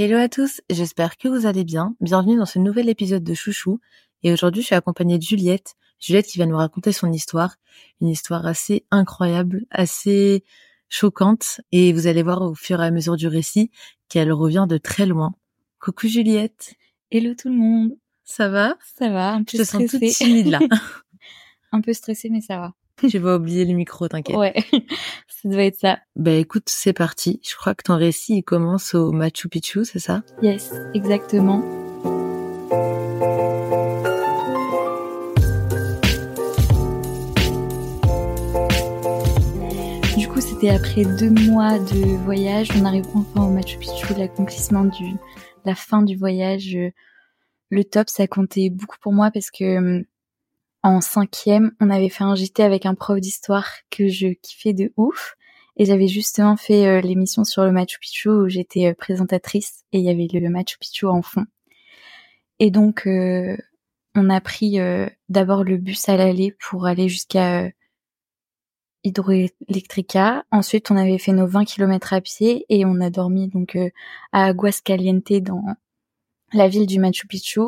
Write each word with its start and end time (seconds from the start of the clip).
Hello 0.00 0.16
à 0.16 0.28
tous, 0.28 0.60
j'espère 0.70 1.16
que 1.16 1.26
vous 1.26 1.44
allez 1.44 1.64
bien. 1.64 1.96
Bienvenue 2.00 2.36
dans 2.36 2.46
ce 2.46 2.60
nouvel 2.60 2.88
épisode 2.88 3.24
de 3.24 3.34
Chouchou. 3.34 3.80
Et 4.22 4.32
aujourd'hui, 4.32 4.62
je 4.62 4.66
suis 4.66 4.76
accompagnée 4.76 5.18
de 5.18 5.24
Juliette. 5.24 5.74
Juliette 5.98 6.26
qui 6.26 6.38
va 6.38 6.46
nous 6.46 6.56
raconter 6.56 6.92
son 6.92 7.10
histoire. 7.10 7.56
Une 8.00 8.06
histoire 8.06 8.46
assez 8.46 8.86
incroyable, 8.92 9.66
assez 9.72 10.44
choquante. 10.88 11.60
Et 11.72 11.92
vous 11.92 12.06
allez 12.06 12.22
voir 12.22 12.42
au 12.42 12.54
fur 12.54 12.80
et 12.80 12.86
à 12.86 12.92
mesure 12.92 13.16
du 13.16 13.26
récit 13.26 13.72
qu'elle 14.08 14.30
revient 14.30 14.66
de 14.68 14.78
très 14.78 15.04
loin. 15.04 15.34
Coucou 15.80 16.06
Juliette. 16.06 16.74
Hello 17.10 17.34
tout 17.34 17.48
le 17.48 17.56
monde. 17.56 17.96
Ça 18.22 18.48
va? 18.48 18.76
Ça 18.96 19.10
va, 19.10 19.32
un 19.32 19.42
peu 19.42 19.50
Je 19.50 19.56
te 19.56 19.64
sens 19.64 19.84
toute 19.90 20.00
timide 20.00 20.46
là. 20.46 20.60
un 21.72 21.80
peu 21.80 21.92
stressée, 21.92 22.30
mais 22.30 22.40
ça 22.40 22.56
va. 22.58 22.74
Je 23.02 23.18
vais 23.18 23.32
oublier 23.32 23.64
le 23.64 23.74
micro, 23.74 24.08
t'inquiète. 24.08 24.36
Ouais, 24.36 24.54
ça 25.28 25.48
doit 25.48 25.62
être 25.62 25.78
ça. 25.78 25.98
Bah 26.16 26.32
écoute, 26.32 26.64
c'est 26.66 26.92
parti. 26.92 27.40
Je 27.48 27.54
crois 27.54 27.74
que 27.74 27.82
ton 27.84 27.96
récit 27.96 28.38
il 28.38 28.42
commence 28.42 28.94
au 28.94 29.12
Machu 29.12 29.48
Picchu, 29.48 29.84
c'est 29.84 30.00
ça? 30.00 30.22
Yes, 30.42 30.72
exactement. 30.94 31.62
Du 40.16 40.26
coup, 40.26 40.40
c'était 40.40 40.70
après 40.70 41.04
deux 41.04 41.30
mois 41.30 41.78
de 41.78 42.16
voyage. 42.24 42.70
On 42.76 42.84
arrive 42.84 43.06
enfin 43.14 43.46
au 43.46 43.50
Machu 43.50 43.78
Picchu, 43.78 44.14
l'accomplissement 44.14 44.84
du, 44.84 45.14
la 45.64 45.76
fin 45.76 46.02
du 46.02 46.16
voyage. 46.16 46.76
Le 47.70 47.84
top, 47.84 48.08
ça 48.08 48.26
comptait 48.26 48.70
beaucoup 48.70 48.96
pour 49.00 49.12
moi 49.12 49.30
parce 49.30 49.52
que 49.52 50.04
en 50.88 51.00
cinquième, 51.00 51.72
on 51.80 51.90
avait 51.90 52.08
fait 52.08 52.24
un 52.24 52.34
JT 52.34 52.62
avec 52.62 52.86
un 52.86 52.94
prof 52.94 53.20
d'histoire 53.20 53.68
que 53.90 54.08
je 54.08 54.28
kiffais 54.28 54.72
de 54.72 54.92
ouf. 54.96 55.36
Et 55.76 55.84
j'avais 55.84 56.08
justement 56.08 56.56
fait 56.56 56.86
euh, 56.86 57.00
l'émission 57.00 57.44
sur 57.44 57.64
le 57.64 57.70
Machu 57.70 57.98
Picchu 58.00 58.30
où 58.30 58.48
j'étais 58.48 58.86
euh, 58.86 58.94
présentatrice 58.94 59.84
et 59.92 59.98
il 59.98 60.04
y 60.04 60.10
avait 60.10 60.26
le 60.32 60.48
Machu 60.48 60.76
Picchu 60.78 61.06
en 61.06 61.22
fond. 61.22 61.44
Et 62.58 62.70
donc, 62.70 63.06
euh, 63.06 63.56
on 64.16 64.30
a 64.30 64.40
pris 64.40 64.78
d'abord 65.28 65.62
le 65.62 65.76
bus 65.76 66.08
à 66.08 66.16
l'aller 66.16 66.56
pour 66.58 66.86
aller 66.86 67.08
jusqu'à 67.08 67.70
Hydroelectrica. 69.04 70.44
Ensuite, 70.50 70.90
on 70.90 70.96
avait 70.96 71.18
fait 71.18 71.30
nos 71.30 71.46
20 71.46 71.64
km 71.66 72.14
à 72.14 72.20
pied 72.20 72.66
et 72.68 72.84
on 72.84 73.00
a 73.00 73.10
dormi 73.10 73.46
donc 73.46 73.76
à 74.32 74.46
Aguascaliente 74.46 75.32
dans 75.34 75.62
la 76.52 76.66
ville 76.66 76.86
du 76.86 76.98
Machu 76.98 77.28
Picchu. 77.28 77.60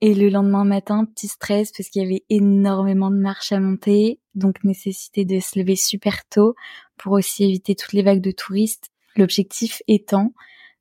Et 0.00 0.14
le 0.14 0.28
lendemain 0.28 0.64
matin, 0.64 1.04
petit 1.04 1.26
stress 1.26 1.72
parce 1.72 1.88
qu'il 1.88 2.02
y 2.02 2.04
avait 2.04 2.24
énormément 2.30 3.10
de 3.10 3.16
marches 3.16 3.50
à 3.50 3.58
monter, 3.58 4.20
donc 4.34 4.62
nécessité 4.62 5.24
de 5.24 5.40
se 5.40 5.58
lever 5.58 5.74
super 5.74 6.24
tôt 6.28 6.54
pour 6.96 7.12
aussi 7.12 7.44
éviter 7.44 7.74
toutes 7.74 7.92
les 7.92 8.02
vagues 8.02 8.20
de 8.20 8.30
touristes. 8.30 8.90
L'objectif 9.16 9.82
étant 9.88 10.32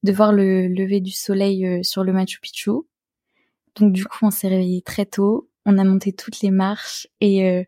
de 0.04 0.12
voir 0.12 0.32
le 0.32 0.68
lever 0.68 1.02
du 1.02 1.12
soleil 1.12 1.66
euh, 1.66 1.82
sur 1.82 2.04
le 2.04 2.14
Machu 2.14 2.40
Picchu. 2.40 2.72
Donc 3.76 3.92
du 3.92 4.06
coup, 4.06 4.20
on 4.22 4.32
s'est 4.32 4.48
réveillé 4.48 4.84
très 4.84 5.06
tôt, 5.08 5.50
on 5.66 5.80
a 5.80 5.84
monté 5.84 6.14
toutes 6.14 6.42
les 6.42 6.52
marches 6.52 7.08
et 7.20 7.50
euh, 7.50 7.64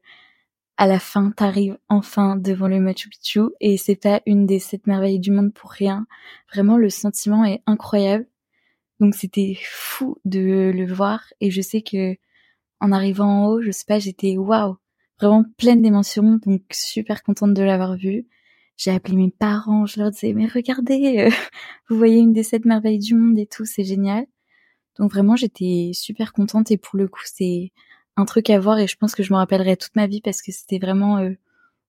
à 0.78 0.88
la 0.88 1.00
fin, 1.00 1.32
t'arrives 1.32 1.78
enfin 1.90 2.36
devant 2.38 2.68
le 2.68 2.80
Machu 2.80 3.10
Picchu 3.10 3.42
et 3.60 3.78
c'est 3.78 3.96
pas 3.96 4.22
une 4.28 4.46
des 4.46 4.60
sept 4.60 4.86
merveilles 4.88 5.20
du 5.20 5.32
monde 5.32 5.54
pour 5.54 5.72
rien. 5.72 6.06
Vraiment, 6.54 6.78
le 6.78 6.90
sentiment 6.90 7.44
est 7.44 7.62
incroyable. 7.66 8.28
Donc 9.00 9.16
c'était 9.16 9.58
fou 9.64 10.18
de 10.26 10.72
le 10.74 10.86
voir 10.86 11.24
et 11.40 11.52
je 11.52 11.62
sais 11.62 11.82
que 11.82 12.16
en 12.82 12.92
arrivant 12.92 13.44
en 13.44 13.48
haut, 13.48 13.62
je 13.62 13.72
sais 13.72 13.86
pas, 13.88 14.00
j'étais 14.00 14.38
waouh, 14.38 14.78
vraiment 15.20 15.44
pleine 15.58 15.82
d'émotions, 15.82 16.40
donc 16.46 16.62
super 16.72 17.24
contente 17.24 17.54
de 17.54 17.64
l'avoir 17.64 17.98
vu. 17.98 18.28
J'ai 18.78 18.92
appelé 18.92 19.18
mes 19.18 19.32
parents, 19.32 19.86
je 19.86 20.00
leur 20.00 20.12
disais 20.12 20.34
mais 20.34 20.48
regardez, 20.48 21.20
euh, 21.20 21.30
vous 21.90 21.98
voyez 21.98 22.20
une 22.20 22.34
des 22.34 22.44
sept 22.44 22.66
merveilles 22.66 23.00
du 23.00 23.16
monde 23.16 23.38
et 23.38 23.46
tout, 23.48 23.66
c'est 23.66 23.84
génial. 23.84 24.26
Donc 24.98 25.12
vraiment 25.12 25.36
j'étais 25.36 25.92
super 25.94 26.34
contente 26.34 26.72
et 26.72 26.78
pour 26.78 26.98
le 26.98 27.08
coup 27.08 27.22
c'est 27.24 27.72
un 28.18 28.26
truc 28.26 28.50
à 28.50 28.60
voir 28.60 28.80
et 28.80 28.88
je 28.88 28.98
pense 28.98 29.16
que 29.16 29.24
je 29.24 29.32
me 29.34 29.38
rappellerai 29.38 29.78
toute 29.78 29.96
ma 29.96 30.08
vie 30.08 30.22
parce 30.22 30.42
que 30.42 30.52
c'était 30.52 30.80
vraiment 30.80 31.18
euh, 31.20 31.32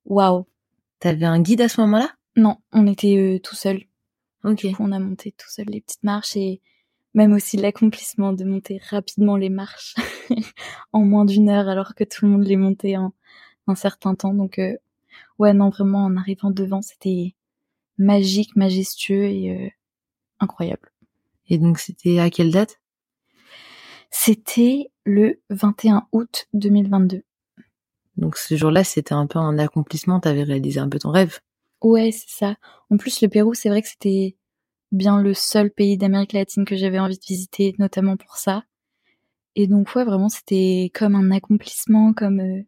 waouh. 0.05 0.47
T'avais 1.01 1.27
un 1.27 1.41
guide 1.41 1.63
à 1.63 1.69
ce 1.69 1.81
moment-là? 1.81 2.13
Non, 2.37 2.59
on 2.73 2.87
était 2.87 3.17
euh, 3.17 3.39
tout 3.41 3.57
seul. 3.57 3.85
Ok. 4.45 4.67
Du 4.67 4.75
coup, 4.75 4.85
on 4.85 4.93
a 4.93 4.99
monté 4.99 5.33
tout 5.33 5.49
seul 5.49 5.67
les 5.67 5.81
petites 5.81 6.05
marches 6.05 6.37
et 6.37 6.61
même 7.15 7.33
aussi 7.33 7.57
l'accomplissement 7.57 8.33
de 8.33 8.45
monter 8.45 8.81
rapidement 8.89 9.37
les 9.37 9.51
marches 9.51 9.95
en 10.93 11.01
moins 11.01 11.25
d'une 11.25 11.49
heure 11.49 11.69
alors 11.69 11.95
que 11.95 12.05
tout 12.05 12.25
le 12.25 12.31
monde 12.31 12.47
les 12.47 12.57
montait 12.57 12.97
en 12.97 13.13
un 13.67 13.75
certain 13.75 14.15
temps. 14.15 14.35
Donc 14.35 14.59
euh, 14.59 14.77
ouais 15.39 15.53
non 15.53 15.71
vraiment 15.71 16.05
en 16.05 16.17
arrivant 16.17 16.51
devant 16.51 16.83
c'était 16.83 17.35
magique, 17.99 18.57
majestueux 18.57 19.25
et 19.25 19.51
euh, 19.51 19.69
incroyable. 20.39 20.93
Et 21.49 21.59
donc 21.59 21.79
c'était 21.79 22.19
à 22.21 22.31
quelle 22.31 22.53
date? 22.53 22.81
C'était 24.11 24.91
le 25.05 25.41
21 25.51 26.07
août 26.13 26.49
2022. 26.55 27.23
Donc 28.17 28.37
ce 28.37 28.57
jour-là 28.57 28.85
c'était 28.85 29.15
un 29.15 29.27
peu 29.27 29.39
un 29.39 29.59
accomplissement, 29.59 30.21
t'avais 30.21 30.43
réalisé 30.43 30.81
un 30.81 30.89
peu 30.89 30.99
ton 30.99 31.11
rêve. 31.11 31.41
Ouais 31.83 32.13
c'est 32.13 32.31
ça. 32.31 32.57
En 32.91 32.97
plus 32.97 33.21
le 33.21 33.29
Pérou 33.29 33.55
c'est 33.55 33.69
vrai 33.69 33.83
que 33.83 33.89
c'était 33.89 34.37
bien 34.93 35.21
le 35.23 35.35
seul 35.35 35.71
pays 35.71 35.97
d'Amérique 35.97 36.33
latine 36.33 36.65
que 36.65 36.77
j'avais 36.77 36.99
envie 36.99 37.19
de 37.19 37.25
visiter, 37.27 37.75
notamment 37.79 38.17
pour 38.17 38.37
ça. 38.37 38.65
Et 39.57 39.67
donc 39.67 39.95
ouais, 39.95 40.05
vraiment 40.05 40.29
c'était 40.29 40.91
comme 40.95 41.15
un 41.15 41.31
accomplissement, 41.31 42.13
comme 42.15 42.41
euh, 42.41 42.63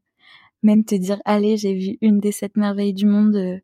même 0.62 0.84
te 0.84 0.94
dire 0.94 1.20
allez 1.24 1.56
j'ai 1.56 1.74
vu 1.74 1.98
une 2.02 2.20
des 2.20 2.32
sept 2.32 2.56
merveilles 2.56 2.94
du 2.94 3.06
monde. 3.06 3.36
Euh, 3.36 3.58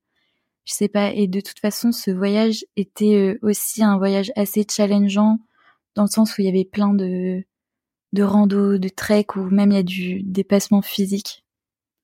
je 0.64 0.74
sais 0.74 0.88
pas. 0.88 1.12
Et 1.14 1.28
de 1.28 1.40
toute 1.40 1.60
façon, 1.60 1.92
ce 1.92 2.10
voyage 2.10 2.64
était 2.76 3.14
euh, 3.16 3.38
aussi 3.42 3.82
un 3.82 3.98
voyage 3.98 4.32
assez 4.36 4.66
challengeant 4.70 5.38
dans 5.94 6.04
le 6.04 6.08
sens 6.08 6.36
où 6.36 6.42
il 6.42 6.46
y 6.46 6.48
avait 6.48 6.64
plein 6.66 6.94
de 6.94 7.44
de 8.14 8.22
rando, 8.22 8.78
de 8.78 8.88
trek 8.88 9.26
ou 9.36 9.42
même 9.50 9.72
il 9.72 9.76
y 9.76 9.78
a 9.78 9.82
du 9.82 10.22
dépassement 10.22 10.82
physique. 10.82 11.44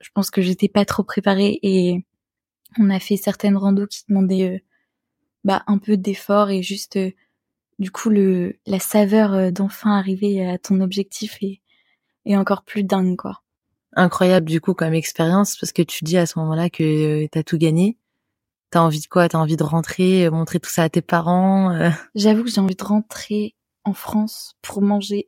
Je 0.00 0.10
pense 0.14 0.31
que 0.31 0.43
j'étais 0.43 0.69
pas 0.69 0.84
trop 0.84 1.04
préparée 1.04 1.59
et 1.62 2.04
on 2.78 2.91
a 2.91 3.00
fait 3.00 3.16
certaines 3.16 3.56
randos 3.56 3.87
qui 3.87 4.04
demandaient 4.09 4.64
bah 5.44 5.62
un 5.66 5.78
peu 5.78 5.97
d'effort 5.97 6.50
et 6.50 6.62
juste 6.62 6.97
euh, 6.97 7.10
du 7.78 7.91
coup 7.91 8.10
le 8.10 8.59
la 8.66 8.78
saveur 8.78 9.34
euh, 9.34 9.50
d'enfin 9.50 9.97
arriver 9.97 10.47
à 10.47 10.59
ton 10.59 10.81
objectif 10.81 11.38
est, 11.43 11.60
est 12.25 12.37
encore 12.37 12.65
plus 12.65 12.82
dingue 12.82 13.16
quoi. 13.16 13.43
Incroyable 13.94 14.47
du 14.47 14.60
coup 14.60 14.75
comme 14.75 14.94
expérience 14.94 15.56
parce 15.56 15.72
que 15.72 15.82
tu 15.82 16.05
dis 16.05 16.16
à 16.16 16.27
ce 16.27 16.38
moment-là 16.38 16.71
que 16.71 17.25
euh, 17.25 17.28
t'as 17.31 17.43
tout 17.43 17.59
gagné. 17.59 17.99
T'as 18.71 18.81
envie 18.81 19.00
de 19.00 19.06
quoi? 19.06 19.28
T'as 19.28 19.38
envie 19.38 19.56
de 19.56 19.62
rentrer, 19.62 20.28
montrer 20.31 20.59
tout 20.59 20.71
ça 20.71 20.82
à 20.82 20.88
tes 20.88 21.03
parents 21.03 21.78
J'avoue 22.16 22.43
que 22.43 22.50
j'ai 22.50 22.61
envie 22.61 22.75
de 22.75 22.82
rentrer 22.82 23.55
en 23.84 23.93
France 23.93 24.56
pour 24.62 24.82
manger 24.82 25.26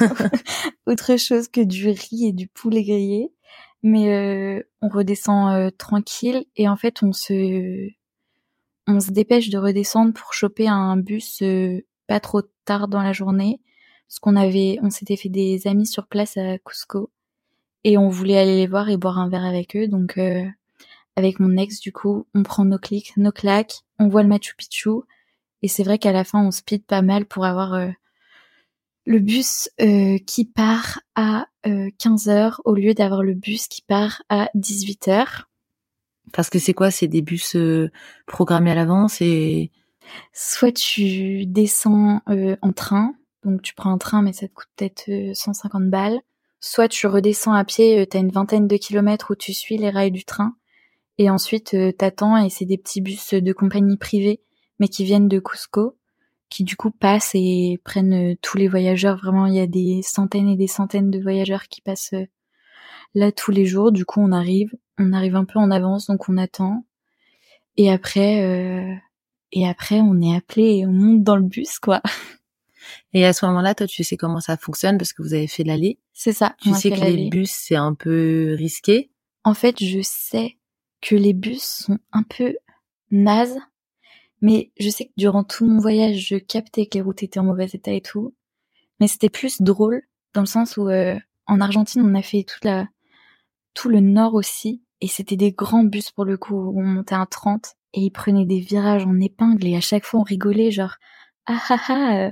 autre 0.86 1.18
chose 1.18 1.48
que 1.48 1.60
du 1.60 1.90
riz 1.90 2.28
et 2.28 2.32
du 2.32 2.46
poulet 2.46 2.84
grillé. 2.84 3.30
Mais 3.82 4.64
on 4.80 4.88
redescend 4.88 5.76
tranquille 5.76 6.46
et 6.56 6.66
en 6.66 6.76
fait 6.76 7.02
on 7.02 7.12
se 7.12 7.90
on 8.88 9.00
se 9.00 9.10
dépêche 9.10 9.50
de 9.50 9.58
redescendre 9.58 10.14
pour 10.14 10.32
choper 10.32 10.66
un 10.66 10.96
bus 10.96 11.42
euh, 11.42 11.84
pas 12.06 12.20
trop 12.20 12.40
tard 12.64 12.88
dans 12.88 13.02
la 13.02 13.12
journée. 13.12 13.60
Parce 14.08 14.18
qu'on 14.18 14.34
avait 14.34 14.78
on 14.82 14.88
s'était 14.88 15.16
fait 15.16 15.28
des 15.28 15.66
amis 15.66 15.86
sur 15.86 16.06
place 16.06 16.38
à 16.38 16.58
Cusco. 16.58 17.10
Et 17.84 17.98
on 17.98 18.08
voulait 18.08 18.38
aller 18.38 18.56
les 18.56 18.66
voir 18.66 18.88
et 18.88 18.96
boire 18.96 19.18
un 19.18 19.28
verre 19.28 19.44
avec 19.44 19.76
eux. 19.76 19.88
Donc 19.88 20.16
euh, 20.16 20.42
avec 21.16 21.38
mon 21.38 21.56
ex 21.58 21.80
du 21.80 21.92
coup 21.92 22.26
on 22.34 22.42
prend 22.42 22.64
nos 22.64 22.78
clics 22.78 23.12
nos 23.16 23.32
claques 23.32 23.82
on 23.98 24.08
voit 24.08 24.22
le 24.22 24.28
Machu 24.28 24.54
Picchu. 24.56 25.02
Et 25.60 25.68
c'est 25.68 25.82
vrai 25.82 25.98
qu'à 25.98 26.12
la 26.12 26.24
fin 26.24 26.42
on 26.42 26.50
speed 26.50 26.84
pas 26.86 27.02
mal 27.02 27.26
pour 27.26 27.44
avoir 27.44 27.74
euh, 27.74 27.90
le 29.04 29.18
bus 29.18 29.70
qui 30.26 30.44
part 30.44 31.00
à 31.14 31.46
15h 31.64 32.60
au 32.66 32.74
lieu 32.74 32.92
d'avoir 32.92 33.22
le 33.22 33.32
bus 33.32 33.66
qui 33.66 33.80
part 33.80 34.22
à 34.28 34.50
18h 34.54 35.47
parce 36.32 36.50
que 36.50 36.58
c'est 36.58 36.74
quoi 36.74 36.90
C'est 36.90 37.08
des 37.08 37.22
bus 37.22 37.56
euh, 37.56 37.90
programmés 38.26 38.70
à 38.70 38.74
l'avance 38.74 39.20
et 39.20 39.70
soit 40.32 40.72
tu 40.72 41.46
descends 41.46 42.22
euh, 42.28 42.56
en 42.62 42.72
train, 42.72 43.14
donc 43.44 43.62
tu 43.62 43.74
prends 43.74 43.92
un 43.92 43.98
train 43.98 44.22
mais 44.22 44.32
ça 44.32 44.48
te 44.48 44.52
coûte 44.52 44.68
peut-être 44.76 45.10
150 45.34 45.82
euh, 45.82 45.86
balles. 45.88 46.20
Soit 46.60 46.88
tu 46.88 47.06
redescends 47.06 47.52
à 47.52 47.64
pied, 47.64 48.04
t'as 48.08 48.18
une 48.18 48.32
vingtaine 48.32 48.66
de 48.66 48.76
kilomètres 48.76 49.30
où 49.30 49.36
tu 49.36 49.52
suis 49.52 49.76
les 49.76 49.90
rails 49.90 50.10
du 50.10 50.24
train 50.24 50.56
et 51.16 51.30
ensuite 51.30 51.76
t'attends 51.96 52.36
et 52.36 52.50
c'est 52.50 52.64
des 52.64 52.78
petits 52.78 53.00
bus 53.00 53.34
de 53.34 53.52
compagnie 53.52 53.96
privée 53.96 54.40
mais 54.80 54.88
qui 54.88 55.04
viennent 55.04 55.28
de 55.28 55.38
Cusco 55.38 55.96
qui 56.50 56.64
du 56.64 56.76
coup 56.76 56.90
passent 56.90 57.32
et 57.34 57.78
prennent 57.84 58.34
tous 58.40 58.56
les 58.56 58.68
voyageurs. 58.68 59.18
Vraiment, 59.18 59.46
il 59.46 59.54
y 59.54 59.60
a 59.60 59.66
des 59.66 60.00
centaines 60.02 60.48
et 60.48 60.56
des 60.56 60.66
centaines 60.66 61.10
de 61.10 61.20
voyageurs 61.20 61.68
qui 61.68 61.82
passent 61.82 62.14
là 63.14 63.32
tous 63.32 63.50
les 63.50 63.66
jours. 63.66 63.92
Du 63.92 64.04
coup, 64.04 64.20
on 64.20 64.32
arrive, 64.32 64.74
on 64.98 65.12
arrive 65.12 65.36
un 65.36 65.44
peu 65.44 65.58
en 65.58 65.70
avance, 65.70 66.06
donc 66.06 66.28
on 66.28 66.36
attend. 66.36 66.84
Et 67.76 67.90
après, 67.90 68.42
euh, 68.42 68.94
et 69.52 69.66
après, 69.66 70.00
on 70.00 70.20
est 70.20 70.36
appelé 70.36 70.78
et 70.78 70.86
on 70.86 70.92
monte 70.92 71.22
dans 71.22 71.36
le 71.36 71.42
bus, 71.42 71.78
quoi. 71.78 72.02
Et 73.12 73.24
à 73.24 73.32
ce 73.32 73.44
moment-là, 73.46 73.74
toi, 73.74 73.86
tu 73.86 74.04
sais 74.04 74.16
comment 74.16 74.40
ça 74.40 74.56
fonctionne 74.56 74.98
parce 74.98 75.12
que 75.12 75.22
vous 75.22 75.34
avez 75.34 75.46
fait 75.46 75.64
l'aller. 75.64 75.98
C'est 76.12 76.32
ça. 76.32 76.56
Tu 76.60 76.72
sais 76.74 76.90
que 76.90 77.00
les 77.00 77.28
bus, 77.28 77.50
c'est 77.50 77.76
un 77.76 77.94
peu 77.94 78.54
risqué. 78.56 79.10
En 79.44 79.54
fait, 79.54 79.82
je 79.82 80.00
sais 80.02 80.56
que 81.00 81.14
les 81.14 81.32
bus 81.32 81.62
sont 81.62 81.98
un 82.12 82.22
peu 82.22 82.56
nazes, 83.10 83.58
Mais 84.40 84.70
je 84.78 84.88
sais 84.90 85.06
que 85.06 85.12
durant 85.16 85.44
tout 85.44 85.66
mon 85.66 85.80
voyage, 85.80 86.28
je 86.28 86.36
captais 86.36 86.86
que 86.86 86.94
les 86.94 87.02
routes 87.02 87.22
étaient 87.22 87.40
en 87.40 87.44
mauvais 87.44 87.66
état 87.72 87.92
et 87.92 88.00
tout. 88.00 88.34
Mais 89.00 89.08
c'était 89.08 89.30
plus 89.30 89.60
drôle 89.62 90.02
dans 90.34 90.42
le 90.42 90.46
sens 90.46 90.76
où 90.76 90.88
euh, 90.88 91.18
en 91.46 91.60
Argentine, 91.60 92.02
on 92.02 92.14
a 92.14 92.22
fait 92.22 92.44
toute 92.44 92.64
la 92.64 92.88
tout 93.74 93.88
le 93.88 94.00
nord 94.00 94.34
aussi 94.34 94.82
et 95.00 95.08
c'était 95.08 95.36
des 95.36 95.52
grands 95.52 95.84
bus 95.84 96.10
pour 96.10 96.24
le 96.24 96.36
coup 96.36 96.56
où 96.56 96.80
on 96.80 96.84
montait 96.84 97.14
un 97.14 97.26
30 97.26 97.74
et 97.94 98.00
ils 98.00 98.10
prenaient 98.10 98.46
des 98.46 98.60
virages 98.60 99.06
en 99.06 99.18
épingle 99.20 99.66
et 99.66 99.76
à 99.76 99.80
chaque 99.80 100.04
fois 100.04 100.20
on 100.20 100.24
rigolait 100.24 100.70
genre 100.70 100.96
ah 101.46 101.62
ah 101.68 101.80
ah 101.88 102.16
euh, 102.16 102.30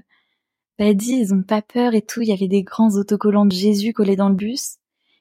bah 0.78 0.90
ils 0.90 1.34
ont 1.34 1.42
pas 1.42 1.62
peur 1.62 1.94
et 1.94 2.02
tout 2.02 2.22
il 2.22 2.28
y 2.28 2.32
avait 2.32 2.48
des 2.48 2.62
grands 2.62 2.96
autocollants 2.96 3.46
de 3.46 3.52
Jésus 3.52 3.92
collés 3.92 4.16
dans 4.16 4.28
le 4.28 4.34
bus 4.34 4.76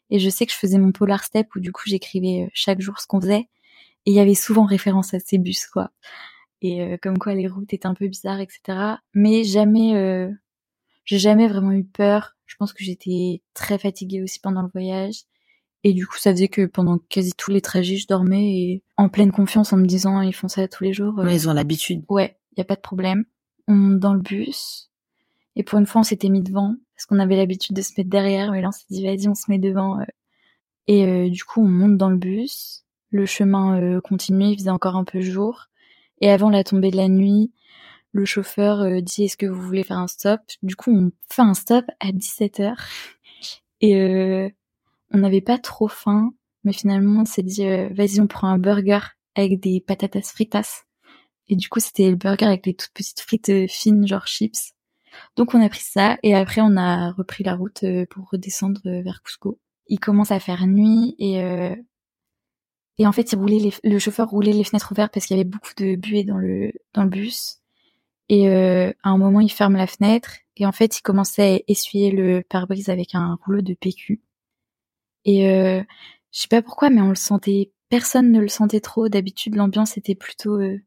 et 0.10 0.20
je 0.20 0.30
sais 0.30 0.46
que 0.46 0.52
je 0.52 0.58
faisais 0.58 0.78
mon 0.78 0.92
polar 0.92 1.24
step 1.24 1.48
où 1.56 1.60
du 1.60 1.72
coup 1.72 1.84
j'écrivais 1.86 2.46
euh, 2.46 2.50
chaque 2.54 2.82
jour 2.82 3.00
ce 3.00 3.08
qu'on 3.08 3.22
faisait 3.22 3.50
et 4.08 4.12
il 4.12 4.14
y 4.14 4.20
avait 4.20 4.36
souvent 4.36 4.66
référence 4.66 5.14
à 5.14 5.20
ces 5.20 5.40
bus 5.40 5.66
quoi. 5.68 5.92
Et 6.62 6.82
euh, 6.82 6.98
comme 7.02 7.18
quoi 7.18 7.34
les 7.34 7.48
routes 7.48 7.74
étaient 7.74 7.88
un 7.88 7.96
peu 7.96 8.08
bizarres 8.08 8.40
etc 8.40 8.98
mais 9.14 9.44
jamais 9.44 9.96
euh, 9.96 10.30
j'ai 11.06 11.20
jamais 11.20 11.48
vraiment 11.48 11.72
eu 11.72 11.86
peur. 11.86 12.36
Je 12.48 12.56
pense 12.58 12.74
que 12.74 12.84
j'étais 12.84 13.42
très 13.54 13.78
fatiguée 13.78 14.22
aussi 14.22 14.40
pendant 14.40 14.64
le 14.64 14.70
voyage 14.74 15.22
et 15.88 15.94
du 15.94 16.08
coup, 16.08 16.18
ça 16.18 16.32
faisait 16.32 16.48
que 16.48 16.66
pendant 16.66 16.98
quasi 16.98 17.34
tous 17.38 17.52
les 17.52 17.62
trajets, 17.62 17.98
je 17.98 18.08
dormais 18.08 18.58
et 18.58 18.84
en 18.98 19.08
pleine 19.08 19.32
confiance 19.32 19.72
en 19.72 19.78
me 19.78 19.86
disant, 19.86 20.20
ils 20.22 20.34
font 20.34 20.48
ça 20.48 20.68
tous 20.68 20.84
les 20.84 20.94
jours. 20.94 21.14
Mais 21.24 21.36
ils 21.36 21.48
ont 21.48 21.54
l'habitude. 21.54 22.04
Ouais, 22.10 22.40
y 22.58 22.62
a 22.62 22.64
pas 22.64 22.74
de 22.74 22.82
problème. 22.82 23.26
On 23.68 23.76
monte 23.76 24.00
dans 24.00 24.16
le 24.16 24.20
bus. 24.20 24.90
Et 25.56 25.62
pour 25.62 25.78
une 25.78 25.86
fois, 25.86 26.02
on 26.02 26.04
s'était 26.04 26.30
mis 26.30 26.42
devant 26.42 26.74
parce 26.96 27.06
qu'on 27.06 27.20
avait 27.20 27.36
l'habitude 27.36 27.76
de 27.76 27.84
se 27.84 27.92
mettre 27.96 28.10
derrière. 28.10 28.52
Mais 28.52 28.64
là, 28.64 28.70
on 28.70 28.72
s'est 28.72 28.88
dit, 28.90 29.06
vas-y, 29.06 29.28
on 29.28 29.36
se 29.36 29.44
met 29.48 29.60
devant. 29.60 30.00
Et 30.88 31.06
euh, 31.06 31.30
du 31.30 31.44
coup, 31.44 31.62
on 31.62 31.70
monte 31.70 31.98
dans 31.98 32.10
le 32.10 32.18
bus. 32.18 32.84
Le 33.12 33.28
chemin 33.28 33.80
euh, 33.80 34.02
continuait, 34.02 34.54
il 34.54 34.58
faisait 34.58 34.72
encore 34.72 34.96
un 34.96 35.04
peu 35.04 35.22
jour. 35.22 35.68
Et 36.20 36.32
avant 36.32 36.50
la 36.50 36.64
tombée 36.64 36.90
de 36.90 36.98
la 36.98 37.10
nuit, 37.10 37.52
le 38.12 38.26
chauffeur 38.26 38.82
euh, 38.82 39.02
dit, 39.02 39.26
est-ce 39.26 39.38
que 39.38 39.46
vous 39.46 39.62
voulez 39.62 39.84
faire 39.84 40.00
un 40.00 40.08
stop? 40.08 40.42
Du 40.64 40.76
coup, 40.76 40.92
on 40.92 41.12
fait 41.30 41.44
un 41.44 41.54
stop 41.54 41.86
à 42.00 42.08
17h. 42.08 42.74
Et 43.82 44.52
on 45.16 45.20
n'avait 45.20 45.42
pas 45.42 45.58
trop 45.58 45.88
faim, 45.88 46.34
mais 46.66 46.74
finalement 46.74 47.22
on 47.22 47.26
s'est 47.26 47.44
dit 47.44 47.66
euh, 47.66 47.90
vas-y 47.94 48.20
on 48.20 48.28
prend 48.28 48.50
un 48.50 48.58
burger 48.58 49.00
avec 49.36 49.60
des 49.62 49.80
patatas 49.80 50.34
fritas. 50.34 50.84
Et 51.48 51.56
du 51.56 51.70
coup 51.70 51.80
c'était 51.80 52.10
le 52.10 52.18
burger 52.18 52.46
avec 52.46 52.66
les 52.66 52.76
toutes 52.76 52.92
petites 52.94 53.22
frites 53.22 53.50
euh, 53.50 53.66
fines 53.68 54.06
genre 54.08 54.28
chips. 54.28 54.74
Donc 55.38 55.54
on 55.54 55.62
a 55.62 55.70
pris 55.70 55.84
ça 55.84 56.18
et 56.22 56.36
après 56.36 56.62
on 56.62 56.76
a 56.76 57.12
repris 57.14 57.46
la 57.46 57.56
route 57.56 57.84
euh, 57.84 58.06
pour 58.10 58.30
redescendre 58.30 58.82
vers 58.84 59.22
Cusco. 59.24 59.58
Il 59.88 60.00
commence 60.00 60.32
à 60.32 60.40
faire 60.40 60.68
nuit 60.68 61.16
et 61.20 61.36
et 62.98 63.08
en 63.08 63.12
fait 63.12 63.32
il 63.32 63.36
roulait 63.38 63.72
le 63.84 64.00
chauffeur 64.00 64.30
roulait 64.30 64.52
les 64.52 64.64
fenêtres 64.64 64.92
ouvertes 64.92 65.14
parce 65.14 65.28
qu'il 65.28 65.38
y 65.38 65.40
avait 65.40 65.50
beaucoup 65.50 65.74
de 65.78 65.96
buée 65.96 66.24
dans 66.24 66.38
le 66.38 66.72
dans 66.94 67.04
le 67.04 67.10
bus. 67.10 67.60
Et 68.28 68.50
à 68.50 68.94
un 69.04 69.18
moment 69.18 69.40
il 69.42 69.52
ferme 69.52 69.76
la 69.76 69.88
fenêtre 69.88 70.32
et 70.58 70.66
en 70.66 70.72
fait 70.72 70.98
il 70.98 71.02
commençait 71.04 71.58
à 71.58 71.60
essuyer 71.68 72.12
le 72.12 72.42
pare-brise 72.50 72.90
avec 72.90 73.14
un 73.14 73.38
rouleau 73.46 73.62
de 73.62 73.76
PQ. 73.76 74.25
Et 75.26 75.50
euh, 75.50 75.84
je 76.32 76.42
sais 76.42 76.48
pas 76.48 76.62
pourquoi, 76.62 76.90
mais 76.90 77.02
on 77.02 77.10
le 77.10 77.16
sentait. 77.16 77.72
Personne 77.90 78.32
ne 78.32 78.40
le 78.40 78.48
sentait 78.48 78.80
trop. 78.80 79.10
D'habitude, 79.10 79.56
l'ambiance 79.56 79.98
était 79.98 80.16
plutôt, 80.16 80.60
euh, 80.60 80.80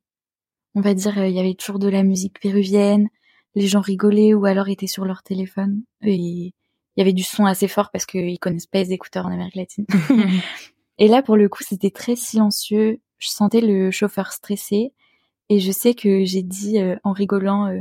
on 0.75 0.81
va 0.81 0.95
dire, 0.95 1.19
euh, 1.19 1.29
il 1.29 1.35
y 1.35 1.41
avait 1.41 1.55
toujours 1.55 1.79
de 1.79 1.89
la 1.89 2.03
musique 2.03 2.41
péruvienne. 2.41 3.09
Les 3.55 3.67
gens 3.67 3.81
rigolaient 3.81 4.35
ou 4.35 4.47
alors 4.47 4.69
étaient 4.69 4.87
sur 4.87 5.05
leur 5.05 5.23
téléphone. 5.23 5.83
Et 6.03 6.15
il 6.15 6.53
y 6.97 7.01
avait 7.01 7.13
du 7.13 7.23
son 7.25 7.45
assez 7.45 7.69
fort 7.69 7.91
parce 7.93 8.07
qu'ils 8.07 8.39
connaissent 8.39 8.67
pas 8.67 8.79
les 8.79 8.93
écouteurs 8.93 9.27
en 9.27 9.33
Amérique 9.33 9.57
latine. 9.57 9.87
et 10.99 11.09
là, 11.09 11.23
pour 11.23 11.37
le 11.37 11.49
coup, 11.49 11.63
c'était 11.63 11.91
très 11.91 12.17
silencieux. 12.17 13.01
Je 13.19 13.29
sentais 13.29 13.61
le 13.61 13.91
chauffeur 13.91 14.33
stressé. 14.33 14.93
Et 15.49 15.61
je 15.61 15.73
sais 15.73 15.95
que 15.95 16.25
j'ai 16.25 16.43
dit 16.43 16.77
en 17.05 17.13
rigolant, 17.13 17.73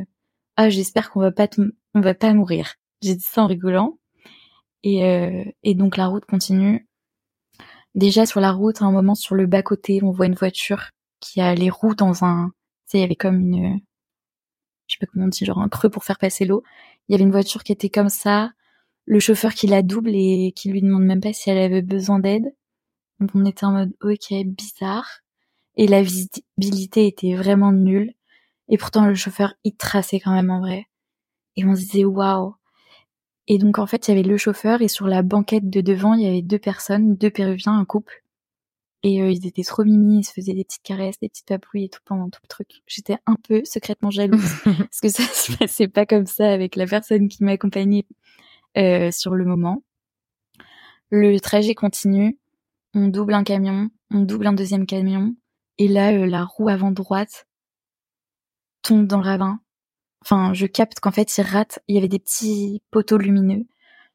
ah 0.55 0.69
j'espère 0.69 1.11
qu'on 1.11 1.19
va 1.19 1.31
pas 1.31 1.49
on 1.93 1.99
va 2.01 2.13
pas 2.13 2.33
mourir. 2.33 2.75
J'ai 3.01 3.15
dit 3.15 3.25
ça 3.25 3.43
en 3.43 3.47
rigolant. 3.47 3.99
Et, 4.83 5.03
euh, 5.05 5.43
et 5.63 5.75
donc 5.75 5.97
la 5.97 6.07
route 6.07 6.25
continue. 6.25 6.87
Déjà 7.95 8.25
sur 8.25 8.39
la 8.39 8.51
route, 8.51 8.81
à 8.81 8.85
un 8.85 8.91
moment 8.91 9.15
sur 9.15 9.35
le 9.35 9.47
bas 9.47 9.63
côté, 9.63 9.99
on 10.03 10.11
voit 10.11 10.27
une 10.27 10.35
voiture 10.35 10.91
qui 11.19 11.41
a 11.41 11.55
les 11.55 11.69
roues 11.69 11.95
dans 11.95 12.23
un, 12.23 12.49
tu 12.85 12.91
sais, 12.91 12.97
il 12.99 13.01
y 13.01 13.03
avait 13.03 13.15
comme 13.15 13.39
une, 13.39 13.79
je 14.87 14.95
sais 14.95 14.99
pas 14.99 15.07
comment 15.11 15.25
on 15.25 15.29
dit, 15.29 15.45
genre 15.45 15.59
un 15.59 15.69
creux 15.69 15.89
pour 15.89 16.03
faire 16.03 16.19
passer 16.19 16.45
l'eau. 16.45 16.63
Il 17.07 17.13
y 17.13 17.15
avait 17.15 17.23
une 17.23 17.31
voiture 17.31 17.63
qui 17.63 17.71
était 17.71 17.89
comme 17.89 18.09
ça, 18.09 18.51
le 19.05 19.19
chauffeur 19.19 19.53
qui 19.53 19.67
la 19.67 19.81
double 19.81 20.11
et 20.13 20.53
qui 20.55 20.69
lui 20.69 20.81
demande 20.81 21.03
même 21.03 21.21
pas 21.21 21.33
si 21.33 21.49
elle 21.49 21.57
avait 21.57 21.81
besoin 21.81 22.19
d'aide. 22.19 22.53
Donc 23.19 23.31
on 23.33 23.45
était 23.45 23.65
en 23.65 23.71
mode 23.71 23.93
ok 24.01 24.33
bizarre 24.45 25.21
et 25.75 25.87
la 25.87 26.01
visibilité 26.03 27.07
était 27.07 27.35
vraiment 27.35 27.71
nulle 27.71 28.13
et 28.69 28.77
pourtant 28.77 29.05
le 29.05 29.15
chauffeur 29.15 29.53
il 29.63 29.75
traçait 29.75 30.19
quand 30.19 30.33
même 30.33 30.51
en 30.51 30.59
vrai 30.59 30.87
et 31.55 31.65
on 31.65 31.75
se 31.75 31.81
disait 31.81 32.05
waouh 32.05 32.55
et 33.47 33.57
donc 33.57 33.79
en 33.79 33.87
fait, 33.87 34.07
il 34.07 34.11
y 34.11 34.13
avait 34.19 34.27
le 34.27 34.37
chauffeur 34.37 34.81
et 34.81 34.87
sur 34.87 35.07
la 35.07 35.21
banquette 35.23 35.69
de 35.69 35.81
devant, 35.81 36.13
il 36.13 36.23
y 36.23 36.27
avait 36.27 36.41
deux 36.41 36.59
personnes, 36.59 37.15
deux 37.15 37.29
Péruviens, 37.29 37.77
un 37.77 37.85
couple. 37.85 38.23
Et 39.03 39.21
euh, 39.21 39.31
ils 39.31 39.45
étaient 39.47 39.63
trop 39.63 39.85
mimi, 39.85 40.19
ils 40.19 40.23
se 40.23 40.33
faisaient 40.33 40.53
des 40.53 40.65
petites 40.65 40.83
caresses, 40.83 41.19
des 41.19 41.29
petites 41.29 41.47
papouilles 41.47 41.85
et 41.85 41.89
tout 41.89 42.01
pendant 42.03 42.29
tout 42.29 42.41
le 42.43 42.47
truc. 42.47 42.67
J'étais 42.87 43.17
un 43.25 43.35
peu 43.35 43.63
secrètement 43.63 44.09
jalouse 44.09 44.51
parce 44.65 44.99
que 45.01 45.09
ça 45.09 45.23
se 45.33 45.55
passait 45.55 45.87
pas 45.87 46.05
comme 46.05 46.25
ça 46.25 46.51
avec 46.51 46.75
la 46.75 46.87
personne 46.87 47.29
qui 47.29 47.43
m'accompagnait 47.43 48.05
euh, 48.77 49.11
sur 49.11 49.35
le 49.35 49.45
moment. 49.45 49.83
Le 51.09 51.39
trajet 51.39 51.73
continue, 51.73 52.37
on 52.93 53.07
double 53.07 53.33
un 53.33 53.43
camion, 53.43 53.89
on 54.11 54.21
double 54.21 54.47
un 54.47 54.53
deuxième 54.53 54.85
camion, 54.85 55.35
et 55.77 55.87
là 55.87 56.11
euh, 56.11 56.25
la 56.25 56.43
roue 56.43 56.67
avant 56.67 56.91
droite 56.91 57.47
tombe 58.81 59.07
dans 59.07 59.19
le 59.19 59.23
ravin 59.23 59.59
Enfin, 60.29 60.53
je 60.53 60.65
capte 60.65 60.99
qu'en 60.99 61.11
fait, 61.11 61.37
il 61.37 61.41
rate. 61.43 61.79
Il 61.87 61.95
y 61.95 61.97
avait 61.97 62.09
des 62.09 62.19
petits 62.19 62.81
poteaux 62.91 63.17
lumineux. 63.17 63.65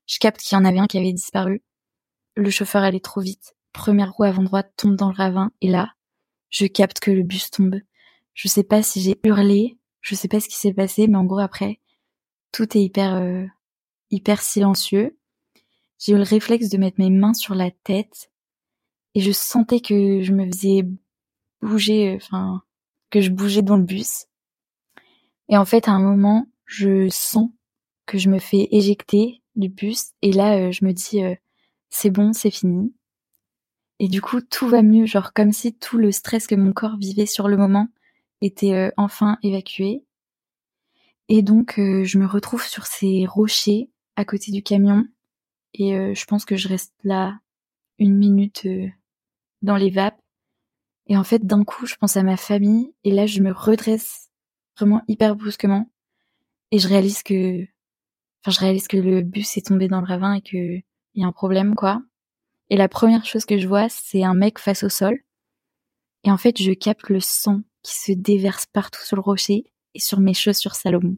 Je 0.07 0.19
capte 0.19 0.43
qu'il 0.43 0.59
y 0.59 0.61
en 0.61 0.67
avait 0.67 0.79
un 0.79 0.87
qui 0.87 0.99
avait 0.99 1.11
disparu. 1.15 1.63
Le 2.37 2.51
chauffeur 2.51 2.83
allait 2.83 3.01
trop 3.01 3.23
vite. 3.23 3.55
Première 3.73 4.13
roue 4.13 4.25
avant 4.25 4.43
droite 4.43 4.75
tombe 4.77 4.95
dans 4.95 5.09
le 5.09 5.17
ravin. 5.17 5.53
Et 5.63 5.69
là, 5.69 5.95
je 6.51 6.67
capte 6.67 7.01
que 7.01 7.11
le 7.11 7.23
bus 7.23 7.51
tombe. 7.51 7.81
Je 8.35 8.47
sais 8.47 8.63
pas 8.63 8.83
si 8.83 9.01
j'ai 9.01 9.19
hurlé. 9.25 9.79
Je 10.03 10.15
sais 10.15 10.29
pas 10.29 10.39
ce 10.39 10.51
qui 10.51 10.59
s'est 10.59 10.75
passé, 10.75 11.07
mais 11.07 11.17
en 11.17 11.25
gros 11.25 11.39
après, 11.39 11.81
tout 12.53 12.77
est 12.77 12.83
hyper, 12.83 13.15
euh, 13.15 13.47
hyper 14.11 14.43
silencieux. 14.43 15.17
J'ai 15.99 16.13
eu 16.13 16.17
le 16.17 16.25
réflexe 16.25 16.69
de 16.69 16.77
mettre 16.77 17.01
mes 17.01 17.09
mains 17.09 17.33
sur 17.33 17.55
la 17.55 17.71
tête 17.71 18.31
et 19.15 19.23
je 19.23 19.33
sentais 19.33 19.81
que 19.81 20.21
je 20.21 20.33
me 20.33 20.45
faisais 20.45 20.83
bouger, 21.63 22.11
euh, 22.11 22.17
enfin, 22.17 22.61
que 23.09 23.23
je 23.23 23.31
bougeais 23.31 23.63
dans 23.63 23.79
le 23.79 23.85
bus. 23.85 24.27
Et 25.53 25.57
en 25.59 25.67
fait, 25.67 25.87
à 25.87 25.93
un 25.93 26.01
moment, 26.01 26.47
je 26.65 27.11
sens 27.11 27.51
que 28.07 28.17
je 28.17 28.31
me 28.31 28.39
fais 28.39 28.69
éjecter 28.71 29.43
du 29.55 29.69
bus. 29.69 30.13
Et 30.23 30.33
là, 30.33 30.57
euh, 30.57 30.73
je 30.73 30.83
me 30.83 30.93
dis, 30.93 31.23
euh, 31.23 31.35
c'est 31.91 32.09
bon, 32.09 32.33
c'est 32.33 32.51
fini. 32.51 32.95
Et 33.99 34.09
du 34.09 34.23
coup, 34.23 34.41
tout 34.41 34.67
va 34.67 34.81
mieux, 34.81 35.05
genre 35.05 35.35
comme 35.35 35.53
si 35.53 35.75
tout 35.75 35.99
le 35.99 36.11
stress 36.11 36.47
que 36.47 36.55
mon 36.55 36.73
corps 36.73 36.97
vivait 36.97 37.27
sur 37.27 37.49
le 37.49 37.59
moment 37.59 37.89
était 38.41 38.73
euh, 38.73 38.91
enfin 38.97 39.37
évacué. 39.43 40.07
Et 41.29 41.43
donc, 41.43 41.75
je 41.77 42.19
me 42.19 42.27
retrouve 42.27 42.65
sur 42.65 42.87
ces 42.87 43.27
rochers 43.27 43.91
à 44.17 44.25
côté 44.25 44.53
du 44.53 44.63
camion. 44.63 45.07
Et 45.75 45.93
je 46.15 46.25
pense 46.27 46.45
que 46.45 46.57
je 46.57 46.69
reste 46.69 46.93
là 47.05 47.39
une 47.99 48.17
minute 48.17 48.67
dans 49.63 49.77
les 49.77 49.89
vapes. 49.89 50.21
Et 51.07 51.17
en 51.17 51.25
fait, 51.25 51.47
d'un 51.47 51.65
coup, 51.65 51.87
je 51.87 51.95
pense 51.95 52.17
à 52.19 52.23
ma 52.23 52.37
famille. 52.37 52.93
Et 53.05 53.13
là, 53.13 53.25
je 53.25 53.41
me 53.41 53.53
redresse 53.53 54.32
vraiment 54.77 55.03
hyper 55.09 55.37
brusquement. 55.37 55.91
Et 56.71 56.79
je 56.79 56.89
réalise 56.89 57.23
que, 57.23 57.63
enfin, 58.43 58.51
je 58.51 58.61
réalise 58.61 58.89
que 58.89 58.97
le 58.97 59.23
bus 59.23 59.57
est 59.57 59.67
tombé 59.67 59.89
dans 59.89 60.01
le 60.01 60.07
ravin 60.07 60.35
et 60.35 60.43
que 60.43 60.83
il 61.15 61.21
y 61.21 61.25
a 61.25 61.27
un 61.27 61.33
problème, 61.33 61.75
quoi. 61.75 62.03
Et 62.71 62.77
la 62.77 62.89
première 62.89 63.27
chose 63.27 63.45
que 63.45 63.59
je 63.59 63.69
vois, 63.69 63.89
c'est 63.91 64.25
un 64.25 64.35
mec 64.35 64.59
face 64.59 64.83
au 64.83 64.89
sol. 64.89 65.19
Et 66.25 66.31
en 66.31 66.39
fait, 66.39 66.61
je 66.61 66.73
capte 66.73 67.11
le 67.11 67.21
sang 67.21 67.61
qui 67.83 67.95
se 67.95 68.13
déverse 68.13 68.67
partout 68.67 69.05
sur 69.05 69.17
le 69.17 69.23
rocher 69.23 69.65
et 69.95 70.01
sur 70.01 70.21
mes 70.21 70.35
chaussures 70.35 70.75
Salomon. 70.75 71.17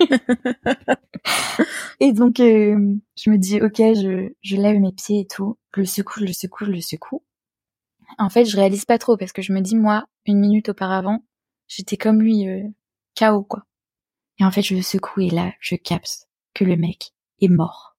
et 2.00 2.12
donc, 2.12 2.40
euh, 2.40 2.96
je 3.16 3.30
me 3.30 3.38
dis, 3.38 3.62
ok, 3.62 3.76
je, 3.76 4.32
je 4.42 4.56
lève 4.56 4.78
mes 4.80 4.92
pieds 4.92 5.20
et 5.20 5.26
tout. 5.26 5.56
Je 5.74 5.80
le 5.80 5.86
secoue, 5.86 6.20
je 6.20 6.26
le 6.26 6.32
secoue, 6.32 6.64
je 6.66 6.72
le 6.72 6.80
secoue. 6.80 7.22
En 8.18 8.28
fait, 8.28 8.44
je 8.44 8.56
réalise 8.56 8.84
pas 8.84 8.98
trop 8.98 9.16
parce 9.16 9.32
que 9.32 9.42
je 9.42 9.52
me 9.52 9.60
dis, 9.60 9.76
moi, 9.76 10.06
une 10.26 10.40
minute 10.40 10.70
auparavant, 10.70 11.24
J'étais 11.70 11.96
comme 11.96 12.20
lui, 12.20 12.48
euh, 12.48 12.68
quoi. 13.48 13.64
Et 14.40 14.44
en 14.44 14.50
fait, 14.50 14.62
je 14.62 14.74
le 14.74 14.82
secoue 14.82 15.20
et 15.20 15.30
là, 15.30 15.52
je 15.60 15.76
capte 15.76 16.28
que 16.52 16.64
le 16.64 16.76
mec 16.76 17.12
est 17.40 17.48
mort. 17.48 17.96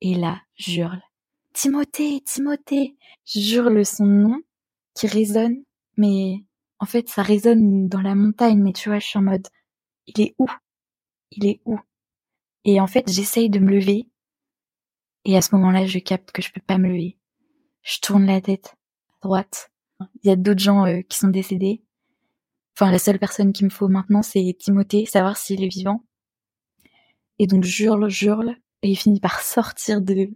Et 0.00 0.14
là, 0.14 0.40
j'hurle. 0.54 1.02
Timothée, 1.52 2.22
Timothée! 2.24 2.96
J'hurle 3.26 3.84
son 3.84 4.06
nom 4.06 4.40
qui 4.94 5.06
résonne, 5.06 5.62
mais 5.98 6.46
en 6.78 6.86
fait, 6.86 7.10
ça 7.10 7.22
résonne 7.22 7.88
dans 7.88 8.00
la 8.00 8.14
montagne, 8.14 8.58
mais 8.58 8.72
tu 8.72 8.88
vois, 8.88 9.00
je 9.00 9.06
suis 9.06 9.18
en 9.18 9.22
mode, 9.22 9.46
il 10.06 10.22
est 10.22 10.34
où? 10.38 10.48
Il 11.32 11.46
est 11.46 11.60
où? 11.66 11.78
Et 12.64 12.80
en 12.80 12.86
fait, 12.86 13.06
j'essaye 13.12 13.50
de 13.50 13.58
me 13.58 13.72
lever. 13.72 14.08
Et 15.26 15.36
à 15.36 15.42
ce 15.42 15.54
moment-là, 15.56 15.84
je 15.84 15.98
capte 15.98 16.32
que 16.32 16.40
je 16.40 16.50
peux 16.52 16.62
pas 16.62 16.78
me 16.78 16.88
lever. 16.88 17.18
Je 17.82 17.98
tourne 18.00 18.24
la 18.24 18.40
tête 18.40 18.76
à 19.10 19.26
droite. 19.26 19.70
Il 20.22 20.28
y 20.28 20.30
a 20.30 20.36
d'autres 20.36 20.60
gens 20.60 20.86
euh, 20.86 21.02
qui 21.02 21.18
sont 21.18 21.28
décédés 21.28 21.82
enfin 22.80 22.90
la 22.90 22.98
seule 22.98 23.18
personne 23.18 23.52
qu'il 23.52 23.66
me 23.66 23.70
faut 23.70 23.88
maintenant, 23.88 24.22
c'est 24.22 24.56
Timothée, 24.58 25.04
savoir 25.04 25.36
s'il 25.36 25.62
est 25.62 25.68
vivant. 25.68 26.02
Et 27.38 27.46
donc 27.46 27.64
j'hurle, 27.64 28.08
j'hurle, 28.08 28.56
et 28.82 28.90
il 28.90 28.96
finit 28.96 29.20
par 29.20 29.40
sortir 29.40 30.00
de 30.00 30.30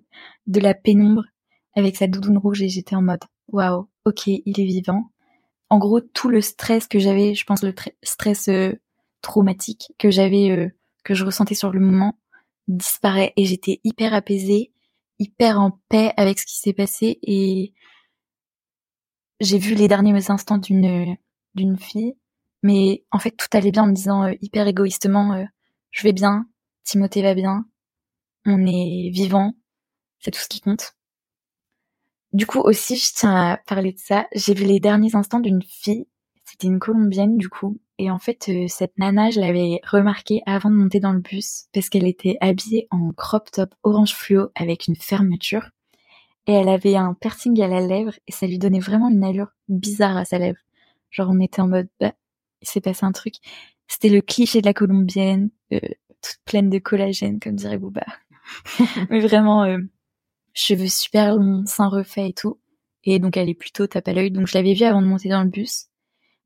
de 0.47 0.61
la 0.61 0.75
pénombre 0.75 1.25
avec 1.75 1.97
sa 1.97 2.07
doudoune 2.07 2.39
rouge 2.39 2.63
et 2.63 2.69
j'étais 2.69 2.97
en 2.97 3.03
mode 3.03 3.25
waouh, 3.49 3.89
ok, 4.05 4.27
il 4.27 4.61
est 4.61 4.65
vivant. 4.65 5.11
En 5.71 5.79
gros, 5.79 6.01
tout 6.01 6.29
le 6.29 6.41
stress 6.43 6.87
que 6.87 6.99
j'avais, 6.99 7.35
je 7.35 7.45
pense 7.45 7.63
le 7.63 7.75
stress 8.03 8.49
euh, 8.49 8.75
traumatique 9.23 9.93
que 9.99 10.11
j'avais, 10.11 10.51
euh, 10.51 10.69
que 11.03 11.15
je 11.15 11.25
ressentais 11.25 11.55
sur 11.55 11.73
le 11.73 11.81
moment, 11.81 12.19
disparaît 12.69 13.33
et 13.37 13.47
j'étais 13.47 13.81
hyper 13.85 14.13
apaisée, 14.15 14.73
hyper 15.19 15.61
en 15.61 15.81
paix 15.89 16.13
avec 16.17 16.39
ce 16.39 16.47
qui 16.47 16.59
s'est 16.59 16.75
passé 16.75 17.19
et 17.23 17.73
j'ai 19.41 19.59
vu 19.59 19.75
les 19.75 19.89
derniers 19.89 20.31
instants 20.31 20.59
d'une 20.59 21.17
d'une 21.55 21.79
fille, 21.79 22.15
mais 22.65 23.05
en 23.13 23.21
fait 23.21 23.31
tout 23.31 23.47
allait 23.53 23.71
bien 23.71 23.85
en 23.85 23.87
me 23.87 23.93
disant 23.93 24.25
euh, 24.25 24.33
hyper 24.41 24.67
égoïstement, 24.67 25.47
je 25.93 26.03
vais 26.03 26.13
bien, 26.13 26.47
Timothée 26.83 27.23
va 27.23 27.35
bien, 27.35 27.65
on 28.47 28.67
est 28.67 29.11
vivant, 29.11 29.55
c'est 30.19 30.33
tout 30.33 30.41
ce 30.41 30.49
qui 30.49 30.61
compte. 30.61 30.95
Du 32.33 32.47
coup 32.47 32.59
aussi, 32.59 32.97
je 32.97 33.13
tiens 33.15 33.53
à 33.53 33.57
parler 33.59 33.93
de 33.93 33.99
ça. 33.99 34.27
J'ai 34.35 34.55
vu 34.55 34.65
les 34.65 34.81
derniers 34.81 35.15
instants 35.15 35.39
d'une 35.39 35.63
fille. 35.63 36.09
C'était 36.45 36.67
une 36.67 36.81
colombienne 36.81 37.37
du 37.37 37.49
coup. 37.49 37.79
Et 37.99 38.11
en 38.11 38.19
fait, 38.19 38.49
euh, 38.49 38.67
cette 38.67 38.99
nana, 38.99 39.31
je 39.31 39.39
l'avais 39.39 39.81
remarquée 39.87 40.43
avant 40.45 40.69
de 40.69 40.75
monter 40.75 40.99
dans 40.99 41.13
le 41.13 41.21
bus 41.21 41.67
parce 41.73 41.89
qu'elle 41.89 42.09
était 42.09 42.37
habillée 42.41 42.89
en 42.91 43.13
crop 43.13 43.51
top 43.53 43.73
orange 43.85 44.15
fluo 44.15 44.49
avec 44.57 44.89
une 44.89 44.97
fermeture. 44.97 45.71
Et 46.47 46.53
elle 46.53 46.69
avait 46.69 46.97
un 46.97 47.15
piercing 47.15 47.61
à 47.63 47.69
la 47.69 47.81
lèvre 47.81 48.15
et 48.27 48.33
ça 48.33 48.47
lui 48.47 48.59
donnait 48.59 48.81
vraiment 48.81 49.11
une 49.11 49.23
allure 49.23 49.53
bizarre 49.69 50.17
à 50.17 50.25
sa 50.25 50.39
lèvre. 50.39 50.59
Genre 51.11 51.29
on 51.31 51.41
était 51.41 51.61
en 51.61 51.69
mode, 51.69 51.89
bah, 52.01 52.15
il 52.65 52.69
s'est 52.69 52.81
passé 52.81 53.05
un 53.05 53.13
truc. 53.13 53.35
C'était 53.87 54.09
le 54.09 54.21
cliché 54.21 54.61
de 54.61 54.67
la 54.67 54.75
colombienne, 54.75 55.51
euh, 55.73 55.79
toute 56.23 56.39
pleine 56.45 56.71
de 56.71 56.79
collagène, 56.79 57.39
comme 57.39 57.57
dirait 57.57 57.79
Booba. 57.79 58.05
Mais 59.11 59.21
vraiment, 59.21 59.65
euh, 59.65 59.79
cheveux 60.55 60.89
super 60.89 61.37
longs, 61.37 61.67
seins 61.67 61.89
refaits 61.89 62.31
et 62.31 62.33
tout. 62.33 62.61
Et 63.05 63.19
donc 63.19 63.37
elle 63.37 63.51
est 63.51 63.55
plutôt 63.55 63.87
tape 63.87 64.09
à 64.09 64.13
l'œil. 64.15 64.31
Donc 64.31 64.47
je 64.47 64.57
l'avais 64.57 64.73
vue 64.75 64.85
avant 64.85 65.03
de 65.03 65.07
monter 65.07 65.29
dans 65.29 65.43
le 65.43 65.51
bus. 65.51 65.89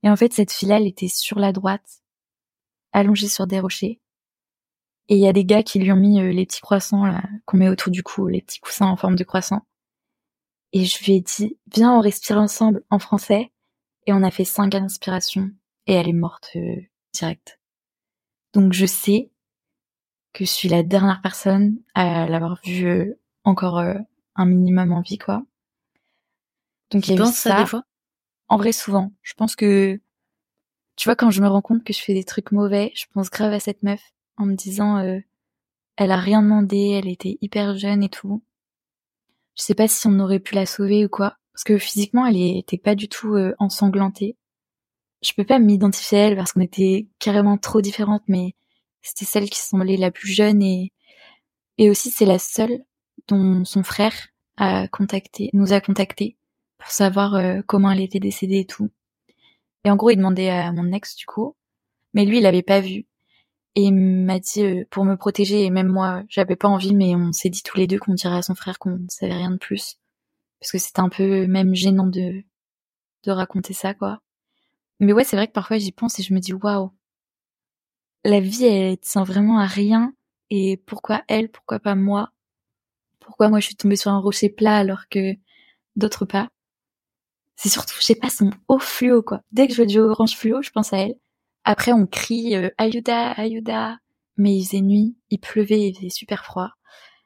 Et 0.03 0.11
en 0.11 0.17
fait, 0.17 0.33
cette 0.33 0.53
fille-là, 0.53 0.79
elle 0.79 0.87
était 0.87 1.09
sur 1.09 1.39
la 1.39 1.53
droite, 1.53 2.03
allongée 2.93 3.29
sur 3.29 3.47
des 3.47 3.61
rochers. 3.61 4.01
Et 5.09 5.15
il 5.17 5.21
y 5.21 5.29
a 5.29 5.33
des 5.33 5.45
gars 5.45 5.63
qui 5.63 5.79
lui 5.79 5.93
ont 5.93 5.97
mis 5.97 6.21
euh, 6.21 6.33
les 6.33 6.47
petits 6.47 6.61
croissants 6.61 7.07
là 7.07 7.23
qu'on 7.47 7.57
met 7.57 7.69
autour 7.69 7.93
du 7.93 8.03
cou, 8.03 8.27
les 8.27 8.43
petits 8.43 8.61
coussins 8.61 8.87
en 8.87 8.97
forme 8.97 9.17
de 9.17 9.25
croissant. 9.25 9.63
Et 10.73 10.85
je 10.85 11.03
lui 11.05 11.15
ai 11.15 11.21
dit, 11.21 11.57
viens, 11.73 11.93
on 11.93 12.01
respire 12.01 12.39
ensemble 12.39 12.85
en 12.91 12.99
français. 12.99 13.53
Et 14.07 14.13
on 14.13 14.23
a 14.23 14.31
fait 14.31 14.45
cinq 14.45 14.75
inspirations. 14.75 15.51
Et 15.89 15.95
elle 15.95 16.09
est 16.09 16.13
morte 16.13 16.51
euh, 16.55 16.77
direct. 17.13 17.59
Donc 18.53 18.73
je 18.73 18.87
sais 18.87 19.31
que 20.33 20.45
je 20.45 20.51
suis 20.51 20.69
la 20.69 20.85
dernière 20.85 21.21
personne 21.21 21.79
à 21.95 22.29
l'avoir 22.29 22.61
vue 22.65 22.87
euh, 22.87 23.21
encore 23.45 23.79
euh, 23.79 23.95
un 24.37 24.47
minimum 24.47 24.93
en 24.93 25.01
vie, 25.01 25.19
quoi. 25.19 25.43
Donc 26.91 27.09
il 27.09 27.17
y 27.17 27.21
a 27.21 27.25
eu 27.25 27.33
ça. 27.33 27.61
Des 27.61 27.67
fois? 27.67 27.83
En 28.49 28.57
vrai, 28.57 28.73
souvent. 28.73 29.13
Je 29.23 29.35
pense 29.35 29.57
que, 29.57 30.01
tu 30.97 31.09
vois, 31.09 31.17
quand 31.17 31.31
je 31.31 31.43
me 31.43 31.49
rends 31.49 31.61
compte 31.61 31.85
que 31.85 31.93
je 31.93 32.01
fais 32.01 32.15
des 32.15 32.25
trucs 32.25 32.53
mauvais, 32.53 32.93
je 32.95 33.07
pense 33.13 33.31
grave 33.31 33.53
à 33.53 33.61
cette 33.61 33.83
meuf 33.83 34.13
en 34.37 34.47
me 34.47 34.55
disant, 34.55 34.99
euh, 34.99 35.19
elle 35.97 36.13
a 36.13 36.17
rien 36.17 36.43
demandé, 36.43 36.99
elle 36.99 37.09
était 37.09 37.39
hyper 37.41 37.77
jeune 37.77 38.03
et 38.03 38.09
tout. 38.09 38.43
Je 39.57 39.63
sais 39.65 39.75
pas 39.75 39.89
si 39.89 40.07
on 40.07 40.21
aurait 40.21 40.39
pu 40.39 40.55
la 40.55 40.67
sauver 40.67 41.05
ou 41.05 41.09
quoi, 41.09 41.37
parce 41.53 41.65
que 41.65 41.79
physiquement, 41.79 42.25
elle 42.25 42.37
était 42.37 42.79
pas 42.79 42.95
du 42.95 43.09
tout 43.09 43.35
euh, 43.35 43.55
ensanglantée. 43.59 44.37
Je 45.23 45.33
peux 45.33 45.45
pas 45.45 45.59
m'identifier 45.59 46.19
à 46.19 46.23
elle 46.29 46.37
parce 46.37 46.53
qu'on 46.53 46.61
était 46.61 47.09
carrément 47.19 47.59
trop 47.59 47.81
différentes, 47.81 48.23
mais 48.29 48.55
c'était 49.03 49.25
celle 49.25 49.51
qui 49.51 49.59
semblait 49.59 49.97
la 49.97 50.11
plus 50.11 50.33
jeune 50.33 50.63
et 50.63 50.93
et 51.79 51.91
aussi 51.91 52.11
c'est 52.11 52.27
la 52.27 52.39
seule 52.39 52.85
dont 53.29 53.65
son 53.65 53.83
frère 53.85 54.15
a 54.57 54.89
contacté, 54.89 55.51
nous 55.53 55.73
a 55.73 55.81
contacté 55.81 56.37
pour 56.79 56.91
savoir 56.91 57.35
euh, 57.35 57.61
comment 57.67 57.91
elle 57.91 58.01
était 58.01 58.21
décédée 58.21 58.61
et 58.61 58.67
tout. 58.67 58.91
Et 59.85 59.91
en 59.91 59.97
gros, 59.97 60.11
il 60.11 60.17
demandait 60.17 60.51
à 60.51 60.73
mon 60.73 60.93
ex 60.93 61.17
du 61.17 61.27
coup, 61.27 61.57
mais 62.15 62.25
lui, 62.25 62.39
il 62.39 62.43
l'avait 62.43 62.63
pas 62.63 62.81
vu. 62.81 63.07
Et 63.77 63.91
m'a 63.93 64.41
dit 64.41 64.63
euh, 64.65 64.85
pour 64.91 65.05
me 65.05 65.17
protéger 65.17 65.65
et 65.65 65.71
même 65.71 65.89
moi, 65.89 66.25
j'avais 66.29 66.57
pas 66.57 66.69
envie, 66.69 66.95
mais 66.95 67.15
on 67.15 67.33
s'est 67.33 67.51
dit 67.51 67.63
tous 67.63 67.77
les 67.79 67.87
deux 67.87 67.99
qu'on 67.99 68.15
dirait 68.15 68.39
à 68.39 68.43
son 68.43 68.55
frère 68.55 68.79
qu'on 68.79 68.99
savait 69.09 69.35
rien 69.35 69.53
de 69.53 69.59
plus, 69.59 69.99
parce 70.61 70.73
que 70.73 70.79
c'était 70.79 71.01
un 71.01 71.09
peu 71.11 71.47
même 71.47 71.75
gênant 71.75 72.07
de 72.07 72.43
de 73.25 73.31
raconter 73.33 73.75
ça 73.75 73.95
quoi. 73.95 74.21
Mais 75.01 75.13
ouais, 75.13 75.25
c'est 75.25 75.35
vrai 75.37 75.49
que 75.49 75.53
parfois 75.53 75.79
j'y 75.79 75.91
pense 75.91 76.19
et 76.21 76.23
je 76.23 76.33
me 76.33 76.39
dis 76.39 76.53
waouh, 76.53 76.93
la 78.25 78.39
vie 78.41 78.65
elle 78.65 78.99
tient 78.99 79.25
vraiment 79.25 79.59
à 79.59 79.67
rien 79.67 80.15
et 80.51 80.77
pourquoi 80.77 81.25
elle, 81.29 81.51
pourquoi 81.51 81.81
pas 81.81 81.95
moi? 81.97 82.31
Pourquoi 83.21 83.49
moi 83.51 83.61
je 83.61 83.67
suis 83.67 83.77
tombée 83.77 83.97
sur 83.97 84.11
un 84.13 84.21
rocher 84.21 84.51
plat 84.51 84.79
alors 84.79 85.09
que 85.09 85.35
d'autres 85.97 86.27
pas? 86.27 86.51
C'est 87.57 87.69
surtout, 87.69 87.95
je 87.99 88.05
sais 88.05 88.15
pas, 88.15 88.31
son 88.31 88.51
haut 88.69 88.79
fluo, 88.79 89.23
quoi. 89.23 89.43
Dès 89.53 89.67
que 89.67 89.73
je 89.75 89.79
vois 89.79 89.87
du 89.87 89.99
orange 89.99 90.37
fluo, 90.37 90.63
je 90.63 90.71
pense 90.71 90.93
à 90.93 90.99
elle. 90.99 91.15
Après, 91.65 91.93
on 91.93 92.07
crie 92.07 92.55
euh, 92.57 92.71
Ayuda, 92.79 93.33
Ayuda. 93.33 93.99
Mais 94.37 94.57
il 94.57 94.65
faisait 94.65 94.81
nuit, 94.81 95.17
il 95.31 95.39
pleuvait, 95.41 95.89
il 95.89 95.97
faisait 95.97 96.11
super 96.11 96.45
froid. 96.45 96.71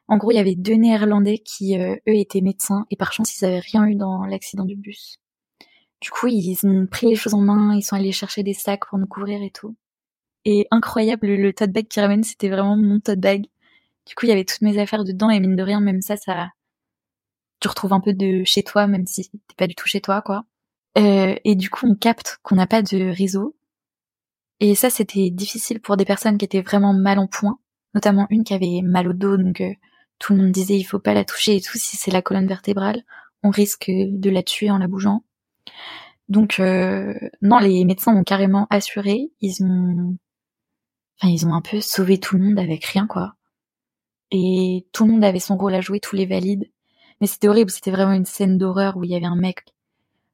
En 0.07 0.17
gros, 0.17 0.31
il 0.31 0.35
y 0.35 0.39
avait 0.39 0.55
deux 0.55 0.75
Néerlandais 0.75 1.39
qui, 1.39 1.79
euh, 1.79 1.95
eux, 2.09 2.15
étaient 2.15 2.41
médecins 2.41 2.85
et 2.91 2.97
par 2.97 3.13
chance, 3.13 3.39
ils 3.39 3.45
avaient 3.45 3.59
rien 3.59 3.85
eu 3.87 3.95
dans 3.95 4.25
l'accident 4.25 4.65
du 4.65 4.75
bus. 4.75 5.19
Du 6.03 6.11
coup, 6.11 6.27
ils 6.27 6.59
ont 6.65 6.85
pris 6.85 7.07
les 7.07 7.15
choses 7.15 7.33
en 7.33 7.39
main, 7.39 7.73
ils 7.73 7.81
sont 7.81 7.95
allés 7.95 8.11
chercher 8.11 8.43
des 8.43 8.53
sacs 8.53 8.85
pour 8.89 8.99
nous 8.99 9.07
couvrir 9.07 9.41
et 9.41 9.51
tout. 9.51 9.77
Et 10.43 10.67
incroyable, 10.69 11.27
le 11.27 11.53
tote 11.53 11.71
bag 11.71 11.87
qui 11.87 12.01
ramène, 12.01 12.23
c'était 12.23 12.49
vraiment 12.49 12.75
mon 12.75 12.99
tote 12.99 13.21
bag. 13.21 13.45
Du 14.05 14.13
coup, 14.13 14.25
il 14.25 14.29
y 14.29 14.33
avait 14.33 14.43
toutes 14.43 14.61
mes 14.63 14.77
affaires 14.79 15.05
dedans 15.05 15.29
et 15.29 15.39
mine 15.39 15.55
de 15.55 15.63
rien, 15.63 15.79
même 15.79 16.01
ça, 16.01 16.17
ça, 16.17 16.49
tu 17.61 17.69
retrouves 17.69 17.93
un 17.93 18.01
peu 18.01 18.11
de 18.11 18.43
chez 18.43 18.63
toi, 18.63 18.85
même 18.85 19.07
si 19.07 19.29
t'es 19.29 19.55
pas 19.57 19.65
du 19.65 19.75
tout 19.75 19.87
chez 19.87 20.01
toi, 20.01 20.21
quoi. 20.21 20.43
Euh, 20.97 21.35
et 21.45 21.55
du 21.55 21.69
coup, 21.69 21.87
on 21.87 21.95
capte 21.95 22.39
qu'on 22.43 22.55
n'a 22.55 22.67
pas 22.67 22.81
de 22.81 23.15
réseau. 23.15 23.55
Et 24.59 24.75
ça, 24.75 24.89
c'était 24.89 25.29
difficile 25.29 25.79
pour 25.79 25.95
des 25.95 26.03
personnes 26.03 26.37
qui 26.37 26.43
étaient 26.43 26.61
vraiment 26.61 26.93
mal 26.93 27.17
en 27.17 27.27
point, 27.27 27.59
notamment 27.93 28.27
une 28.29 28.43
qui 28.43 28.53
avait 28.53 28.81
mal 28.83 29.07
au 29.07 29.13
dos, 29.13 29.37
donc 29.37 29.61
euh, 29.61 29.71
tout 30.19 30.33
le 30.33 30.41
monde 30.41 30.51
disait 30.51 30.77
il 30.77 30.83
faut 30.83 30.99
pas 30.99 31.13
la 31.13 31.23
toucher 31.23 31.55
et 31.55 31.61
tout. 31.61 31.77
Si 31.77 31.95
c'est 31.95 32.11
la 32.11 32.21
colonne 32.21 32.47
vertébrale, 32.47 33.03
on 33.41 33.51
risque 33.51 33.89
de 33.89 34.29
la 34.29 34.43
tuer 34.43 34.69
en 34.69 34.79
la 34.79 34.87
bougeant. 34.87 35.23
Donc 36.29 36.59
euh, 36.59 37.13
non, 37.41 37.59
les 37.59 37.85
médecins 37.85 38.15
ont 38.15 38.23
carrément 38.23 38.67
assuré, 38.69 39.31
ils 39.41 39.63
ont, 39.63 40.17
enfin 41.19 41.31
ils 41.31 41.45
ont 41.45 41.53
un 41.53 41.61
peu 41.61 41.81
sauvé 41.81 42.19
tout 42.19 42.37
le 42.37 42.43
monde 42.43 42.59
avec 42.59 42.85
rien 42.85 43.07
quoi 43.07 43.35
et 44.33 44.87
tout 44.91 45.05
le 45.05 45.11
monde 45.11 45.23
avait 45.23 45.39
son 45.39 45.55
rôle 45.55 45.75
à 45.75 45.81
jouer, 45.81 45.99
tous 45.99 46.15
les 46.15 46.25
valides. 46.25 46.69
Mais 47.21 47.27
c'était 47.27 47.47
horrible, 47.47 47.69
c'était 47.69 47.91
vraiment 47.91 48.13
une 48.13 48.25
scène 48.25 48.57
d'horreur 48.57 48.97
où 48.97 49.03
il 49.03 49.11
y 49.11 49.15
avait 49.15 49.27
un 49.27 49.35
mec. 49.35 49.63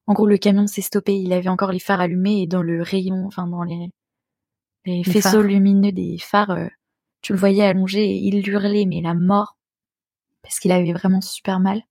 En 0.08 0.14
gros, 0.14 0.26
le 0.26 0.38
camion 0.38 0.66
s'est 0.66 0.82
stoppé, 0.82 1.14
il 1.20 1.34
avait 1.34 1.50
encore 1.50 1.74
les 1.74 1.80
phares 1.80 2.00
allumés 2.00 2.42
et 2.42 2.48
dans 2.48 2.64
le 2.64 2.82
rayon, 2.82 3.26
enfin 3.28 3.46
dans 3.46 3.64
les, 3.64 3.92
les, 4.86 5.04
faisceaux 5.04 5.42
lumineux 5.42 5.92
des 5.92 6.18
phares, 6.18 6.52
euh, 6.52 6.68
tu 7.22 7.34
le 7.34 7.40
voyais 7.40 7.64
allongé 7.64 8.06
et 8.06 8.16
il 8.16 8.48
hurlait, 8.48 8.86
mais 8.86 9.02
la 9.02 9.14
mort, 9.14 9.58
parce 10.42 10.60
qu'il 10.60 10.72
avait 10.72 10.94
vraiment 10.94 11.22
super 11.22 11.60
mal. 11.60 11.84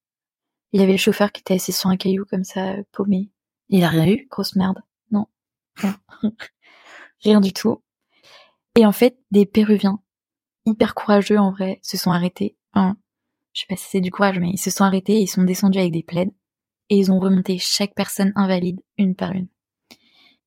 Il 0.73 0.81
y 0.81 0.83
avait 0.83 0.93
le 0.93 0.99
chauffeur 0.99 1.33
qui 1.33 1.41
était 1.41 1.55
assis 1.55 1.73
sur 1.73 1.91
un 1.91 1.97
caillou 1.97 2.25
comme 2.25 2.45
ça, 2.45 2.75
paumé. 2.93 3.31
Il 3.69 3.85
a 3.85 3.89
rien 3.89 4.07
eu? 4.09 4.27
Grosse 4.31 4.57
merde. 4.57 4.83
Non. 5.11 5.27
rien 7.21 7.41
du 7.41 7.53
tout. 7.53 7.83
Et 8.75 8.87
en 8.87 8.93
fait, 8.93 9.19
des 9.31 9.47
Péruviens 9.47 10.01
hyper 10.69 10.95
courageux 10.95 11.39
en 11.39 11.51
vrai, 11.51 11.81
se 11.83 11.97
sont 11.97 12.11
arrêtés. 12.11 12.57
Enfin, 12.73 12.97
je 13.53 13.63
sais 13.63 13.67
pas 13.69 13.77
si 13.77 13.89
c'est 13.89 14.01
du 14.01 14.11
courage, 14.11 14.39
mais 14.39 14.51
ils 14.51 14.59
se 14.59 14.71
sont 14.71 14.85
arrêtés, 14.85 15.21
ils 15.21 15.27
sont 15.27 15.43
descendus 15.43 15.79
avec 15.79 15.93
des 15.93 16.03
plaides 16.03 16.31
et 16.91 16.97
ils 16.97 17.11
ont 17.11 17.19
remonté 17.19 17.59
chaque 17.59 17.95
personne 17.95 18.33
invalide 18.37 18.81
une 18.97 19.15
par 19.15 19.33
une. 19.33 19.49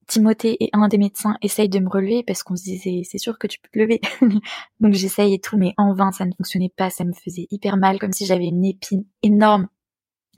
Timothée 0.07 0.57
et 0.59 0.69
un 0.73 0.87
des 0.87 0.97
médecins 0.97 1.37
essayent 1.41 1.69
de 1.69 1.79
me 1.79 1.89
relever 1.89 2.23
parce 2.23 2.43
qu'on 2.43 2.55
se 2.55 2.63
disait 2.63 3.01
c'est 3.03 3.17
sûr 3.17 3.39
que 3.39 3.47
tu 3.47 3.59
peux 3.59 3.69
te 3.71 3.79
lever. 3.79 4.01
donc 4.79 4.93
j'essaye 4.93 5.33
et 5.33 5.39
tout, 5.39 5.57
mais 5.57 5.73
en 5.77 5.93
vain 5.93 6.11
ça 6.11 6.25
ne 6.25 6.33
fonctionnait 6.33 6.73
pas, 6.75 6.89
ça 6.89 7.05
me 7.05 7.13
faisait 7.13 7.47
hyper 7.49 7.77
mal, 7.77 7.99
comme 7.99 8.11
si 8.11 8.25
j'avais 8.25 8.47
une 8.47 8.65
épine 8.65 9.05
énorme 9.23 9.67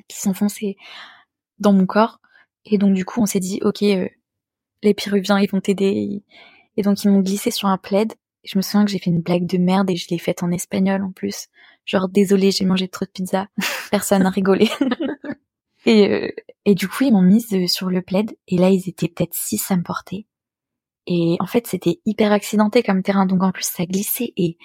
qui 0.07 0.19
s'enfonçait 0.19 0.75
dans 1.59 1.73
mon 1.73 1.85
corps. 1.85 2.19
Et 2.65 2.77
donc 2.77 2.93
du 2.93 3.05
coup 3.05 3.21
on 3.21 3.25
s'est 3.25 3.39
dit 3.39 3.59
ok 3.63 3.83
euh, 3.83 4.07
les 4.83 4.93
Péruviens 4.93 5.39
ils 5.39 5.49
vont 5.49 5.61
t'aider. 5.61 6.23
Et 6.77 6.81
donc 6.81 7.03
ils 7.03 7.09
m'ont 7.09 7.21
glissé 7.21 7.51
sur 7.51 7.67
un 7.67 7.77
plaid 7.77 8.13
je 8.43 8.57
me 8.57 8.61
souviens 8.61 8.85
que 8.85 8.91
j'ai 8.91 8.99
fait 8.99 9.09
une 9.09 9.21
blague 9.21 9.45
de 9.45 9.57
merde 9.57 9.89
et 9.89 9.95
je 9.95 10.07
l'ai 10.09 10.17
faite 10.17 10.43
en 10.43 10.51
espagnol 10.51 11.03
en 11.03 11.11
plus. 11.11 11.47
Genre, 11.85 12.09
désolé, 12.09 12.51
j'ai 12.51 12.65
mangé 12.65 12.87
trop 12.87 13.05
de 13.05 13.09
pizza. 13.09 13.47
Personne 13.91 14.23
n'a 14.23 14.29
rigolé. 14.29 14.69
et, 15.85 16.09
euh, 16.09 16.29
et 16.65 16.75
du 16.75 16.87
coup, 16.87 17.03
ils 17.05 17.11
m'ont 17.11 17.21
mise 17.21 17.53
euh, 17.53 17.67
sur 17.67 17.89
le 17.89 18.01
plaid. 18.01 18.35
Et 18.47 18.57
là, 18.57 18.69
ils 18.69 18.87
étaient 18.89 19.07
peut-être 19.07 19.33
six 19.33 19.71
à 19.71 19.77
me 19.77 19.83
porter. 19.83 20.27
Et 21.05 21.37
en 21.39 21.45
fait, 21.45 21.67
c'était 21.67 21.99
hyper 22.05 22.31
accidenté 22.31 22.83
comme 22.83 23.03
terrain. 23.03 23.25
Donc 23.25 23.43
en 23.43 23.51
plus, 23.51 23.65
ça 23.65 23.85
glissait. 23.85 24.33
Et 24.37 24.57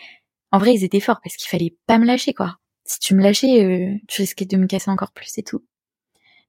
en 0.51 0.59
vrai, 0.59 0.75
ils 0.75 0.85
étaient 0.85 1.01
forts 1.01 1.21
parce 1.23 1.37
qu'il 1.37 1.49
fallait 1.49 1.77
pas 1.87 1.99
me 1.99 2.07
lâcher, 2.07 2.35
quoi. 2.35 2.57
Si 2.89 2.99
tu 3.01 3.15
me 3.15 3.23
lâchais, 3.23 3.65
euh, 3.65 3.99
tu 4.09 4.23
risquais 4.23 4.47
de 4.47 4.57
me 4.57 4.67
casser 4.67 4.91
encore 4.91 5.13
plus 5.13 5.37
et 5.37 5.43
tout. 5.43 5.63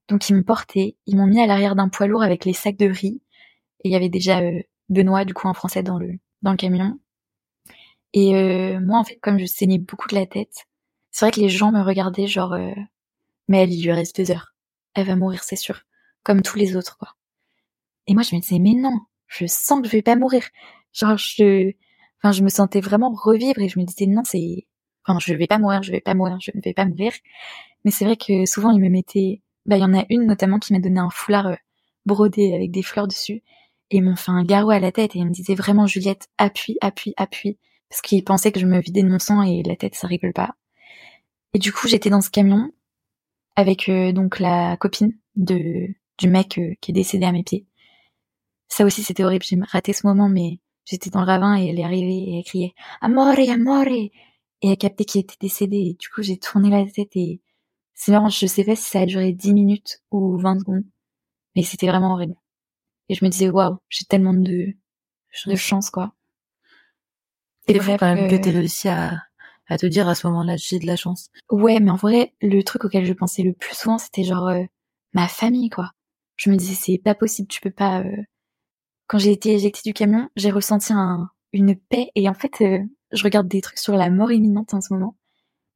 Donc 0.08 0.28
ils 0.28 0.34
m'ont 0.34 0.42
porté. 0.42 0.96
Ils 1.06 1.16
m'ont 1.16 1.26
mis 1.26 1.40
à 1.40 1.46
l'arrière 1.46 1.76
d'un 1.76 1.88
poids 1.90 2.06
lourd 2.06 2.22
avec 2.22 2.46
les 2.46 2.54
sacs 2.54 2.78
de 2.78 2.88
riz. 2.88 3.20
Et 3.84 3.88
il 3.88 3.92
y 3.92 3.96
avait 3.96 4.08
déjà 4.08 4.40
Benoît, 4.88 5.24
du 5.24 5.34
coup, 5.34 5.48
en 5.48 5.54
français 5.54 5.82
dans 5.82 5.98
le, 5.98 6.18
dans 6.42 6.50
le 6.50 6.56
camion. 6.56 6.98
Et 8.12 8.32
moi, 8.80 8.98
en 8.98 9.04
fait, 9.04 9.18
comme 9.20 9.38
je 9.38 9.44
saignais 9.44 9.78
beaucoup 9.78 10.08
de 10.08 10.14
la 10.14 10.26
tête, 10.26 10.66
c'est 11.10 11.26
vrai 11.26 11.30
que 11.30 11.40
les 11.40 11.48
gens 11.48 11.72
me 11.72 11.82
regardaient 11.82 12.26
genre, 12.26 12.56
mais 13.48 13.62
elle, 13.62 13.72
il 13.72 13.82
lui 13.82 13.92
reste 13.92 14.16
deux 14.16 14.30
heures. 14.30 14.54
Elle 14.94 15.06
va 15.06 15.16
mourir, 15.16 15.42
c'est 15.44 15.56
sûr. 15.56 15.82
Comme 16.22 16.42
tous 16.42 16.56
les 16.56 16.76
autres, 16.76 16.96
quoi. 16.98 17.16
Et 18.06 18.14
moi, 18.14 18.22
je 18.22 18.34
me 18.34 18.40
disais, 18.40 18.58
mais 18.58 18.74
non, 18.74 18.98
je 19.26 19.46
sens 19.46 19.80
que 19.80 19.86
je 19.86 19.92
vais 19.92 20.02
pas 20.02 20.16
mourir. 20.16 20.44
Genre, 20.92 21.16
je, 21.16 21.72
enfin, 22.18 22.32
je 22.32 22.42
me 22.42 22.48
sentais 22.48 22.80
vraiment 22.80 23.12
revivre 23.12 23.60
et 23.60 23.68
je 23.68 23.78
me 23.78 23.84
disais, 23.84 24.06
non, 24.06 24.22
c'est, 24.24 24.66
enfin, 25.06 25.18
je 25.20 25.34
vais 25.34 25.46
pas 25.46 25.58
mourir, 25.58 25.82
je 25.82 25.92
vais 25.92 26.00
pas 26.00 26.14
mourir, 26.14 26.38
je 26.40 26.50
ne 26.54 26.60
vais 26.62 26.74
pas 26.74 26.84
mourir. 26.84 27.12
Mais 27.84 27.90
c'est 27.90 28.04
vrai 28.04 28.16
que 28.16 28.46
souvent, 28.46 28.70
ils 28.70 28.80
me 28.80 28.88
mettaient, 28.88 29.42
bah, 29.66 29.76
il 29.76 29.80
y 29.80 29.84
en 29.84 29.94
a 29.94 30.04
une 30.10 30.26
notamment 30.26 30.58
qui 30.58 30.72
m'a 30.72 30.80
donné 30.80 31.00
un 31.00 31.10
foulard 31.10 31.46
euh, 31.48 31.56
brodé 32.06 32.54
avec 32.54 32.70
des 32.70 32.82
fleurs 32.82 33.08
dessus 33.08 33.42
et 33.90 34.00
m'ont 34.00 34.16
fait 34.16 34.30
un 34.30 34.44
garrot 34.44 34.70
à 34.70 34.80
la 34.80 34.92
tête 34.92 35.16
et 35.16 35.18
ils 35.18 35.26
me 35.26 35.32
disaient 35.32 35.54
vraiment, 35.54 35.86
Juliette, 35.86 36.28
appuie, 36.38 36.78
appuie, 36.80 37.14
appuie. 37.16 37.58
Parce 37.88 38.02
qu'ils 38.02 38.24
pensaient 38.24 38.52
que 38.52 38.60
je 38.60 38.66
me 38.66 38.80
vidais 38.80 39.02
de 39.02 39.08
mon 39.08 39.18
sang 39.18 39.42
et 39.42 39.62
la 39.64 39.76
tête, 39.76 39.94
ça 39.96 40.06
rigole 40.06 40.32
pas. 40.32 40.54
Et 41.54 41.58
du 41.58 41.72
coup, 41.72 41.88
j'étais 41.88 42.10
dans 42.10 42.20
ce 42.20 42.30
camion 42.30 42.70
avec 43.56 43.88
euh, 43.88 44.12
donc 44.12 44.38
la 44.38 44.76
copine 44.76 45.12
de 45.36 45.88
du 46.18 46.28
mec 46.28 46.58
euh, 46.58 46.74
qui 46.80 46.92
est 46.92 46.94
décédé 46.94 47.26
à 47.26 47.32
mes 47.32 47.42
pieds. 47.42 47.66
Ça 48.68 48.84
aussi, 48.84 49.02
c'était 49.02 49.24
horrible. 49.24 49.44
J'ai 49.44 49.58
raté 49.60 49.92
ce 49.92 50.06
moment, 50.06 50.28
mais 50.28 50.60
j'étais 50.84 51.10
dans 51.10 51.20
le 51.20 51.26
ravin 51.26 51.58
et 51.58 51.66
elle 51.66 51.80
est 51.80 51.84
arrivée 51.84 52.30
et 52.30 52.38
elle 52.38 52.44
criait 52.44 52.74
Amore, 53.00 53.34
amore 53.50 53.86
Et 54.62 54.70
a 54.70 54.76
capté 54.76 55.04
qu'il 55.04 55.20
était 55.22 55.36
décédé. 55.40 55.76
Et 55.76 55.96
du 55.98 56.08
coup, 56.08 56.22
j'ai 56.22 56.38
tourné 56.38 56.70
la 56.70 56.84
tête 56.90 57.16
et 57.16 57.40
c'est 57.94 58.12
marrant, 58.12 58.28
je 58.28 58.46
sais 58.46 58.64
pas 58.64 58.76
si 58.76 58.90
ça 58.90 59.00
a 59.00 59.06
duré 59.06 59.32
10 59.32 59.52
minutes 59.52 60.02
ou 60.10 60.38
20 60.38 60.60
secondes. 60.60 60.84
Mais 61.56 61.62
c'était 61.62 61.88
vraiment 61.88 62.12
horrible. 62.12 62.34
Et 63.08 63.14
je 63.14 63.24
me 63.24 63.30
disais, 63.30 63.50
waouh, 63.50 63.78
j'ai 63.88 64.04
tellement 64.04 64.34
de, 64.34 64.74
de 65.46 65.56
chance, 65.56 65.90
quoi. 65.90 66.14
Et 67.68 67.78
vrai 67.78 67.96
quand 67.98 68.14
même 68.14 68.28
que, 68.28 68.36
que 68.36 68.40
t'aies 68.42 68.50
réussi 68.50 68.88
à, 68.88 69.22
à 69.70 69.78
te 69.78 69.86
dire 69.86 70.08
à 70.08 70.14
ce 70.14 70.26
moment-là, 70.26 70.56
j'ai 70.56 70.78
de 70.78 70.86
la 70.86 70.96
chance. 70.96 71.30
Ouais, 71.50 71.78
mais 71.80 71.90
en 71.90 71.96
vrai, 71.96 72.34
le 72.42 72.62
truc 72.62 72.84
auquel 72.84 73.04
je 73.06 73.12
pensais 73.12 73.42
le 73.42 73.52
plus 73.52 73.76
souvent, 73.76 73.98
c'était 73.98 74.24
genre 74.24 74.48
euh, 74.48 74.64
ma 75.12 75.28
famille, 75.28 75.70
quoi. 75.70 75.92
Je 76.36 76.50
me 76.50 76.56
disais, 76.56 76.74
c'est 76.74 76.98
pas 76.98 77.14
possible, 77.14 77.48
tu 77.48 77.60
peux 77.60 77.70
pas, 77.70 78.00
euh, 78.00 78.16
quand 79.06 79.18
j'ai 79.18 79.32
été 79.32 79.52
éjectée 79.52 79.82
du 79.84 79.92
camion, 79.92 80.28
j'ai 80.36 80.50
ressenti 80.50 80.92
un, 80.92 81.30
une 81.52 81.76
paix 81.76 82.10
et 82.14 82.28
en 82.28 82.34
fait, 82.34 82.60
euh, 82.62 82.78
je 83.12 83.24
regarde 83.24 83.48
des 83.48 83.60
trucs 83.60 83.78
sur 83.78 83.94
la 83.96 84.10
mort 84.10 84.32
imminente 84.32 84.74
en 84.74 84.80
ce 84.80 84.92
moment 84.92 85.16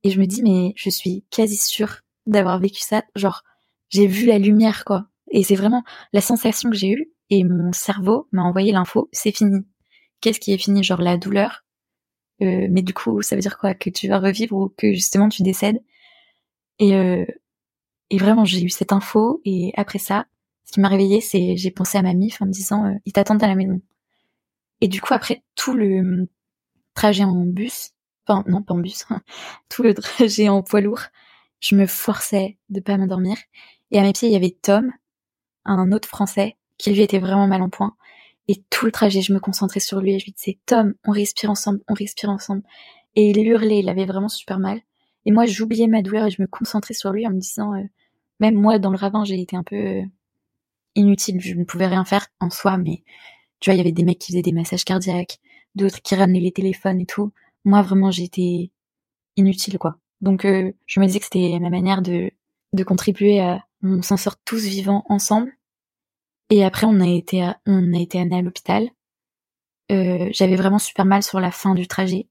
et 0.02 0.10
je 0.10 0.20
me 0.20 0.26
dis 0.26 0.42
mais 0.42 0.72
je 0.76 0.90
suis 0.90 1.24
quasi 1.30 1.56
sûre 1.56 2.00
d'avoir 2.26 2.58
vécu 2.60 2.80
ça, 2.80 3.02
genre 3.16 3.42
j'ai 3.90 4.06
vu 4.06 4.26
la 4.26 4.38
lumière 4.38 4.84
quoi. 4.84 5.06
Et 5.30 5.42
c'est 5.42 5.56
vraiment 5.56 5.84
la 6.12 6.20
sensation 6.20 6.70
que 6.70 6.76
j'ai 6.76 6.90
eue 6.90 7.12
et 7.30 7.44
mon 7.44 7.72
cerveau 7.72 8.28
m'a 8.32 8.42
envoyé 8.42 8.72
l'info, 8.72 9.08
c'est 9.12 9.32
fini. 9.36 9.60
Qu'est-ce 10.20 10.40
qui 10.40 10.52
est 10.52 10.58
fini? 10.58 10.82
Genre 10.84 11.00
la 11.02 11.16
douleur. 11.16 11.64
Euh, 12.42 12.66
mais 12.70 12.82
du 12.82 12.94
coup, 12.94 13.22
ça 13.22 13.36
veut 13.36 13.42
dire 13.42 13.58
quoi? 13.58 13.74
Que 13.74 13.90
tu 13.90 14.08
vas 14.08 14.18
revivre 14.18 14.56
ou 14.56 14.68
que 14.76 14.92
justement 14.92 15.28
tu 15.28 15.42
décèdes 15.42 15.82
Et 16.78 16.94
euh, 16.96 17.24
et 18.10 18.18
vraiment, 18.18 18.44
j'ai 18.44 18.62
eu 18.62 18.68
cette 18.68 18.92
info 18.92 19.40
et 19.44 19.72
après 19.76 19.98
ça, 19.98 20.26
ce 20.64 20.72
qui 20.72 20.80
m'a 20.80 20.88
réveillée, 20.88 21.20
c'est 21.20 21.56
j'ai 21.56 21.70
pensé 21.70 21.98
à 21.98 22.02
ma 22.02 22.14
mif 22.14 22.40
en 22.42 22.46
me 22.46 22.52
disant 22.52 22.86
euh, 22.86 22.94
ils 23.06 23.12
t'attendent 23.12 23.42
à 23.42 23.48
la 23.48 23.54
maison. 23.56 23.80
Et 24.80 24.88
du 24.88 25.00
coup 25.00 25.14
après 25.14 25.42
tout 25.56 25.74
le 25.74 26.28
trajet 26.94 27.24
en 27.24 27.44
bus, 27.44 27.90
enfin 28.26 28.44
non 28.46 28.62
pas 28.62 28.74
en 28.74 28.78
bus, 28.78 29.04
tout 29.68 29.82
le 29.82 29.94
trajet 29.94 30.48
en 30.48 30.62
poids 30.62 30.80
lourd, 30.80 31.02
je 31.60 31.76
me 31.76 31.86
forçais 31.86 32.58
de 32.70 32.80
pas 32.80 32.96
m'endormir. 32.96 33.36
Et 33.90 33.98
à 33.98 34.02
mes 34.02 34.12
pieds 34.12 34.28
il 34.28 34.32
y 34.32 34.36
avait 34.36 34.56
Tom, 34.60 34.92
un 35.64 35.92
autre 35.92 36.08
Français 36.08 36.56
qui 36.78 36.90
lui 36.92 37.02
était 37.02 37.18
vraiment 37.18 37.46
mal 37.46 37.62
en 37.62 37.70
point. 37.70 37.94
Et 38.48 38.62
tout 38.70 38.86
le 38.86 38.92
trajet 38.92 39.22
je 39.22 39.32
me 39.32 39.40
concentrais 39.40 39.80
sur 39.80 40.00
lui 40.00 40.14
et 40.14 40.18
je 40.18 40.26
lui 40.26 40.32
disais 40.32 40.58
Tom, 40.66 40.94
on 41.04 41.12
respire 41.12 41.50
ensemble, 41.50 41.80
on 41.88 41.94
respire 41.94 42.30
ensemble. 42.30 42.62
Et 43.16 43.30
il 43.30 43.46
hurlait, 43.46 43.78
il 43.78 43.88
avait 43.88 44.06
vraiment 44.06 44.28
super 44.28 44.58
mal. 44.58 44.80
Et 45.24 45.32
moi 45.32 45.46
j'oubliais 45.46 45.86
ma 45.86 46.02
douleur 46.02 46.26
et 46.26 46.30
je 46.30 46.42
me 46.42 46.46
concentrais 46.46 46.94
sur 46.94 47.12
lui 47.12 47.26
en 47.26 47.30
me 47.30 47.38
disant 47.38 47.74
euh, 47.74 47.84
même 48.40 48.54
moi 48.54 48.78
dans 48.78 48.90
le 48.90 48.96
ravin 48.96 49.24
j'ai 49.24 49.40
été 49.40 49.56
un 49.56 49.62
peu 49.62 49.76
euh, 49.76 50.02
inutile. 50.94 51.40
Je 51.40 51.54
ne 51.54 51.64
pouvais 51.64 51.86
rien 51.86 52.04
faire 52.04 52.26
en 52.40 52.50
soi, 52.50 52.76
mais 52.76 53.02
tu 53.60 53.70
vois, 53.70 53.76
il 53.76 53.78
y 53.78 53.80
avait 53.80 53.92
des 53.92 54.04
mecs 54.04 54.18
qui 54.18 54.32
faisaient 54.32 54.42
des 54.42 54.52
massages 54.52 54.84
cardiaques, 54.84 55.38
d'autres 55.74 56.00
qui 56.02 56.14
ramenaient 56.14 56.40
les 56.40 56.52
téléphones 56.52 57.00
et 57.00 57.06
tout. 57.06 57.32
Moi, 57.64 57.82
vraiment, 57.82 58.10
j'étais 58.10 58.70
inutile, 59.36 59.78
quoi. 59.78 59.98
Donc, 60.20 60.44
euh, 60.44 60.72
je 60.86 61.00
me 61.00 61.06
disais 61.06 61.18
que 61.18 61.26
c'était 61.26 61.58
ma 61.60 61.70
manière 61.70 62.02
de, 62.02 62.30
de 62.72 62.84
contribuer 62.84 63.40
à, 63.40 63.64
on 63.82 64.02
s'en 64.02 64.16
sort 64.16 64.36
tous 64.44 64.64
vivants 64.64 65.04
ensemble. 65.08 65.52
Et 66.50 66.64
après, 66.64 66.86
on 66.86 67.00
a 67.00 67.08
été, 67.08 67.42
à, 67.42 67.60
on 67.66 67.92
a 67.94 67.98
été 67.98 68.20
amené 68.20 68.36
à 68.36 68.42
l'hôpital. 68.42 68.90
Euh, 69.92 70.28
j'avais 70.32 70.56
vraiment 70.56 70.78
super 70.78 71.04
mal 71.04 71.22
sur 71.22 71.40
la 71.40 71.50
fin 71.50 71.74
du 71.74 71.86
trajet. 71.86 72.28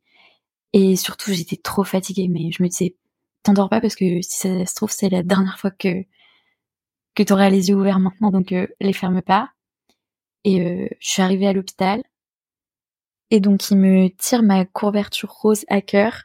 Et 0.74 0.96
surtout, 0.96 1.32
j'étais 1.34 1.58
trop 1.58 1.84
fatiguée, 1.84 2.28
mais 2.28 2.52
je 2.52 2.64
me 2.64 2.68
disais, 2.68 2.96
t'endors 3.44 3.70
pas 3.70 3.82
parce 3.82 3.96
que 3.96 4.22
si 4.22 4.38
ça 4.38 4.66
se 4.66 4.76
trouve, 4.76 4.92
c'est 4.92 5.10
la 5.10 5.24
dernière 5.24 5.60
fois 5.60 5.72
que, 5.72 6.04
que 7.16 7.24
tu 7.24 7.34
aurais 7.34 7.52
les 7.52 7.70
yeux 7.70 7.76
ouverts 7.76 8.00
maintenant, 8.00 8.32
donc 8.32 8.52
euh, 8.52 8.68
les 8.80 8.94
ferme 8.94 9.22
pas. 9.22 9.52
Et 10.44 10.62
euh, 10.62 10.88
je 11.00 11.10
suis 11.10 11.22
arrivée 11.22 11.48
à 11.48 11.54
l'hôpital. 11.54 12.04
Et 13.32 13.40
donc 13.40 13.72
il 13.72 13.78
me 13.78 14.10
tire 14.10 14.44
ma 14.44 14.66
couverture 14.66 15.32
rose 15.32 15.66
à 15.68 15.82
cœur, 15.82 16.24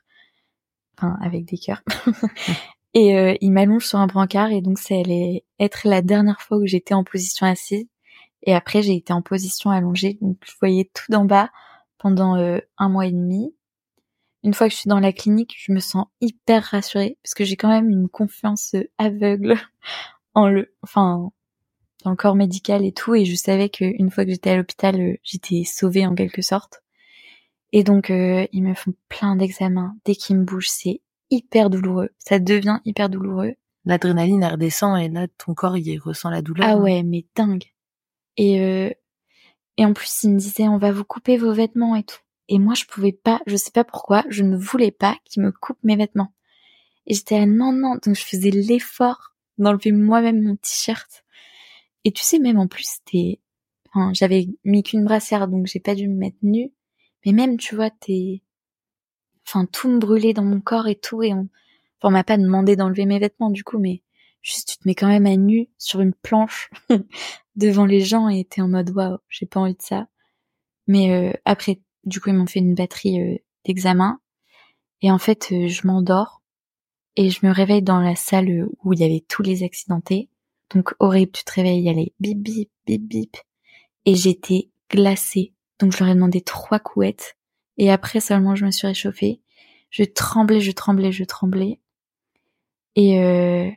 enfin 0.97 1.17
avec 1.23 1.45
des 1.45 1.59
cœurs. 1.59 1.83
et 2.95 3.17
euh, 3.17 3.35
il 3.41 3.53
m'allonge 3.53 3.87
sur 3.87 3.99
un 3.99 4.07
brancard 4.07 4.51
et 4.51 4.61
donc 4.61 4.79
c'est 4.79 5.01
allait 5.01 5.45
être 5.59 5.87
la 5.87 6.03
dernière 6.03 6.41
fois 6.41 6.59
où 6.59 6.67
j'étais 6.67 6.95
en 6.95 7.05
position 7.05 7.47
assise. 7.47 7.87
Et 8.43 8.55
après 8.55 8.83
j'ai 8.83 8.95
été 8.95 9.13
en 9.13 9.23
position 9.23 9.71
allongée, 9.71 10.19
donc 10.21 10.37
je 10.45 10.53
voyais 10.61 10.91
tout 10.95 11.11
d'en 11.11 11.25
bas 11.25 11.51
pendant 11.99 12.37
un 12.37 12.89
mois 12.89 13.07
et 13.07 13.13
demi. 13.13 13.55
Une 14.45 14.55
fois 14.55 14.69
que 14.69 14.75
je 14.75 14.79
suis 14.79 14.89
dans 14.89 15.01
la 15.01 15.13
clinique, 15.13 15.57
je 15.59 15.73
me 15.73 15.81
sens 15.81 16.07
hyper 16.21 16.63
rassurée 16.63 17.19
parce 17.25 17.35
que 17.35 17.45
j'ai 17.45 17.57
quand 17.57 17.69
même 17.69 17.91
une 17.91 18.09
confiance 18.09 18.77
aveugle 18.99 19.57
le, 20.47 20.73
enfin, 20.83 21.33
dans 22.05 22.11
le 22.11 22.17
corps 22.17 22.37
médical 22.37 22.85
et 22.85 22.93
tout, 22.93 23.15
et 23.15 23.25
je 23.25 23.35
savais 23.35 23.69
qu'une 23.69 24.11
fois 24.11 24.25
que 24.25 24.31
j'étais 24.31 24.51
à 24.51 24.57
l'hôpital, 24.57 25.01
euh, 25.01 25.17
j'étais 25.25 25.65
sauvée 25.65 26.07
en 26.07 26.15
quelque 26.15 26.43
sorte. 26.43 26.83
Et 27.73 27.85
donc, 27.85 28.11
euh, 28.11 28.47
ils 28.53 28.63
me 28.63 28.75
font 28.75 28.95
plein 29.09 29.37
d'examens. 29.37 29.97
Dès 30.05 30.15
qu'ils 30.15 30.37
me 30.37 30.45
bougent, 30.45 30.71
c'est 30.71 31.01
hyper 31.31 31.71
douloureux. 31.71 32.11
Ça 32.19 32.39
devient 32.39 32.79
hyper 32.85 33.09
douloureux. 33.09 33.55
L'adrénaline, 33.85 34.43
elle 34.43 34.53
redescend 34.53 34.99
et 35.01 35.09
là, 35.09 35.27
ton 35.39 35.55
corps, 35.55 35.77
il 35.77 35.99
ressent 35.99 36.31
la 36.31 36.43
douleur. 36.43 36.69
Ah 36.69 36.73
hein. 36.73 36.81
ouais, 36.81 37.03
mais 37.03 37.27
dingue. 37.35 37.65
Et, 38.37 38.61
euh, 38.61 38.91
et 39.77 39.85
en 39.85 39.93
plus, 39.93 40.25
ils 40.25 40.31
me 40.31 40.39
disaient, 40.39 40.69
on 40.69 40.79
va 40.79 40.93
vous 40.93 41.05
couper 41.05 41.37
vos 41.37 41.53
vêtements 41.53 41.97
et 41.97 42.05
tout. 42.05 42.19
Et 42.49 42.59
moi, 42.59 42.75
je 42.75 42.85
pouvais 42.87 43.13
pas, 43.13 43.41
je 43.47 43.57
sais 43.57 43.71
pas 43.71 43.85
pourquoi, 43.85 44.25
je 44.29 44.43
ne 44.43 44.57
voulais 44.57 44.91
pas 44.91 45.17
qu'ils 45.25 45.43
me 45.43 45.53
coupent 45.53 45.83
mes 45.83 45.97
vêtements. 45.97 46.33
Et 47.07 47.15
j'étais 47.15 47.37
à 47.37 47.47
non, 47.47 47.73
non, 47.73 47.95
donc 48.05 48.15
je 48.15 48.25
faisais 48.25 48.51
l'effort 48.51 49.35
d'enlever 49.59 49.93
moi-même 49.93 50.43
mon 50.43 50.57
t-shirt. 50.57 51.25
Et 52.05 52.13
tu 52.13 52.23
sais, 52.23 52.39
même 52.39 52.59
en 52.59 52.67
plus, 52.67 52.85
c'était, 52.85 53.41
enfin, 53.89 54.13
j'avais 54.15 54.49
mis 54.65 54.83
qu'une 54.83 55.05
brassière, 55.05 55.49
donc 55.49 55.67
j'ai 55.67 55.81
pas 55.81 55.95
dû 55.95 56.09
me 56.09 56.17
mettre 56.17 56.39
nue. 56.43 56.73
Mais 57.25 57.33
même, 57.33 57.57
tu 57.57 57.75
vois, 57.75 57.91
t'es, 57.91 58.43
enfin, 59.47 59.67
tout 59.67 59.89
me 59.89 59.99
brûlait 59.99 60.33
dans 60.35 60.45
mon 60.45 60.61
corps 60.61 60.89
et 60.89 60.97
tout, 60.97 61.23
et 61.23 61.35
on, 61.35 61.49
enfin, 62.01 62.11
m'a 62.11 62.25
pas 62.25 62.39
demandé 62.39 62.77
d'enlever 62.77 63.07
mes 63.07 63.19
vêtements, 63.19 63.51
du 63.51 63.65
coup, 63.65 63.79
mais 63.79 64.03
juste, 64.43 64.69
tu 64.69 64.79
te 64.79 64.89
mets 64.89 64.95
quand 64.95 65.09
même 65.09 65.27
à 65.27 65.37
nu 65.37 65.69
sur 65.79 66.01
une 66.01 66.15
planche 66.15 66.71
devant 67.57 67.87
les 67.87 68.01
gens 68.01 68.29
et 68.29 68.45
t'es 68.45 68.61
en 68.61 68.69
mode, 68.69 68.91
waouh, 68.91 69.19
j'ai 69.29 69.47
pas 69.47 69.61
envie 69.61 69.75
de 69.75 69.83
ça. 69.83 70.09
Mais 70.87 71.13
euh, 71.13 71.33
après, 71.45 71.81
du 72.05 72.21
coup, 72.21 72.31
ils 72.31 72.35
m'ont 72.35 72.47
fait 72.47 72.61
une 72.61 72.75
batterie 72.75 73.21
euh, 73.21 73.37
d'examen. 73.65 74.21
Et 75.03 75.11
en 75.13 75.19
fait, 75.19 75.49
euh, 75.53 75.69
je 75.69 75.87
m'endors 75.87 76.43
et 77.17 77.31
je 77.31 77.45
me 77.47 77.53
réveille 77.53 77.83
dans 77.83 78.01
la 78.01 78.17
salle 78.17 78.69
où 78.83 78.93
il 78.93 79.01
y 79.01 79.05
avait 79.05 79.25
tous 79.29 79.43
les 79.43 79.63
accidentés. 79.63 80.29
Donc 80.71 80.95
horrible, 80.99 81.33
tu 81.33 81.45
te 81.45 81.53
réveilles, 81.53 81.79
il 81.79 81.85
y 81.85 81.91
allait 81.91 82.13
bip 82.21 82.39
bip 82.39 82.71
bip 82.87 83.03
bip 83.03 83.37
et 84.05 84.15
j'étais 84.15 84.71
glacée. 84.91 85.53
Donc 85.79 85.93
je 85.93 85.99
leur 85.99 86.09
ai 86.09 86.15
demandé 86.15 86.41
trois 86.41 86.79
couettes 86.79 87.37
et 87.77 87.91
après 87.91 88.21
seulement 88.21 88.57
je 88.57 88.65
me 88.65 88.71
suis 88.71 88.87
réchauffée. 88.87 89.41
Je 89.91 90.05
tremblais, 90.05 90.61
je 90.61 90.73
tremblais, 90.73 91.13
je 91.13 91.25
tremblais. 91.25 91.81
Et 92.97 93.21
euh, 93.23 93.71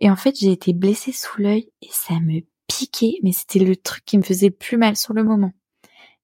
et 0.00 0.10
en 0.10 0.16
fait 0.16 0.38
j'ai 0.38 0.52
été 0.52 0.72
blessée 0.72 1.12
sous 1.12 1.40
l'œil 1.40 1.70
et 1.82 1.88
ça 1.90 2.18
me 2.20 2.40
piquait, 2.66 3.18
mais 3.22 3.32
c'était 3.32 3.60
le 3.60 3.76
truc 3.76 4.04
qui 4.04 4.18
me 4.18 4.22
faisait 4.22 4.48
le 4.48 4.54
plus 4.54 4.76
mal 4.76 4.96
sur 4.96 5.14
le 5.14 5.24
moment. 5.24 5.52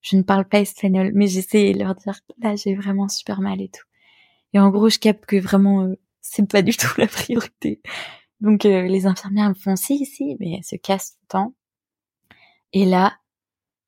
Je 0.01 0.17
ne 0.17 0.23
parle 0.23 0.49
pas 0.49 0.61
espagnol, 0.61 1.13
mais 1.15 1.27
j'essayais 1.27 1.75
de 1.75 1.79
leur 1.79 1.95
dire 1.95 2.21
là 2.39 2.57
j'ai 2.57 2.75
vraiment 2.75 3.09
super 3.09 3.41
mal 3.41 3.61
et 3.61 3.69
tout. 3.69 3.85
Et 4.53 4.59
en 4.59 4.71
gros 4.71 4.89
je 4.89 4.99
capte 4.99 5.27
que 5.27 5.37
vraiment 5.37 5.85
euh, 5.85 5.95
c'est 6.21 6.49
pas 6.49 6.63
du 6.63 6.77
tout 6.77 6.89
la 6.99 7.07
priorité. 7.07 7.81
Donc 8.41 8.65
euh, 8.65 8.83
les 8.83 9.07
infirmières 9.07 9.51
me 9.51 9.55
font 9.55 9.77
si 9.77 10.05
si, 10.07 10.37
mais 10.41 10.57
elles 10.57 10.65
se 10.65 10.77
cassent 10.77 11.13
tout 11.13 11.19
le 11.23 11.29
temps. 11.29 11.55
Et 12.73 12.85
là, 12.85 13.19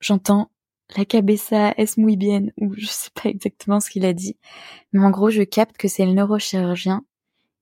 j'entends 0.01 0.52
la 0.97 1.05
cabeza 1.05 1.73
es 1.77 1.97
muy 1.97 2.17
bien 2.17 2.47
ou 2.59 2.73
je 2.77 2.87
sais 2.87 3.11
pas 3.15 3.29
exactement 3.29 3.81
ce 3.81 3.91
qu'il 3.91 4.05
a 4.05 4.13
dit, 4.13 4.37
mais 4.93 5.01
en 5.05 5.11
gros 5.11 5.31
je 5.31 5.43
capte 5.43 5.77
que 5.77 5.89
c'est 5.89 6.07
le 6.07 6.13
neurochirurgien 6.13 7.05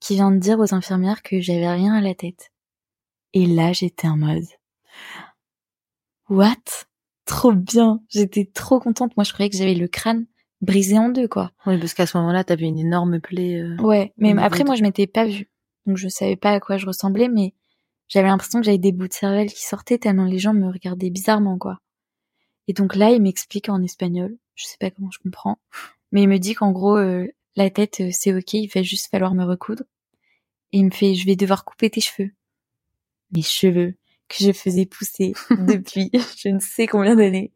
qui 0.01 0.14
vient 0.14 0.31
de 0.31 0.38
dire 0.38 0.59
aux 0.59 0.75
infirmières 0.75 1.23
que 1.23 1.40
j'avais 1.40 1.69
rien 1.69 1.95
à 1.95 2.01
la 2.01 2.14
tête. 2.14 2.53
Et 3.35 3.47
là 3.47 3.73
j'étais 3.73 4.09
en 4.09 4.16
mode 4.16 4.45
what? 6.29 6.87
Trop 7.27 7.53
bien. 7.53 8.01
J'étais 8.09 8.45
trop 8.45 8.81
contente. 8.81 9.16
Moi, 9.16 9.25
je 9.25 9.33
croyais 9.33 9.51
que 9.51 9.57
j'avais 9.57 9.75
le 9.75 9.87
crâne 9.88 10.27
brisé 10.61 10.99
en 10.99 11.09
deux, 11.11 11.29
quoi. 11.29 11.53
Oui, 11.66 11.79
parce 11.79 11.95
qu'à 11.95 12.07
ce 12.07 12.16
moment-là, 12.19 12.45
t'avais 12.45 12.66
une 12.66 12.79
énorme 12.79 13.21
plaie. 13.21 13.61
euh, 13.61 13.77
Ouais, 13.81 14.12
mais 14.16 14.35
après, 14.38 14.64
moi, 14.64 14.75
je 14.75 14.83
m'étais 14.83 15.07
pas 15.07 15.27
vue. 15.27 15.49
Donc, 15.87 15.97
je 15.97 16.09
savais 16.09 16.37
pas 16.37 16.51
à 16.51 16.61
quoi 16.61 16.77
je 16.77 16.87
ressemblais, 16.87 17.29
mais 17.29 17.55
j'avais 18.09 18.29
l'impression 18.29 18.59
que 18.61 18.64
j'avais 18.66 18.79
des 18.79 18.93
bouts 18.93 19.09
de 19.09 19.12
cervelle 19.12 19.53
qui 19.53 19.64
sortaient 19.64 19.99
tellement 19.99 20.25
les 20.25 20.38
gens 20.38 20.53
me 20.55 20.69
regardaient 20.71 21.11
bizarrement, 21.11 21.57
quoi. 21.57 21.79
Et 22.70 22.72
donc 22.72 22.94
là, 22.94 23.11
il 23.11 23.20
m'explique 23.20 23.68
en 23.68 23.83
espagnol. 23.83 24.38
Je 24.54 24.64
sais 24.64 24.76
pas 24.78 24.92
comment 24.92 25.11
je 25.11 25.18
comprends. 25.18 25.59
Mais 26.12 26.22
il 26.22 26.28
me 26.28 26.38
dit 26.38 26.54
qu'en 26.54 26.70
gros, 26.70 26.96
euh, 26.96 27.26
la 27.56 27.68
tête, 27.68 27.98
euh, 27.98 28.11
c'est 28.12 28.33
ok, 28.33 28.54
il 28.54 28.68
va 28.68 28.85
juste 28.85 29.11
falloir 29.11 29.35
me 29.35 29.44
recoudre. 29.44 29.83
Et 30.70 30.78
il 30.78 30.85
me 30.85 30.92
fait, 30.92 31.16
je 31.16 31.26
vais 31.26 31.35
devoir 31.35 31.64
couper 31.64 31.90
tes 31.90 32.00
cheveux. 32.00 32.30
Mes 33.33 33.42
cheveux 33.42 33.96
que 34.28 34.44
je 34.44 34.52
faisais 34.52 34.87
pousser 34.87 35.33
depuis 35.50 36.12
je 36.38 36.48
ne 36.48 36.61
sais 36.61 36.87
combien 36.87 37.16
d'années. 37.16 37.52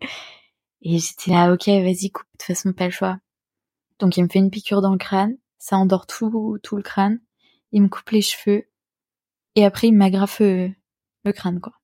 Et 0.83 0.99
j'étais 0.99 1.31
là, 1.31 1.53
ok, 1.53 1.69
vas-y, 1.69 2.11
coupe, 2.11 2.27
de 2.33 2.39
toute 2.39 2.43
façon, 2.49 2.73
pas 2.73 2.87
le 2.87 2.91
choix. 2.91 3.21
Donc 4.01 4.17
il 4.17 4.25
me 4.25 4.29
fait 4.29 4.41
une 4.41 4.51
piqûre 4.51 4.83
dans 4.83 4.91
le 4.91 4.99
crâne, 4.99 5.37
ça 5.59 5.77
endort 5.77 6.09
tout, 6.09 6.59
tout 6.65 6.75
le 6.75 6.83
crâne, 6.83 7.21
il 7.71 7.83
me 7.83 7.89
coupe 7.89 8.11
les 8.11 8.21
cheveux, 8.21 8.69
et 9.55 9.65
après 9.65 9.87
il 9.87 9.95
m'agrafe 9.95 10.41
euh, 10.41 10.69
le 11.23 11.33
crâne, 11.33 11.61
quoi. 11.61 11.75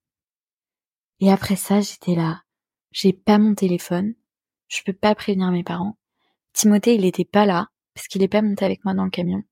Et 1.20 1.30
après 1.30 1.54
ça, 1.54 1.80
j'étais 1.80 2.16
là, 2.16 2.42
j'ai 2.92 3.12
pas 3.12 3.38
mon 3.38 3.55
téléphone, 3.55 4.14
je 4.68 4.83
peux 4.85 4.92
pas 4.92 5.14
prévenir 5.14 5.50
mes 5.50 5.64
parents. 5.64 5.96
Timothée, 6.53 6.94
il 6.94 7.05
était 7.05 7.24
pas 7.24 7.46
là, 7.46 7.68
parce 7.94 8.09
qu'il 8.09 8.22
est 8.22 8.29
pas 8.29 8.42
monté 8.42 8.64
avec 8.64 8.85
moi 8.85 8.94
dans 8.94 9.05
le 9.05 9.11
camion. 9.11 9.42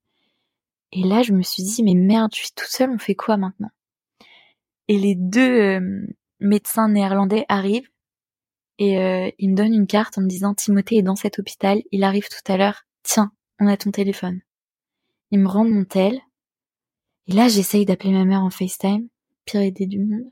Et 0.92 1.02
là, 1.02 1.22
je 1.22 1.32
me 1.32 1.42
suis 1.42 1.62
dit, 1.62 1.82
mais 1.82 1.94
merde, 1.94 2.30
je 2.34 2.40
suis 2.40 2.52
toute 2.54 2.68
seule, 2.68 2.90
on 2.90 2.98
fait 2.98 3.14
quoi 3.14 3.36
maintenant? 3.36 3.70
Et 4.88 4.98
les 4.98 5.14
deux 5.14 5.60
euh, 5.60 6.06
médecins 6.40 6.88
néerlandais 6.88 7.44
arrivent, 7.48 7.90
et 8.78 8.98
euh, 8.98 9.30
ils 9.38 9.50
me 9.50 9.56
donnent 9.56 9.74
une 9.74 9.86
carte 9.86 10.18
en 10.18 10.22
me 10.22 10.28
disant, 10.28 10.54
Timothée 10.54 10.98
est 10.98 11.02
dans 11.02 11.16
cet 11.16 11.38
hôpital, 11.38 11.82
il 11.92 12.04
arrive 12.04 12.28
tout 12.28 12.52
à 12.52 12.56
l'heure, 12.56 12.84
tiens, 13.02 13.32
on 13.60 13.66
a 13.66 13.76
ton 13.76 13.90
téléphone. 13.90 14.40
Ils 15.30 15.40
me 15.40 15.48
rendent 15.48 15.70
mon 15.70 15.84
tel, 15.84 16.20
et 17.26 17.32
là, 17.32 17.48
j'essaye 17.48 17.84
d'appeler 17.84 18.12
ma 18.12 18.24
mère 18.24 18.42
en 18.42 18.50
FaceTime, 18.50 19.08
pire 19.44 19.62
idée 19.62 19.86
du 19.86 19.98
monde. 19.98 20.30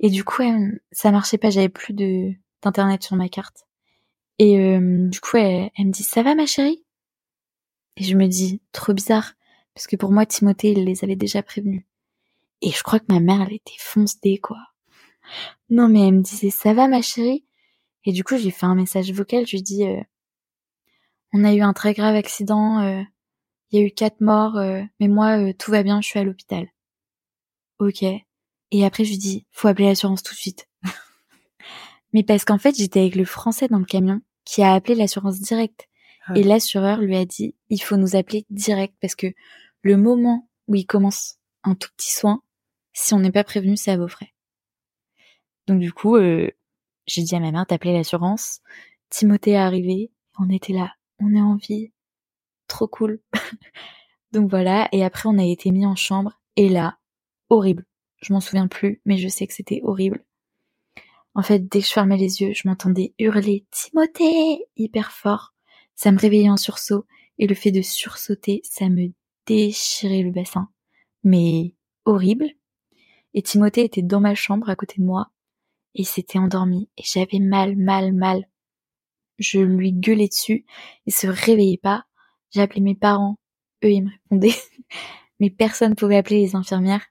Et 0.00 0.10
du 0.10 0.24
coup, 0.24 0.42
elle- 0.42 0.80
ça 0.90 1.12
marchait 1.12 1.38
pas, 1.38 1.50
j'avais 1.50 1.68
plus 1.68 1.92
de 1.94 2.32
d'internet 2.62 3.02
sur 3.04 3.16
ma 3.16 3.28
carte. 3.28 3.66
Et 4.38 4.58
euh, 4.60 5.08
du 5.08 5.20
coup, 5.20 5.36
elle, 5.38 5.70
me 5.78 5.92
dit 5.92 6.04
ça 6.04 6.22
va 6.22 6.34
ma 6.34 6.46
chérie? 6.46 6.84
Et 7.96 8.02
je 8.02 8.16
me 8.16 8.26
dis 8.26 8.60
trop 8.72 8.92
bizarre 8.92 9.34
parce 9.74 9.86
que 9.86 9.94
pour 9.94 10.10
moi 10.10 10.26
Timothée 10.26 10.72
il 10.72 10.84
les 10.84 11.04
avait 11.04 11.14
déjà 11.14 11.40
prévenus. 11.40 11.84
Et 12.62 12.70
je 12.70 12.82
crois 12.82 13.00
que 13.00 13.12
ma 13.12 13.20
mère 13.20 13.42
elle 13.42 13.54
était 13.54 13.76
fonce-dé 13.78 14.38
quoi. 14.38 14.58
Non 15.70 15.88
mais 15.88 16.06
elle 16.06 16.14
me 16.16 16.22
disait 16.22 16.50
ça 16.50 16.74
va 16.74 16.86
ma 16.86 17.00
chérie? 17.00 17.46
Et 18.06 18.12
du 18.12 18.24
coup, 18.24 18.36
j'ai 18.38 18.50
fait 18.52 18.66
un 18.66 18.74
message 18.76 19.12
vocal, 19.12 19.46
je 19.46 19.56
lui 19.56 19.62
dis 19.62 19.84
euh, 19.86 20.00
on 21.32 21.42
a 21.42 21.52
eu 21.54 21.60
un 21.60 21.72
très 21.72 21.92
grave 21.92 22.14
accident, 22.14 22.78
euh, 22.84 23.02
il 23.72 23.80
y 23.80 23.82
a 23.82 23.86
eu 23.86 23.90
quatre 23.92 24.20
morts, 24.20 24.56
euh, 24.58 24.82
mais 25.00 25.08
moi 25.08 25.38
euh, 25.38 25.52
tout 25.58 25.70
va 25.72 25.82
bien, 25.82 26.00
je 26.00 26.08
suis 26.08 26.20
à 26.20 26.24
l'hôpital. 26.24 26.68
Ok. 27.78 28.00
Et 28.70 28.84
après 28.84 29.04
je 29.04 29.10
lui 29.10 29.18
dis 29.18 29.46
faut 29.50 29.68
appeler 29.68 29.88
l'assurance 29.88 30.22
tout 30.22 30.34
de 30.34 30.38
suite. 30.38 30.68
mais 32.12 32.22
parce 32.22 32.44
qu'en 32.44 32.58
fait 32.58 32.76
j'étais 32.76 33.00
avec 33.00 33.16
le 33.16 33.24
français 33.24 33.68
dans 33.68 33.78
le 33.78 33.84
camion 33.84 34.20
qui 34.44 34.62
a 34.62 34.74
appelé 34.74 34.94
l'assurance 34.94 35.40
directe. 35.40 35.88
Ah 36.26 36.34
Et 36.36 36.42
l'assureur 36.42 36.98
lui 36.98 37.16
a 37.16 37.24
dit, 37.24 37.54
il 37.68 37.80
faut 37.80 37.96
nous 37.96 38.16
appeler 38.16 38.44
direct 38.50 38.94
parce 39.00 39.14
que 39.14 39.28
le 39.82 39.96
moment 39.96 40.48
où 40.68 40.74
il 40.74 40.86
commence 40.86 41.36
un 41.62 41.74
tout 41.74 41.88
petit 41.96 42.12
soin, 42.12 42.42
si 42.92 43.14
on 43.14 43.20
n'est 43.20 43.32
pas 43.32 43.44
prévenu, 43.44 43.76
c'est 43.76 43.92
à 43.92 43.96
vos 43.96 44.08
frais. 44.08 44.32
Donc 45.66 45.80
du 45.80 45.92
coup, 45.92 46.16
euh, 46.16 46.50
j'ai 47.06 47.22
dit 47.22 47.34
à 47.34 47.40
ma 47.40 47.52
mère 47.52 47.66
d'appeler 47.66 47.92
l'assurance. 47.92 48.60
Timothée 49.08 49.52
est 49.52 49.56
arrivé, 49.56 50.10
on 50.38 50.50
était 50.50 50.72
là, 50.72 50.94
on 51.18 51.34
est 51.34 51.40
en 51.40 51.56
vie, 51.56 51.92
trop 52.66 52.88
cool. 52.88 53.20
Donc 54.32 54.48
voilà, 54.48 54.88
et 54.92 55.04
après 55.04 55.28
on 55.28 55.38
a 55.38 55.44
été 55.44 55.70
mis 55.70 55.86
en 55.86 55.96
chambre, 55.96 56.40
et 56.56 56.68
là, 56.68 56.98
horrible. 57.48 57.84
Je 58.20 58.32
m'en 58.32 58.40
souviens 58.40 58.68
plus, 58.68 59.00
mais 59.04 59.16
je 59.16 59.28
sais 59.28 59.46
que 59.46 59.54
c'était 59.54 59.80
horrible. 59.82 60.24
En 61.34 61.42
fait, 61.42 61.68
dès 61.68 61.80
que 61.80 61.86
je 61.86 61.92
fermais 61.92 62.16
les 62.16 62.42
yeux, 62.42 62.52
je 62.54 62.66
m'entendais 62.66 63.14
hurler 63.18 63.66
Timothée 63.70 64.66
hyper 64.76 65.12
fort. 65.12 65.54
Ça 65.94 66.12
me 66.12 66.18
réveillait 66.18 66.50
en 66.50 66.56
sursaut 66.56 67.06
et 67.38 67.46
le 67.46 67.54
fait 67.54 67.70
de 67.70 67.82
sursauter, 67.82 68.60
ça 68.64 68.88
me 68.88 69.12
déchirait 69.46 70.22
le 70.22 70.32
bassin. 70.32 70.68
Mais 71.24 71.74
horrible. 72.04 72.50
Et 73.34 73.42
Timothée 73.42 73.84
était 73.84 74.02
dans 74.02 74.20
ma 74.20 74.34
chambre 74.34 74.68
à 74.68 74.76
côté 74.76 75.00
de 75.00 75.06
moi 75.06 75.30
et 75.94 76.04
s'était 76.04 76.38
endormi 76.38 76.88
et 76.96 77.02
j'avais 77.04 77.38
mal, 77.38 77.76
mal, 77.76 78.12
mal. 78.12 78.48
Je 79.38 79.60
lui 79.60 79.92
gueulais 79.92 80.28
dessus, 80.28 80.66
il 81.06 81.14
se 81.14 81.26
réveillait 81.26 81.78
pas. 81.78 82.04
Appelé 82.56 82.80
mes 82.80 82.96
parents, 82.96 83.38
eux 83.84 83.92
ils 83.92 84.02
me 84.02 84.10
répondaient, 84.10 84.58
mais 85.40 85.50
personne 85.50 85.94
pouvait 85.94 86.16
appeler 86.16 86.40
les 86.40 86.56
infirmières. 86.56 87.06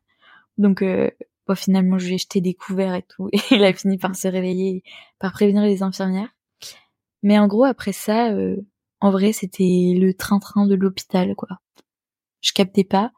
Donc 0.60 0.84
euh, 0.84 1.10
finalement 1.56 1.98
je 1.98 2.08
lui 2.08 2.16
ai 2.16 2.18
jeté 2.18 2.42
des 2.42 2.54
couverts 2.54 2.94
et 2.94 3.04
tout 3.04 3.30
et 3.34 3.40
il 3.52 3.64
a 3.64 3.74
fini 3.74 3.98
par 3.98 4.16
se 4.16 4.28
réveiller, 4.28 4.84
par 5.18 5.32
prévenir 5.32 5.64
les 5.64 5.84
infirmières. 5.84 6.30
Mais 7.24 7.40
en 7.40 7.48
gros 7.48 7.66
après 7.66 7.94
ça, 7.94 8.32
euh, 8.32 8.58
en 9.02 9.12
vrai 9.12 9.34
c'était 9.34 9.96
le 9.98 10.14
train-train 10.14 10.68
de 10.68 10.76
l'hôpital 10.76 11.36
quoi. 11.36 11.50
Je 12.42 12.54
captais 12.54 12.84
pas. 12.84 13.12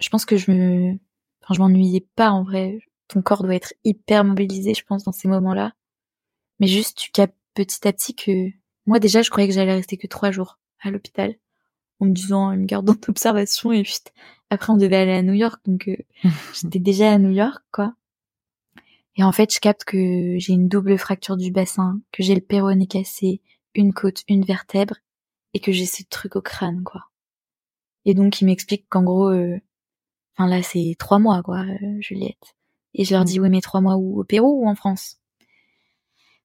Je 0.00 0.08
pense 0.08 0.24
que 0.24 0.36
je 0.36 0.50
me, 0.50 0.98
enfin 1.42 1.54
je 1.54 1.60
m'ennuyais 1.60 2.06
pas 2.16 2.30
en 2.30 2.44
vrai. 2.44 2.78
Ton 3.08 3.22
corps 3.22 3.42
doit 3.42 3.54
être 3.54 3.74
hyper 3.84 4.24
mobilisé 4.24 4.74
je 4.74 4.84
pense 4.84 5.04
dans 5.04 5.12
ces 5.12 5.28
moments-là. 5.28 5.72
Mais 6.60 6.66
juste 6.68 6.98
tu 6.98 7.10
captes 7.10 7.36
petit 7.54 7.86
à 7.86 7.92
petit 7.92 8.14
que 8.14 8.48
moi 8.86 8.98
déjà 9.00 9.22
je 9.22 9.30
croyais 9.30 9.48
que 9.48 9.54
j'allais 9.54 9.74
rester 9.74 9.96
que 9.96 10.06
trois 10.06 10.30
jours 10.30 10.58
à 10.80 10.90
l'hôpital 10.90 11.36
en 12.02 12.06
me 12.06 12.12
disant 12.12 12.50
une 12.50 12.66
garde 12.66 12.86
d'observation 13.06 13.72
et 13.72 13.82
puis 13.82 13.98
après 14.50 14.72
on 14.72 14.76
devait 14.76 14.96
aller 14.96 15.12
à 15.12 15.22
New 15.22 15.34
York 15.34 15.60
donc 15.66 15.88
euh, 15.88 15.96
j'étais 16.54 16.80
déjà 16.80 17.12
à 17.12 17.18
New 17.18 17.30
York 17.30 17.62
quoi. 17.70 17.94
Et 19.16 19.22
en 19.22 19.32
fait 19.32 19.54
je 19.54 19.60
capte 19.60 19.84
que 19.84 20.36
j'ai 20.38 20.52
une 20.52 20.68
double 20.68 20.98
fracture 20.98 21.36
du 21.36 21.52
bassin, 21.52 22.00
que 22.12 22.22
j'ai 22.22 22.34
le 22.34 22.40
péroné 22.40 22.86
cassé, 22.86 23.40
une 23.74 23.92
côte, 23.92 24.24
une 24.28 24.44
vertèbre 24.44 24.96
et 25.54 25.60
que 25.60 25.70
j'ai 25.70 25.86
ce 25.86 26.02
truc 26.08 26.34
au 26.34 26.42
crâne 26.42 26.82
quoi. 26.82 27.10
Et 28.04 28.14
donc 28.14 28.40
il 28.40 28.46
m'explique 28.46 28.88
qu'en 28.88 29.04
gros, 29.04 29.28
euh, 29.28 29.60
enfin 30.36 30.48
là 30.48 30.62
c'est 30.62 30.96
trois 30.98 31.20
mois 31.20 31.42
quoi, 31.42 31.60
euh, 31.60 32.00
Juliette. 32.00 32.56
Et 32.94 33.04
je 33.04 33.14
leur 33.14 33.24
dis 33.24 33.38
oui 33.38 33.48
mais 33.48 33.60
trois 33.60 33.80
mois 33.80 33.96
où 33.96 34.20
au 34.20 34.24
Pérou 34.24 34.64
ou 34.64 34.68
en 34.68 34.74
France? 34.74 35.18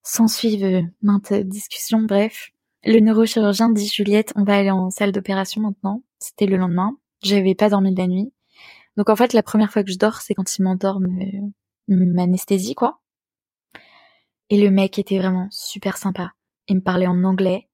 S'en 0.04 0.28
suivent 0.28 0.64
euh, 0.64 0.84
maintes 1.02 1.34
discussions, 1.34 2.04
bref. 2.04 2.52
Le 2.88 3.02
neurochirurgien 3.02 3.70
dit 3.70 3.86
Juliette, 3.86 4.32
on 4.38 4.46
va 4.46 4.56
aller 4.56 4.72
en 4.72 4.90
salle 4.90 5.12
d'opération 5.12 5.60
maintenant. 5.60 6.04
C'était 6.20 6.46
le 6.46 6.56
lendemain. 6.56 6.96
J'avais 7.22 7.54
pas 7.54 7.68
dormi 7.68 7.94
de 7.94 8.00
la 8.00 8.08
nuit. 8.08 8.32
Donc 8.96 9.10
en 9.10 9.16
fait, 9.18 9.34
la 9.34 9.44
première 9.44 9.74
fois 9.74 9.84
que 9.84 9.92
je 9.92 9.98
dors, 9.98 10.22
c'est 10.22 10.34
quand 10.34 10.58
il 10.58 10.64
m'endorme 10.64 11.08
euh, 11.20 11.96
m'anesthésie, 12.14 12.76
quoi. 12.76 13.02
Et 14.50 14.58
le 14.62 14.72
mec 14.72 14.98
était 15.00 15.18
vraiment 15.18 15.50
super 15.52 15.98
sympa. 15.98 16.32
Il 16.70 16.78
me 16.78 16.82
parlait 16.82 17.08
en 17.08 17.26
anglais. 17.26 17.68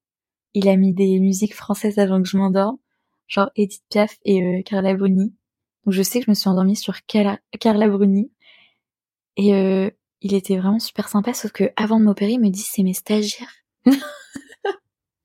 Il 0.52 0.68
a 0.68 0.74
mis 0.74 0.92
des 0.92 1.20
musiques 1.20 1.54
françaises 1.54 2.00
avant 2.00 2.20
que 2.20 2.28
je 2.28 2.36
m'endorme. 2.36 2.78
Genre 3.28 3.50
Edith 3.54 3.84
Piaf 3.90 4.18
et 4.24 4.42
euh, 4.42 4.62
Carla 4.62 4.94
Bruni. 4.94 5.32
Donc 5.84 5.94
je 5.94 6.02
sais 6.02 6.18
que 6.18 6.24
je 6.24 6.30
me 6.32 6.34
suis 6.34 6.48
endormie 6.48 6.74
sur 6.74 7.06
Carla, 7.06 7.38
Carla 7.60 7.86
Bruni. 7.86 8.32
Et 9.36 9.54
euh, 9.54 9.90
il 10.22 10.34
était 10.34 10.58
vraiment 10.58 10.80
super 10.80 11.08
sympa, 11.08 11.34
sauf 11.34 11.52
que 11.52 11.70
avant 11.76 12.00
de 12.00 12.04
m'opérer, 12.04 12.32
il 12.32 12.40
me 12.40 12.50
dit 12.50 12.66
c'est 12.68 12.82
mes 12.82 12.94
stagiaires. 12.94 13.54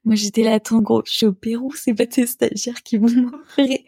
Moi 0.06 0.16
j'étais 0.16 0.44
là, 0.44 0.54
attends 0.54 0.82
gros, 0.82 1.04
je 1.06 1.12
suis 1.12 1.26
au 1.26 1.34
Pérou, 1.34 1.74
c'est 1.76 1.94
pas 1.94 2.08
tes 2.08 2.26
stagiaires 2.26 2.82
qui 2.84 2.98
vont 2.98 3.10
m'opérer. 3.16 3.86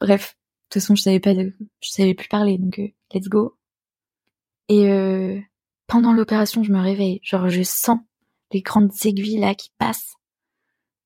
Bref, 0.00 0.36
de 0.36 0.74
toute 0.74 0.82
façon 0.82 0.94
je 0.94 1.02
savais 1.02 1.20
pas, 1.20 1.34
je 1.34 1.88
savais 1.88 2.14
plus 2.14 2.28
parler, 2.28 2.58
donc 2.58 2.78
euh, 2.78 2.88
let's 3.12 3.28
go. 3.28 3.56
Et 4.68 4.90
euh, 4.90 5.40
pendant 5.86 6.12
l'opération, 6.12 6.62
je 6.62 6.72
me 6.72 6.80
réveille, 6.80 7.20
genre 7.22 7.48
je 7.48 7.62
sens 7.62 7.98
les 8.52 8.62
grandes 8.62 8.92
aiguilles 9.04 9.38
là 9.38 9.54
qui 9.54 9.70
passent. 9.78 10.14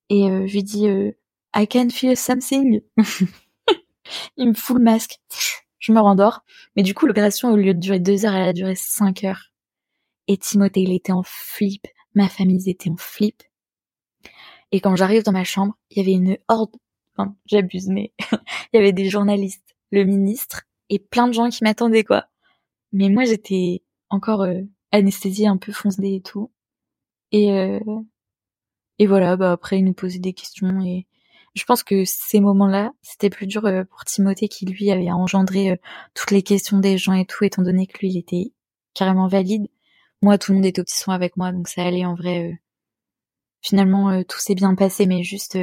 Et 0.09 0.31
euh, 0.31 0.47
je 0.47 0.53
lui 0.55 0.63
dis 0.63 0.89
euh, 0.89 1.13
I 1.55 1.67
can 1.67 1.89
feel 1.91 2.17
something. 2.17 2.81
il 4.37 4.49
me 4.49 4.55
fout 4.55 4.77
le 4.77 4.83
masque, 4.83 5.19
je 5.79 5.93
me 5.93 6.01
rendors. 6.01 6.41
Mais 6.77 6.83
du 6.83 6.95
coup, 6.95 7.07
l'opération, 7.07 7.53
au 7.53 7.57
lieu 7.57 7.75
de 7.75 7.81
durer 7.81 8.01
deux 8.01 8.25
heures, 8.25 8.35
elle 8.35 8.49
a 8.49 8.53
duré 8.53 8.75
cinq 8.75 9.25
heures. 9.25 9.53
Et 10.27 10.37
Timothée, 10.37 10.83
il 10.83 10.93
était 10.93 11.13
en 11.13 11.23
flip. 11.25 11.87
Ma 12.15 12.29
famille, 12.29 12.61
ils 12.65 12.71
étaient 12.71 12.91
en 12.91 12.97
flip. 12.97 13.43
Et 14.73 14.81
quand 14.81 14.97
j'arrive 14.97 15.23
dans 15.23 15.33
ma 15.33 15.45
chambre, 15.45 15.75
il 15.91 15.99
y 15.99 16.01
avait 16.01 16.13
une 16.13 16.39
horde, 16.49 16.75
enfin, 17.17 17.35
j'abuse, 17.47 17.89
mais 17.89 18.13
il 18.73 18.77
y 18.77 18.79
avait 18.79 18.93
des 18.93 19.09
journalistes, 19.09 19.77
le 19.91 20.05
ministre, 20.05 20.63
et 20.89 20.99
plein 20.99 21.29
de 21.29 21.33
gens 21.33 21.49
qui 21.49 21.65
m'attendaient, 21.65 22.05
quoi. 22.05 22.27
Mais 22.93 23.09
moi, 23.09 23.25
j'étais 23.25 23.83
encore 24.11 24.43
euh, 24.43 24.63
un 24.93 25.57
peu 25.57 25.73
foncée 25.73 26.15
et 26.15 26.23
tout. 26.23 26.51
Et, 27.33 27.53
euh, 27.53 27.81
et 28.99 29.07
voilà, 29.07 29.37
bah 29.37 29.53
après, 29.53 29.79
ils 29.79 29.85
nous 29.85 29.95
posaient 29.95 30.19
des 30.19 30.35
questions 30.35 30.81
et 30.81 31.07
je 31.55 31.65
pense 31.65 31.83
que 31.83 32.05
ces 32.05 32.41
moments-là, 32.41 32.93
c'était 33.03 33.31
plus 33.31 33.47
dur 33.47 33.65
euh, 33.67 33.85
pour 33.85 34.05
Timothée 34.05 34.49
qui, 34.49 34.67
lui, 34.67 34.91
avait 34.91 35.11
engendré 35.11 35.73
euh, 35.73 35.77
toutes 36.15 36.31
les 36.31 36.43
questions 36.43 36.79
des 36.79 36.97
gens 36.99 37.13
et 37.15 37.27
tout, 37.27 37.45
étant 37.45 37.63
donné 37.63 37.87
que 37.87 37.99
lui, 37.99 38.11
il 38.11 38.19
était 38.19 38.53
carrément 38.95 39.29
valide. 39.29 39.69
moi, 40.23 40.39
tout 40.39 40.53
le 40.53 40.57
monde 40.59 40.67
était 40.67 40.81
au 40.81 40.85
petit 40.85 40.99
soin 40.99 41.15
avec 41.15 41.37
moi, 41.37 41.53
donc 41.53 41.69
ça 41.69 41.85
allait 41.85 42.05
en 42.05 42.15
vrai. 42.15 42.61
Finalement, 43.61 44.23
tout 44.25 44.39
s'est 44.39 44.55
bien 44.55 44.75
passé, 44.75 45.07
mais 45.07 45.23
juste, 45.23 45.59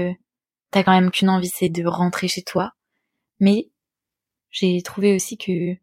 t'as 0.72 0.84
quand 0.84 0.92
même 0.92 1.12
qu'une 1.12 1.30
envie, 1.30 1.50
c'est 1.50 1.70
de 1.70 1.86
rentrer 1.86 2.28
chez 2.28 2.44
toi. 2.44 2.74
Mais 3.40 3.70
j'ai 4.52 4.82
trouvé 4.82 5.16
aussi 5.16 5.38
que, 5.38 5.76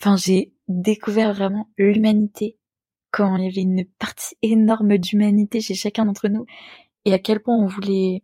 enfin, 0.00 0.16
j'ai 0.16 0.54
découvert 0.68 1.34
vraiment 1.34 1.68
l'humanité 1.76 2.58
quand 3.10 3.36
il 3.36 3.44
y 3.44 3.48
avait 3.48 3.62
une 3.62 3.84
partie 3.98 4.36
énorme 4.42 4.96
d'humanité 4.98 5.60
chez 5.60 5.74
chacun 5.74 6.04
d'entre 6.04 6.28
nous 6.28 6.46
et 7.04 7.12
à 7.12 7.18
quel 7.18 7.40
point 7.40 7.56
on 7.56 7.66
voulait 7.66 8.22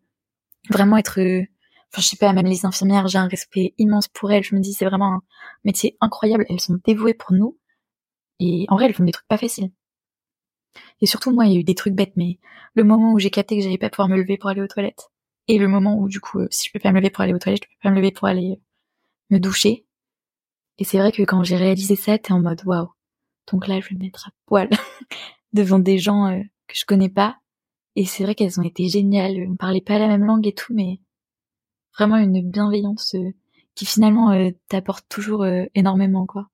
vraiment 0.71 0.97
être 0.97 1.21
enfin 1.21 2.03
je 2.03 2.09
sais 2.09 2.17
pas 2.17 2.33
même 2.33 2.47
les 2.47 2.67
infirmières 2.67 3.09
j'ai 3.09 3.19
un 3.19 3.29
respect 3.29 3.75
immense 3.79 4.09
pour 4.09 4.31
elles. 4.33 4.45
Je 4.45 4.55
me 4.55 4.61
dis 4.61 4.73
c'est 4.73 4.85
vraiment 4.85 5.15
un 5.15 5.23
métier 5.65 5.97
incroyable. 6.01 6.47
Elles 6.49 6.61
sont 6.61 6.79
dévouées 6.85 7.15
pour 7.15 7.33
nous 7.33 7.59
et 8.41 8.67
en 8.69 8.77
vrai 8.77 8.87
elles 8.87 8.95
font 8.95 9.05
des 9.05 9.13
trucs 9.13 9.29
pas 9.29 9.39
faciles 9.39 9.71
et 11.01 11.07
surtout 11.07 11.33
moi 11.33 11.47
il 11.47 11.53
y 11.53 11.57
a 11.57 11.61
eu 11.61 11.65
des 11.65 11.75
trucs 11.75 11.95
bêtes 11.95 12.17
mais 12.17 12.39
le 12.75 12.85
moment 12.85 13.13
où 13.13 13.19
j'ai 13.19 13.31
capté 13.31 13.57
que 13.57 13.63
j'allais 13.63 13.79
pas 13.79 13.91
pouvoir 13.91 14.09
me 14.09 14.17
lever 14.17 14.39
pour 14.39 14.51
aller 14.51 14.63
aux 14.63 14.67
toilettes 14.67 15.11
et 15.49 15.59
le 15.59 15.69
moment 15.69 15.99
où 15.99 16.09
du 16.09 16.21
coup 16.21 16.41
si 16.51 16.69
je 16.69 16.73
peux 16.73 16.79
pas 16.79 16.93
me 16.93 16.99
lever 16.99 17.11
pour 17.11 17.23
aller 17.23 17.35
aux 17.35 17.39
toilettes 17.39 17.63
je 17.63 17.69
peux 17.69 17.83
pas 17.83 17.91
me 17.91 17.97
lever 17.97 18.11
pour 18.11 18.29
aller 18.29 18.61
me 19.31 19.39
doucher 19.39 19.87
et 20.79 20.85
c'est 20.85 20.99
vrai 20.99 21.13
que 21.13 21.23
quand 21.23 21.43
j'ai 21.45 21.57
réalisé 21.57 21.97
ça 21.97 22.19
t'es 22.19 22.33
en 22.33 22.41
mode 22.41 22.63
waouh 22.65 22.89
donc 23.51 23.69
là, 23.69 23.81
je 23.81 23.89
vais 23.89 23.95
me 23.95 24.01
mettre 24.01 24.29
à 24.29 24.31
poil 24.47 24.69
devant 25.53 25.79
des 25.79 25.99
gens 25.99 26.27
euh, 26.27 26.43
que 26.67 26.77
je 26.77 26.85
connais 26.85 27.09
pas. 27.09 27.39
Et 27.95 28.05
c'est 28.05 28.25
vrai 28.25 28.35
qu'elles 28.35 28.61
ont 28.61 28.65
été 28.65 28.89
géniales. 28.89 29.47
On 29.49 29.57
parlait 29.57 29.81
pas 29.81 29.99
la 29.99 30.09
même 30.09 30.25
langue 30.25 30.47
et 30.47 30.53
tout, 30.53 30.75
mais 30.75 31.01
vraiment 31.97 32.17
une 32.17 32.51
bienveillance 32.51 33.15
euh, 33.15 33.31
qui 33.75 33.87
finalement 33.87 34.33
euh, 34.33 34.51
t'apporte 34.69 35.07
toujours 35.09 35.47
énormément, 35.75 36.27
quoi. 36.27 36.49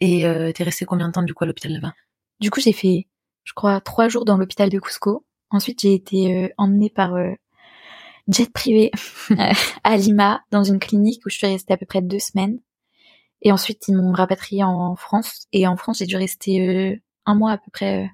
Et 0.00 0.22
t'es 0.54 0.64
resté 0.64 0.84
combien 0.84 1.08
de 1.08 1.12
temps 1.12 1.22
du 1.22 1.32
coup 1.32 1.44
à 1.44 1.46
l'hôpital 1.46 1.72
là-bas? 1.72 1.94
Du 2.40 2.50
coup, 2.50 2.60
j'ai 2.60 2.72
fait, 2.72 3.06
je 3.44 3.52
crois, 3.54 3.80
trois 3.80 4.08
jours 4.08 4.24
dans 4.24 4.36
l'hôpital 4.36 4.70
de 4.70 4.78
Cusco. 4.78 5.24
Ensuite, 5.50 5.80
j'ai 5.80 5.94
été 5.94 6.52
emmenée 6.58 6.90
par 6.90 7.14
jet 8.28 8.52
privé 8.52 8.90
à 9.84 9.96
Lima 9.96 10.42
dans 10.50 10.64
une 10.64 10.78
clinique 10.78 11.24
où 11.26 11.30
je 11.30 11.36
suis 11.36 11.46
restée 11.46 11.74
à 11.74 11.76
peu 11.76 11.86
près 11.86 12.02
deux 12.02 12.18
semaines. 12.18 12.58
Et 13.44 13.52
ensuite, 13.52 13.86
ils 13.88 13.96
m'ont 13.96 14.12
rapatrié 14.12 14.64
en 14.64 14.96
France. 14.96 15.46
Et 15.52 15.66
en 15.66 15.76
France, 15.76 15.98
j'ai 15.98 16.06
dû 16.06 16.16
rester 16.16 16.92
euh, 16.92 16.96
un 17.26 17.34
mois 17.34 17.52
à 17.52 17.58
peu 17.58 17.70
près 17.70 18.04
euh, 18.04 18.08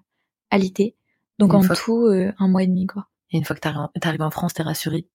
à 0.51 0.59
l'été. 0.59 0.97
Donc 1.39 1.55
en 1.55 1.63
tout, 1.63 2.07
euh, 2.07 2.33
un 2.39 2.49
mois 2.49 2.65
et 2.65 2.67
demi, 2.67 2.87
quoi. 2.87 3.07
Et 3.31 3.39
une 3.39 3.45
fois 3.45 3.57
que 3.57 3.61
t'arrives 3.61 4.23
en 4.23 4.31
France, 4.31 4.55
t'es 4.55 4.65
rassurée? 4.65 5.07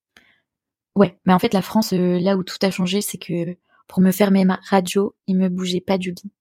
Ouais, 0.95 1.19
mais 1.25 1.34
en 1.34 1.39
fait, 1.39 1.54
la 1.54 1.62
France, 1.62 1.91
là 1.91 2.38
où 2.38 2.43
tout 2.43 2.58
a 2.62 2.71
changé, 2.71 3.01
c'est 3.01 3.17
que 3.17 3.58
pour 3.88 4.01
me 4.01 4.12
faire 4.12 4.32
mes 4.32 4.45
radios, 4.69 5.15
ils 5.28 5.38
me 5.38 5.49
bougeaient 5.49 5.82
pas 5.82 5.97
du 5.97 6.12
lit. 6.12 6.32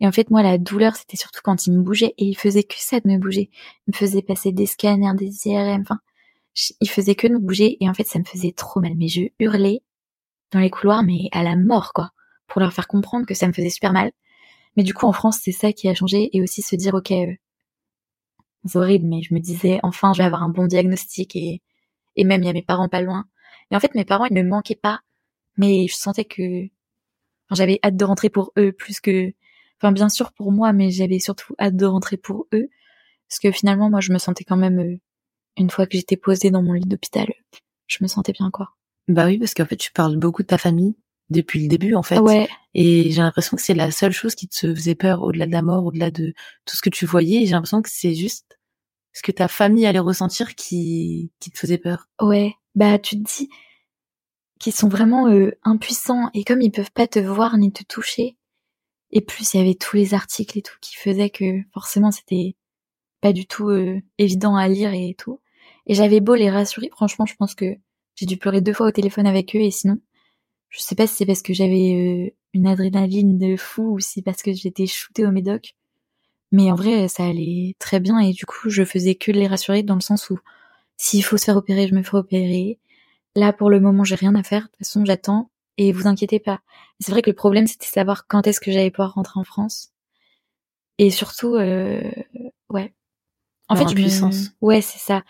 Et 0.00 0.06
en 0.06 0.12
fait, 0.12 0.30
moi, 0.30 0.42
la 0.42 0.58
douleur, 0.58 0.96
c'était 0.96 1.16
surtout 1.16 1.40
quand 1.42 1.66
ils 1.66 1.72
me 1.72 1.82
bougeaient. 1.82 2.14
Et 2.18 2.26
ils 2.26 2.36
faisaient 2.36 2.64
que 2.64 2.74
ça 2.78 3.00
de 3.00 3.08
me 3.08 3.18
bouger. 3.18 3.50
Ils 3.86 3.92
me 3.92 3.96
faisaient 3.96 4.22
passer 4.22 4.52
des 4.52 4.66
scanners, 4.66 5.14
des 5.16 5.48
IRM, 5.48 5.82
enfin... 5.82 6.00
Ils 6.80 6.88
faisaient 6.88 7.16
que 7.16 7.26
de 7.26 7.34
me 7.34 7.38
bouger. 7.40 7.76
Et 7.82 7.88
en 7.88 7.94
fait, 7.94 8.06
ça 8.06 8.18
me 8.18 8.24
faisait 8.24 8.52
trop 8.52 8.80
mal. 8.80 8.94
Mais 8.96 9.08
je 9.08 9.22
hurlais 9.40 9.82
dans 10.52 10.60
les 10.60 10.70
couloirs, 10.70 11.02
mais 11.02 11.28
à 11.32 11.42
la 11.42 11.56
mort, 11.56 11.92
quoi 11.92 12.12
pour 12.46 12.60
leur 12.60 12.72
faire 12.72 12.86
comprendre 12.86 13.26
que 13.26 13.34
ça 13.34 13.46
me 13.48 13.52
faisait 13.52 13.70
super 13.70 13.92
mal. 13.92 14.12
Mais 14.76 14.82
du 14.82 14.94
coup, 14.94 15.06
en 15.06 15.12
France, 15.12 15.38
c'est 15.42 15.52
ça 15.52 15.72
qui 15.72 15.88
a 15.88 15.94
changé 15.94 16.30
et 16.36 16.42
aussi 16.42 16.62
se 16.62 16.76
dire, 16.76 16.94
ok, 16.94 17.12
euh, 17.12 17.32
c'est 18.64 18.78
horrible, 18.78 19.06
mais 19.06 19.22
je 19.22 19.34
me 19.34 19.40
disais, 19.40 19.78
enfin, 19.82 20.12
je 20.12 20.18
vais 20.18 20.24
avoir 20.24 20.42
un 20.42 20.48
bon 20.48 20.66
diagnostic 20.66 21.36
et, 21.36 21.62
et 22.16 22.24
même 22.24 22.42
il 22.42 22.46
y 22.46 22.48
a 22.48 22.52
mes 22.52 22.62
parents 22.62 22.88
pas 22.88 23.02
loin. 23.02 23.26
Et 23.70 23.76
en 23.76 23.80
fait, 23.80 23.94
mes 23.94 24.04
parents, 24.04 24.26
ils 24.26 24.34
me 24.34 24.42
manquaient 24.42 24.74
pas, 24.74 25.00
mais 25.56 25.86
je 25.88 25.94
sentais 25.94 26.24
que 26.24 26.68
j'avais 27.50 27.78
hâte 27.84 27.96
de 27.96 28.04
rentrer 28.04 28.30
pour 28.30 28.52
eux 28.58 28.72
plus 28.72 29.00
que, 29.00 29.32
enfin, 29.84 29.92
bien 29.92 30.08
sûr 30.08 30.32
pour 30.32 30.50
moi, 30.50 30.72
mais 30.72 30.90
j'avais 30.90 31.18
surtout 31.18 31.54
hâte 31.60 31.76
de 31.76 31.86
rentrer 31.86 32.16
pour 32.16 32.46
eux. 32.52 32.68
Parce 33.28 33.38
que 33.38 33.50
finalement, 33.52 33.90
moi, 33.90 34.00
je 34.00 34.12
me 34.12 34.18
sentais 34.18 34.44
quand 34.44 34.56
même, 34.56 34.78
euh, 34.78 34.96
une 35.56 35.70
fois 35.70 35.86
que 35.86 35.96
j'étais 35.96 36.16
posée 36.16 36.50
dans 36.50 36.62
mon 36.62 36.72
lit 36.72 36.86
d'hôpital, 36.86 37.32
je 37.86 37.98
me 38.00 38.08
sentais 38.08 38.32
bien, 38.32 38.50
quoi. 38.50 38.70
Bah 39.08 39.26
oui, 39.26 39.38
parce 39.38 39.54
qu'en 39.54 39.66
fait, 39.66 39.76
tu 39.76 39.92
parles 39.92 40.16
beaucoup 40.16 40.42
de 40.42 40.48
ta 40.48 40.58
famille 40.58 40.96
depuis 41.30 41.62
le 41.62 41.68
début 41.68 41.94
en 41.94 42.02
fait. 42.02 42.18
Ouais. 42.18 42.48
Et 42.74 43.10
j'ai 43.10 43.22
l'impression 43.22 43.56
que 43.56 43.62
c'est 43.62 43.74
la 43.74 43.90
seule 43.90 44.12
chose 44.12 44.34
qui 44.34 44.48
te 44.48 44.74
faisait 44.74 44.94
peur 44.94 45.22
au-delà 45.22 45.46
de 45.46 45.52
la 45.52 45.62
mort, 45.62 45.84
au-delà 45.84 46.10
de 46.10 46.34
tout 46.64 46.76
ce 46.76 46.82
que 46.82 46.90
tu 46.90 47.06
voyais. 47.06 47.46
J'ai 47.46 47.52
l'impression 47.52 47.82
que 47.82 47.90
c'est 47.90 48.14
juste 48.14 48.58
ce 49.12 49.22
que 49.22 49.32
ta 49.32 49.48
famille 49.48 49.86
allait 49.86 50.00
ressentir 50.00 50.54
qui 50.54 51.30
qui 51.40 51.50
te 51.50 51.58
faisait 51.58 51.78
peur. 51.78 52.08
Ouais. 52.20 52.54
Bah 52.74 52.98
tu 52.98 53.16
te 53.16 53.22
dis 53.22 53.48
qu'ils 54.58 54.74
sont 54.74 54.88
vraiment 54.88 55.28
euh, 55.28 55.52
impuissants 55.62 56.30
et 56.34 56.44
comme 56.44 56.62
ils 56.62 56.70
peuvent 56.70 56.92
pas 56.92 57.06
te 57.06 57.18
voir 57.18 57.56
ni 57.56 57.72
te 57.72 57.84
toucher. 57.84 58.36
Et 59.14 59.22
plus 59.22 59.54
il 59.54 59.58
y 59.58 59.60
avait 59.60 59.74
tous 59.74 59.96
les 59.96 60.12
articles 60.12 60.58
et 60.58 60.62
tout 60.62 60.76
qui 60.80 60.96
faisaient 60.96 61.30
que 61.30 61.60
forcément 61.72 62.10
c'était 62.10 62.56
pas 63.22 63.32
du 63.32 63.46
tout 63.46 63.70
euh, 63.70 64.00
évident 64.18 64.56
à 64.56 64.68
lire 64.68 64.92
et 64.92 65.14
tout. 65.16 65.40
Et 65.86 65.94
j'avais 65.94 66.20
beau 66.20 66.34
les 66.34 66.50
rassurer, 66.50 66.90
franchement 66.92 67.24
je 67.26 67.34
pense 67.36 67.54
que 67.54 67.74
j'ai 68.16 68.26
dû 68.26 68.36
pleurer 68.36 68.60
deux 68.60 68.74
fois 68.74 68.88
au 68.88 68.92
téléphone 68.92 69.26
avec 69.26 69.56
eux 69.56 69.60
et 69.60 69.70
sinon 69.70 69.98
je 70.68 70.80
sais 70.80 70.96
pas 70.96 71.06
si 71.06 71.14
c'est 71.14 71.26
parce 71.26 71.42
que 71.42 71.54
j'avais 71.54 71.94
euh, 71.94 72.30
une 72.52 72.66
adrénaline 72.66 73.38
de 73.38 73.56
fou 73.56 73.94
ou 73.94 74.00
si 74.00 74.22
parce 74.22 74.42
que 74.42 74.52
j'étais 74.52 74.86
shootée 74.86 75.24
au 75.24 75.30
médoc. 75.30 75.74
Mais 76.52 76.70
en 76.70 76.74
vrai, 76.76 77.08
ça 77.08 77.24
allait 77.26 77.74
très 77.78 78.00
bien 78.00 78.18
et 78.20 78.32
du 78.32 78.46
coup, 78.46 78.70
je 78.70 78.84
faisais 78.84 79.14
que 79.14 79.32
les 79.32 79.46
rassurer 79.46 79.82
dans 79.82 79.96
le 79.96 80.00
sens 80.00 80.30
où 80.30 80.38
s'il 80.96 81.24
faut 81.24 81.36
se 81.36 81.44
faire 81.44 81.56
opérer, 81.56 81.88
je 81.88 81.94
me 81.94 82.02
ferai 82.02 82.18
opérer. 82.18 82.78
Là, 83.36 83.52
pour 83.52 83.70
le 83.70 83.80
moment, 83.80 84.04
j'ai 84.04 84.14
rien 84.14 84.34
à 84.34 84.42
faire. 84.42 84.62
De 84.62 84.68
toute 84.68 84.78
façon, 84.78 85.04
j'attends 85.04 85.50
et 85.76 85.92
vous 85.92 86.06
inquiétez 86.06 86.40
pas. 86.40 86.60
C'est 87.00 87.12
vrai 87.12 87.22
que 87.22 87.30
le 87.30 87.36
problème, 87.36 87.66
c'était 87.66 87.86
savoir 87.86 88.26
quand 88.26 88.46
est-ce 88.46 88.60
que 88.60 88.70
j'allais 88.70 88.90
pouvoir 88.90 89.14
rentrer 89.14 89.40
en 89.40 89.44
France. 89.44 89.92
Et 90.98 91.10
surtout, 91.10 91.56
euh, 91.56 92.00
ouais. 92.70 92.94
En 93.68 93.76
fait, 93.76 93.94
puissance. 93.94 94.50
Ouais, 94.60 94.80
c'est 94.80 94.98
ça. 94.98 95.24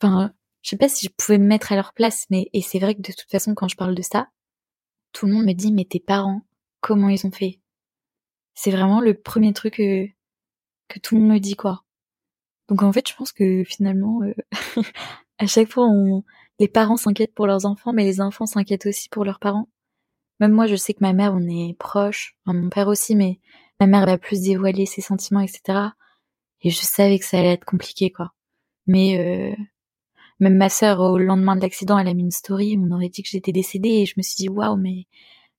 Enfin, 0.00 0.32
je 0.62 0.70
sais 0.70 0.76
pas 0.76 0.88
si 0.88 1.06
je 1.06 1.10
pouvais 1.16 1.38
me 1.38 1.46
mettre 1.46 1.72
à 1.72 1.76
leur 1.76 1.92
place, 1.92 2.26
mais 2.30 2.48
et 2.52 2.62
c'est 2.62 2.78
vrai 2.78 2.94
que 2.94 3.00
de 3.00 3.12
toute 3.12 3.30
façon, 3.30 3.54
quand 3.54 3.68
je 3.68 3.76
parle 3.76 3.94
de 3.94 4.02
ça, 4.02 4.28
tout 5.12 5.26
le 5.26 5.32
monde 5.32 5.46
me 5.46 5.52
dit 5.52 5.72
mais 5.72 5.84
tes 5.84 6.00
parents, 6.00 6.42
comment 6.80 7.08
ils 7.08 7.26
ont 7.26 7.32
fait? 7.32 7.60
C'est 8.54 8.70
vraiment 8.70 9.00
le 9.00 9.14
premier 9.14 9.52
truc 9.52 9.74
que, 9.74 10.06
que 10.88 10.98
tout 11.00 11.14
le 11.14 11.22
monde 11.22 11.32
me 11.32 11.38
dit 11.38 11.56
quoi. 11.56 11.84
Donc 12.68 12.82
en 12.82 12.92
fait, 12.92 13.08
je 13.08 13.16
pense 13.16 13.32
que 13.32 13.64
finalement, 13.64 14.20
euh, 14.22 14.34
à 15.38 15.46
chaque 15.46 15.70
fois, 15.72 15.86
on, 15.88 16.22
les 16.58 16.68
parents 16.68 16.96
s'inquiètent 16.98 17.34
pour 17.34 17.46
leurs 17.46 17.66
enfants, 17.66 17.92
mais 17.92 18.04
les 18.04 18.20
enfants 18.20 18.46
s'inquiètent 18.46 18.86
aussi 18.86 19.08
pour 19.08 19.24
leurs 19.24 19.40
parents. 19.40 19.68
Même 20.40 20.52
moi, 20.52 20.66
je 20.66 20.76
sais 20.76 20.94
que 20.94 21.02
ma 21.02 21.12
mère, 21.12 21.34
on 21.34 21.46
est 21.46 21.76
proche, 21.78 22.36
mon 22.46 22.70
père 22.70 22.88
aussi, 22.88 23.14
mais 23.14 23.38
ma 23.78 23.86
mère 23.86 24.06
va 24.06 24.18
plus 24.18 24.40
dévoiler 24.40 24.86
ses 24.86 25.02
sentiments, 25.02 25.40
etc. 25.40 25.90
Et 26.62 26.70
je 26.70 26.80
savais 26.80 27.18
que 27.18 27.24
ça 27.24 27.38
allait 27.38 27.52
être 27.52 27.64
compliqué, 27.64 28.10
quoi. 28.10 28.32
Mais 28.86 29.18
euh, 29.18 29.62
même 30.40 30.56
ma 30.56 30.68
sœur, 30.68 31.00
au 31.00 31.18
lendemain 31.18 31.56
de 31.56 31.60
l'accident, 31.60 31.98
elle 31.98 32.08
a 32.08 32.14
mis 32.14 32.22
une 32.22 32.30
story, 32.30 32.78
on 32.78 32.90
aurait 32.90 33.10
dit 33.10 33.22
que 33.22 33.28
j'étais 33.28 33.52
décédée, 33.52 34.00
et 34.00 34.06
je 34.06 34.14
me 34.16 34.22
suis 34.22 34.36
dit, 34.36 34.48
waouh, 34.48 34.76
mais 34.76 35.06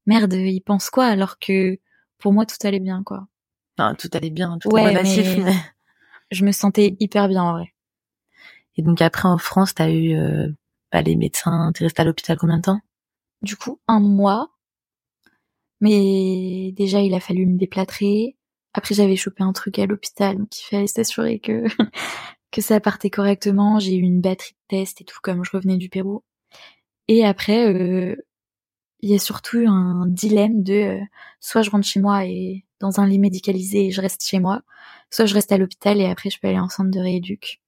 merde, 0.07 0.33
il 0.33 0.61
pense 0.61 0.89
quoi 0.89 1.05
alors 1.05 1.37
que 1.39 1.77
pour 2.17 2.33
moi, 2.33 2.45
tout 2.45 2.55
allait 2.63 2.79
bien, 2.79 3.03
quoi. 3.03 3.27
Enfin, 3.77 3.95
tout 3.95 4.09
allait 4.13 4.29
bien, 4.29 4.57
tout 4.59 4.69
ouais, 4.69 4.87
relatif, 4.89 5.37
mais... 5.37 5.53
Je 6.31 6.45
me 6.45 6.53
sentais 6.53 6.95
hyper 7.01 7.27
bien, 7.27 7.43
en 7.43 7.51
vrai. 7.51 7.73
Et 8.77 8.83
donc 8.83 9.01
après, 9.01 9.27
en 9.27 9.37
France, 9.37 9.73
t'as 9.75 9.89
eu 9.89 10.15
euh, 10.15 10.47
bah, 10.91 11.01
les 11.01 11.15
médecins, 11.15 11.71
t'es 11.73 11.83
resté 11.83 12.01
à 12.01 12.05
l'hôpital 12.05 12.37
combien 12.37 12.57
de 12.57 12.61
temps? 12.61 12.79
Du 13.41 13.57
coup, 13.57 13.79
un 13.87 13.99
mois. 13.99 14.50
Mais 15.81 16.71
déjà, 16.73 17.01
il 17.01 17.13
a 17.13 17.19
fallu 17.19 17.45
me 17.45 17.57
déplâtrer. 17.57 18.37
Après, 18.73 18.95
j'avais 18.95 19.15
chopé 19.15 19.43
un 19.43 19.53
truc 19.53 19.79
à 19.79 19.85
l'hôpital, 19.85 20.37
donc 20.37 20.59
il 20.59 20.63
fallait 20.65 20.87
s'assurer 20.87 21.39
que 21.39 21.65
que 22.51 22.61
ça 22.61 22.79
partait 22.79 23.09
correctement. 23.09 23.79
J'ai 23.79 23.95
eu 23.95 24.01
une 24.01 24.21
batterie 24.21 24.53
de 24.53 24.77
test 24.77 25.01
et 25.01 25.05
tout 25.05 25.19
comme 25.23 25.43
je 25.43 25.51
revenais 25.51 25.77
du 25.77 25.89
Pérou. 25.89 26.23
Et 27.07 27.25
après, 27.25 27.67
euh, 27.73 28.15
il 29.01 29.09
y 29.11 29.15
a 29.15 29.19
surtout 29.19 29.65
un 29.67 30.05
dilemme 30.07 30.63
de 30.63 30.73
euh, 30.73 30.99
soit 31.39 31.61
je 31.63 31.71
rentre 31.71 31.87
chez 31.87 31.99
moi 31.99 32.25
et 32.25 32.65
dans 32.79 32.99
un 32.99 33.07
lit 33.07 33.19
médicalisé 33.19 33.87
et 33.87 33.91
je 33.91 34.01
reste 34.01 34.23
chez 34.25 34.39
moi, 34.39 34.61
soit 35.09 35.25
je 35.25 35.33
reste 35.33 35.51
à 35.51 35.57
l'hôpital 35.57 35.99
et 35.99 36.05
après 36.05 36.29
je 36.29 36.39
peux 36.39 36.47
aller 36.47 36.59
en 36.59 36.69
centre 36.69 36.91
de 36.91 36.99
rééduc. 36.99 37.61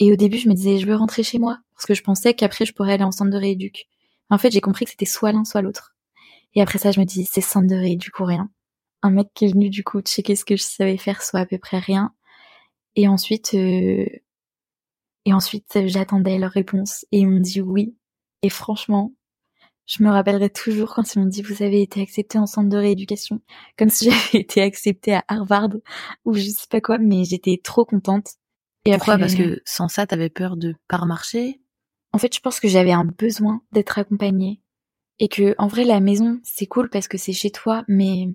Et 0.00 0.12
au 0.12 0.16
début, 0.16 0.38
je 0.38 0.48
me 0.48 0.54
disais 0.54 0.78
je 0.78 0.86
veux 0.86 0.96
rentrer 0.96 1.22
chez 1.22 1.38
moi 1.38 1.58
parce 1.74 1.86
que 1.86 1.94
je 1.94 2.02
pensais 2.02 2.34
qu'après 2.34 2.66
je 2.66 2.72
pourrais 2.74 2.94
aller 2.94 3.04
en 3.04 3.12
centre 3.12 3.30
de 3.30 3.36
rééduc. 3.38 3.86
En 4.30 4.38
fait, 4.38 4.50
j'ai 4.50 4.60
compris 4.60 4.84
que 4.84 4.90
c'était 4.92 5.04
soit 5.06 5.32
l'un 5.32 5.44
soit 5.44 5.62
l'autre. 5.62 5.93
Et 6.54 6.62
après 6.62 6.78
ça, 6.78 6.90
je 6.90 7.00
me 7.00 7.04
dis 7.04 7.24
c'est 7.24 7.40
centre 7.40 7.68
de 7.68 7.74
rééduc 7.74 8.18
ou 8.20 8.24
rien. 8.24 8.50
Un 9.02 9.10
mec 9.10 9.28
qui 9.34 9.46
est 9.46 9.52
venu 9.52 9.70
du 9.70 9.84
coup 9.84 10.00
checker 10.00 10.36
ce 10.36 10.44
que 10.44 10.56
je 10.56 10.62
savais 10.62 10.96
faire, 10.96 11.22
soit 11.22 11.40
à 11.40 11.46
peu 11.46 11.58
près 11.58 11.78
rien. 11.78 12.14
Et 12.96 13.08
ensuite, 13.08 13.54
euh, 13.54 14.06
et 15.24 15.32
ensuite, 15.32 15.78
j'attendais 15.86 16.38
leur 16.38 16.50
réponse 16.50 17.04
et 17.12 17.18
ils 17.20 17.28
m'ont 17.28 17.40
dit 17.40 17.60
oui. 17.60 17.96
Et 18.42 18.50
franchement, 18.50 19.12
je 19.86 20.02
me 20.02 20.10
rappellerai 20.10 20.50
toujours 20.50 20.94
quand 20.94 21.14
ils 21.14 21.18
m'ont 21.18 21.26
dit 21.26 21.42
vous 21.42 21.62
avez 21.62 21.82
été 21.82 22.00
accepté 22.00 22.38
en 22.38 22.46
centre 22.46 22.68
de 22.68 22.76
rééducation, 22.76 23.40
comme 23.76 23.90
si 23.90 24.04
j'avais 24.10 24.42
été 24.42 24.62
acceptée 24.62 25.14
à 25.14 25.24
Harvard 25.28 25.70
ou 26.24 26.34
je 26.34 26.42
sais 26.42 26.66
pas 26.70 26.80
quoi, 26.80 26.98
mais 26.98 27.24
j'étais 27.24 27.60
trop 27.62 27.84
contente. 27.84 28.34
Et 28.84 28.92
Pourquoi? 28.92 29.18
Parce 29.18 29.34
que 29.34 29.62
sans 29.64 29.88
ça, 29.88 30.06
t'avais 30.06 30.28
peur 30.28 30.56
de 30.56 30.74
pas 30.88 30.98
remarcher? 30.98 31.60
En 32.12 32.18
fait, 32.18 32.34
je 32.34 32.40
pense 32.40 32.60
que 32.60 32.68
j'avais 32.68 32.92
un 32.92 33.04
besoin 33.04 33.62
d'être 33.72 33.98
accompagnée 33.98 34.60
et 35.18 35.28
que 35.28 35.54
en 35.58 35.66
vrai 35.66 35.84
la 35.84 36.00
maison 36.00 36.40
c'est 36.42 36.66
cool 36.66 36.90
parce 36.90 37.08
que 37.08 37.18
c'est 37.18 37.32
chez 37.32 37.50
toi, 37.50 37.84
mais 37.88 38.28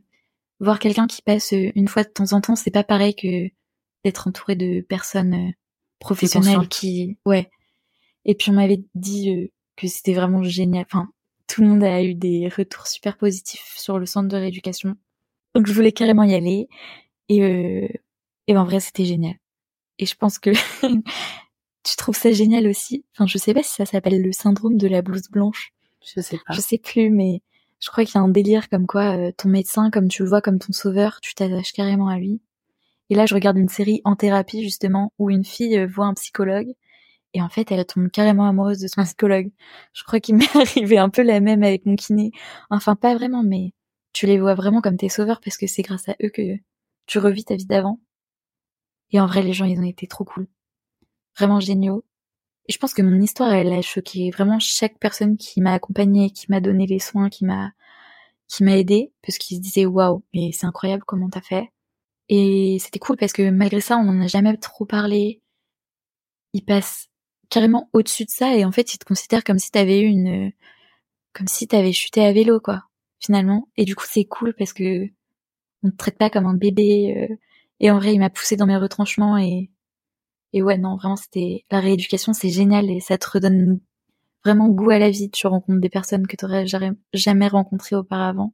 voir 0.59 0.79
quelqu'un 0.79 1.07
qui 1.07 1.21
passe 1.21 1.51
une 1.51 1.87
fois 1.87 2.03
de 2.03 2.09
temps 2.09 2.33
en 2.33 2.41
temps, 2.41 2.55
c'est 2.55 2.71
pas 2.71 2.83
pareil 2.83 3.15
que 3.15 3.49
d'être 4.03 4.27
entouré 4.27 4.55
de 4.55 4.81
personnes 4.81 5.53
professionnelles 5.99 6.67
qui, 6.67 7.17
ouais. 7.25 7.49
Et 8.25 8.35
puis 8.35 8.51
on 8.51 8.53
m'avait 8.53 8.83
dit 8.95 9.51
que 9.75 9.87
c'était 9.87 10.13
vraiment 10.13 10.43
génial. 10.43 10.85
Enfin, 10.85 11.09
tout 11.47 11.61
le 11.61 11.67
monde 11.67 11.83
a 11.83 12.03
eu 12.03 12.13
des 12.13 12.47
retours 12.47 12.87
super 12.87 13.17
positifs 13.17 13.73
sur 13.77 13.99
le 13.99 14.05
centre 14.05 14.27
de 14.27 14.37
rééducation. 14.37 14.95
Donc 15.55 15.67
je 15.67 15.73
voulais 15.73 15.91
carrément 15.91 16.23
y 16.23 16.35
aller. 16.35 16.67
Et, 17.27 17.43
euh, 17.43 17.87
et 18.47 18.57
en 18.57 18.65
vrai, 18.65 18.79
c'était 18.79 19.05
génial. 19.05 19.35
Et 19.97 20.05
je 20.05 20.15
pense 20.15 20.39
que 20.39 20.51
tu 21.83 21.95
trouves 21.97 22.15
ça 22.15 22.31
génial 22.31 22.67
aussi. 22.67 23.05
Enfin, 23.13 23.27
je 23.27 23.37
sais 23.37 23.53
pas 23.53 23.63
si 23.63 23.73
ça 23.73 23.85
s'appelle 23.85 24.21
le 24.21 24.31
syndrome 24.31 24.77
de 24.77 24.87
la 24.87 25.01
blouse 25.01 25.29
blanche. 25.29 25.73
Je 26.05 26.21
sais 26.21 26.37
pas. 26.37 26.53
Je 26.53 26.61
sais 26.61 26.77
plus, 26.77 27.09
mais 27.09 27.41
je 27.79 27.89
crois 27.89 28.05
qu'il 28.05 28.15
y 28.15 28.17
a 28.17 28.21
un 28.21 28.29
délire 28.29 28.69
comme 28.69 28.87
quoi 28.87 29.17
euh, 29.17 29.31
ton 29.37 29.49
médecin, 29.49 29.89
comme 29.89 30.07
tu 30.07 30.23
le 30.23 30.29
vois 30.29 30.41
comme 30.41 30.59
ton 30.59 30.73
sauveur, 30.73 31.19
tu 31.21 31.33
t'attaches 31.35 31.73
carrément 31.73 32.07
à 32.07 32.17
lui. 32.17 32.41
Et 33.09 33.15
là, 33.15 33.25
je 33.25 33.33
regarde 33.33 33.57
une 33.57 33.69
série 33.69 34.01
en 34.03 34.15
thérapie 34.15 34.63
justement 34.63 35.13
où 35.17 35.29
une 35.29 35.45
fille 35.45 35.77
euh, 35.77 35.87
voit 35.87 36.05
un 36.05 36.13
psychologue 36.13 36.73
et 37.33 37.41
en 37.41 37.49
fait, 37.49 37.71
elle 37.71 37.85
tombe 37.85 38.09
carrément 38.09 38.47
amoureuse 38.47 38.79
de 38.79 38.87
son 38.87 39.03
psychologue. 39.05 39.51
Je 39.93 40.03
crois 40.03 40.19
qu'il 40.19 40.35
m'est 40.37 40.55
arrivé 40.55 40.97
un 40.97 41.09
peu 41.09 41.21
la 41.21 41.39
même 41.39 41.63
avec 41.63 41.85
mon 41.85 41.95
kiné. 41.95 42.31
Enfin, 42.69 42.95
pas 42.95 43.15
vraiment, 43.15 43.43
mais 43.43 43.73
tu 44.13 44.25
les 44.25 44.39
vois 44.39 44.55
vraiment 44.55 44.81
comme 44.81 44.97
tes 44.97 45.09
sauveurs 45.09 45.39
parce 45.41 45.57
que 45.57 45.67
c'est 45.67 45.83
grâce 45.83 46.09
à 46.09 46.15
eux 46.23 46.29
que 46.29 46.57
tu 47.05 47.19
revis 47.19 47.45
ta 47.45 47.55
vie 47.55 47.65
d'avant. 47.65 47.99
Et 49.11 49.19
en 49.19 49.27
vrai, 49.27 49.41
les 49.41 49.53
gens, 49.53 49.65
ils 49.65 49.79
ont 49.79 49.83
été 49.83 50.07
trop 50.07 50.23
cool. 50.23 50.47
Vraiment 51.37 51.59
géniaux. 51.59 52.03
Je 52.69 52.77
pense 52.77 52.93
que 52.93 53.01
mon 53.01 53.19
histoire, 53.21 53.51
elle 53.53 53.73
a 53.73 53.81
choqué 53.81 54.29
vraiment 54.31 54.59
chaque 54.59 54.99
personne 54.99 55.37
qui 55.37 55.61
m'a 55.61 55.73
accompagnée, 55.73 56.31
qui 56.31 56.45
m'a 56.49 56.61
donné 56.61 56.85
les 56.85 56.99
soins, 56.99 57.29
qui 57.29 57.45
m'a, 57.45 57.71
qui 58.47 58.63
m'a 58.63 58.77
aidé, 58.77 59.11
parce 59.23 59.37
qu'ils 59.37 59.57
se 59.57 59.61
disaient, 59.61 59.85
waouh, 59.85 60.23
mais 60.33 60.51
c'est 60.53 60.67
incroyable 60.67 61.03
comment 61.05 61.29
t'as 61.29 61.41
fait. 61.41 61.71
Et 62.29 62.77
c'était 62.79 62.99
cool 62.99 63.17
parce 63.17 63.33
que 63.33 63.49
malgré 63.49 63.81
ça, 63.81 63.97
on 63.97 64.03
n'en 64.03 64.21
a 64.23 64.27
jamais 64.27 64.55
trop 64.57 64.85
parlé. 64.85 65.41
Ils 66.53 66.63
passent 66.63 67.09
carrément 67.49 67.89
au-dessus 67.93 68.25
de 68.25 68.29
ça 68.29 68.55
et 68.55 68.65
en 68.65 68.71
fait 68.71 68.93
ils 68.93 68.99
te 68.99 69.05
considèrent 69.05 69.43
comme 69.43 69.59
si 69.59 69.71
t'avais 69.71 70.01
eu 70.01 70.05
une 70.05 70.51
comme 71.33 71.47
si 71.47 71.67
t'avais 71.67 71.93
chuté 71.93 72.23
à 72.25 72.31
vélo 72.31 72.59
quoi 72.59 72.83
finalement 73.19 73.67
et 73.75 73.85
du 73.85 73.95
coup 73.95 74.05
c'est 74.07 74.25
cool 74.25 74.53
parce 74.55 74.73
que 74.73 75.07
on 75.83 75.89
te 75.91 75.97
traite 75.97 76.17
pas 76.17 76.29
comme 76.29 76.45
un 76.45 76.53
bébé 76.53 77.27
euh, 77.31 77.35
et 77.79 77.91
en 77.91 77.97
vrai 77.97 78.13
il 78.13 78.19
m'a 78.19 78.29
poussé 78.29 78.55
dans 78.55 78.67
mes 78.67 78.77
retranchements 78.77 79.37
et 79.37 79.71
et 80.53 80.61
ouais 80.61 80.77
non 80.77 80.95
vraiment 80.95 81.15
c'était 81.15 81.65
la 81.71 81.79
rééducation 81.79 82.33
c'est 82.33 82.49
génial 82.49 82.89
et 82.89 82.99
ça 82.99 83.17
te 83.17 83.29
redonne 83.29 83.79
vraiment 84.43 84.69
goût 84.69 84.89
à 84.91 84.99
la 84.99 85.09
vie 85.09 85.29
tu 85.29 85.47
rencontres 85.47 85.81
des 85.81 85.89
personnes 85.89 86.27
que 86.27 86.35
t'aurais 86.35 86.65
jamais 87.13 87.47
rencontrées 87.47 87.95
auparavant 87.95 88.53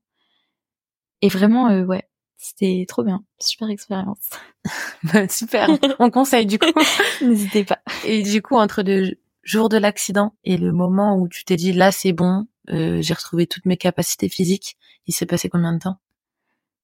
et 1.21 1.29
vraiment 1.29 1.69
euh, 1.69 1.86
ouais 1.86 2.08
c'était 2.38 2.86
trop 2.88 3.03
bien, 3.03 3.23
super 3.39 3.69
expérience. 3.69 4.29
Bah, 5.13 5.27
super, 5.27 5.69
on 5.99 6.10
conseille 6.10 6.45
du 6.45 6.58
coup. 6.58 6.71
N'hésitez 7.21 7.63
pas. 7.63 7.79
Et 8.05 8.23
du 8.23 8.41
coup, 8.41 8.55
entre 8.55 8.81
le 8.81 9.19
jour 9.43 9.69
de 9.69 9.77
l'accident 9.77 10.36
et 10.43 10.58
le 10.58 10.71
moment 10.71 11.17
où 11.17 11.27
tu 11.27 11.45
t'es 11.45 11.55
dit 11.55 11.73
là 11.73 11.91
c'est 11.91 12.13
bon, 12.13 12.47
euh, 12.69 13.01
j'ai 13.01 13.13
retrouvé 13.13 13.45
toutes 13.45 13.65
mes 13.65 13.77
capacités 13.77 14.29
physiques, 14.29 14.75
il 15.05 15.13
s'est 15.13 15.27
passé 15.27 15.49
combien 15.49 15.73
de 15.73 15.79
temps? 15.79 15.97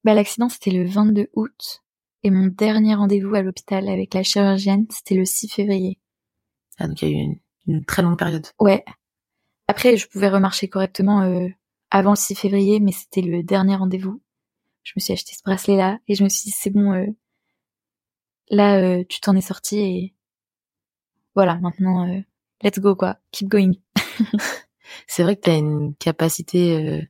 Bah 0.04 0.14
l'accident 0.14 0.50
c'était 0.50 0.72
le 0.72 0.88
22 0.88 1.30
août 1.34 1.81
et 2.24 2.30
mon 2.30 2.48
dernier 2.48 2.96
rendez-vous 2.96 3.36
à 3.36 3.42
l'hôpital 3.42 3.88
avec 3.90 4.14
la 4.14 4.24
chirurgienne 4.24 4.86
c'était 4.90 5.16
le 5.16 5.26
6 5.26 5.50
février. 5.50 6.00
Ah 6.78 6.88
donc 6.88 7.02
il 7.02 7.10
y 7.10 7.12
a 7.12 7.16
eu 7.16 7.22
une, 7.22 7.40
une, 7.68 7.86
très 7.86 8.02
longue 8.02 8.18
période. 8.18 8.48
Ouais. 8.60 8.84
Après 9.68 9.98
je 9.98 10.08
pouvais 10.08 10.30
remarcher 10.30 10.68
correctement 10.68 11.22
euh, 11.22 11.48
avant 11.90 12.12
le 12.12 12.18
6 12.18 12.36
février 12.36 12.80
mais 12.80 12.92
c'était 12.92 13.22
le 13.22 13.44
dernier 13.44 13.76
rendez-vous 13.76 14.22
je 14.84 14.94
me 14.96 15.02
suis 15.02 15.14
acheté 15.14 15.34
ce 15.34 15.44
bracelet 15.44 15.76
là 15.76 16.00
et 16.08 16.16
je 16.16 16.24
me 16.24 16.30
suis 16.30 16.46
dit 16.46 16.56
c'est 16.58 16.70
bon 16.70 16.94
euh, 16.94 17.06
là 18.50 18.78
euh, 18.80 19.04
tu 19.08 19.20
t'en 19.20 19.36
es 19.36 19.42
sorti 19.42 19.80
et 19.80 20.16
voilà 21.36 21.56
maintenant 21.56 22.10
euh, 22.10 22.22
let's 22.64 22.80
go 22.80 22.96
quoi 22.96 23.18
keep 23.32 23.48
going 23.48 23.74
c'est 25.08 25.24
vrai 25.24 25.36
que 25.36 25.42
tu 25.42 25.50
as 25.50 25.58
une 25.58 25.96
capacité 25.96 27.08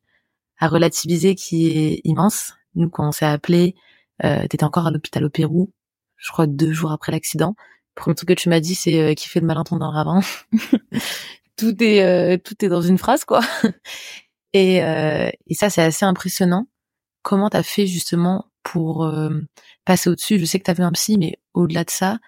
à 0.58 0.68
relativiser 0.68 1.36
qui 1.36 1.68
est 1.68 2.02
immense 2.04 2.54
nous 2.76 2.90
quand 2.90 3.08
on 3.08 3.12
s'est 3.12 3.26
appelé 3.26 3.76
euh, 4.24 4.42
t'étais 4.48 4.64
encore 4.64 4.88
à 4.88 4.92
l'hôpital 4.92 5.24
au 5.26 5.30
Pérou 5.30 5.72
je 6.18 6.32
crois 6.32 6.46
deux 6.46 6.72
jours 6.72 6.92
après 6.92 7.12
l'accident. 7.12 7.56
Le 7.96 8.02
premier 8.02 8.16
truc 8.16 8.30
que 8.30 8.34
tu 8.34 8.50
m'as 8.50 8.60
dit 8.60 8.76
c'est 8.76 9.16
qui 9.16 9.28
fait 9.28 9.40
le 9.40 9.48
malentendant 9.48 9.92
avant 9.92 10.22
tout 11.58 11.76
est 11.84 12.38
tout 12.44 12.64
est 12.64 12.70
dans 12.70 12.82
une 12.82 12.98
phrase 13.00 13.26
quoi. 13.26 13.42
Et, 14.54 14.80
et 14.80 15.54
ça 15.54 15.70
c'est 15.70 15.82
assez 15.82 16.06
impressionnant. 16.06 16.68
Comment 17.22 17.50
t'as 17.50 17.64
fait 17.64 17.88
justement 17.88 18.52
pour 18.64 19.06
euh, 19.06 19.30
passer 19.86 20.10
au-dessus? 20.10 20.40
Je 20.40 20.46
sais 20.46 20.60
que 20.60 20.64
t'as 20.64 20.74
vu 20.74 20.84
un 20.84 20.92
psy, 20.92 21.18
mais 21.18 21.40
au-delà 21.54 21.84
de 21.84 21.90
ça, 21.90 22.20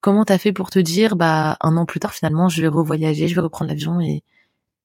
comment 0.00 0.24
t'as 0.24 0.38
fait 0.38 0.52
pour 0.52 0.70
te 0.70 0.78
dire, 0.78 1.16
bah 1.16 1.56
un 1.60 1.76
an 1.76 1.86
plus 1.86 2.00
tard 2.00 2.12
finalement, 2.14 2.48
je 2.48 2.62
vais 2.62 2.68
revoyager, 2.68 3.28
je 3.28 3.34
vais 3.34 3.40
reprendre 3.40 3.70
l'avion 3.70 4.00
et 4.00 4.22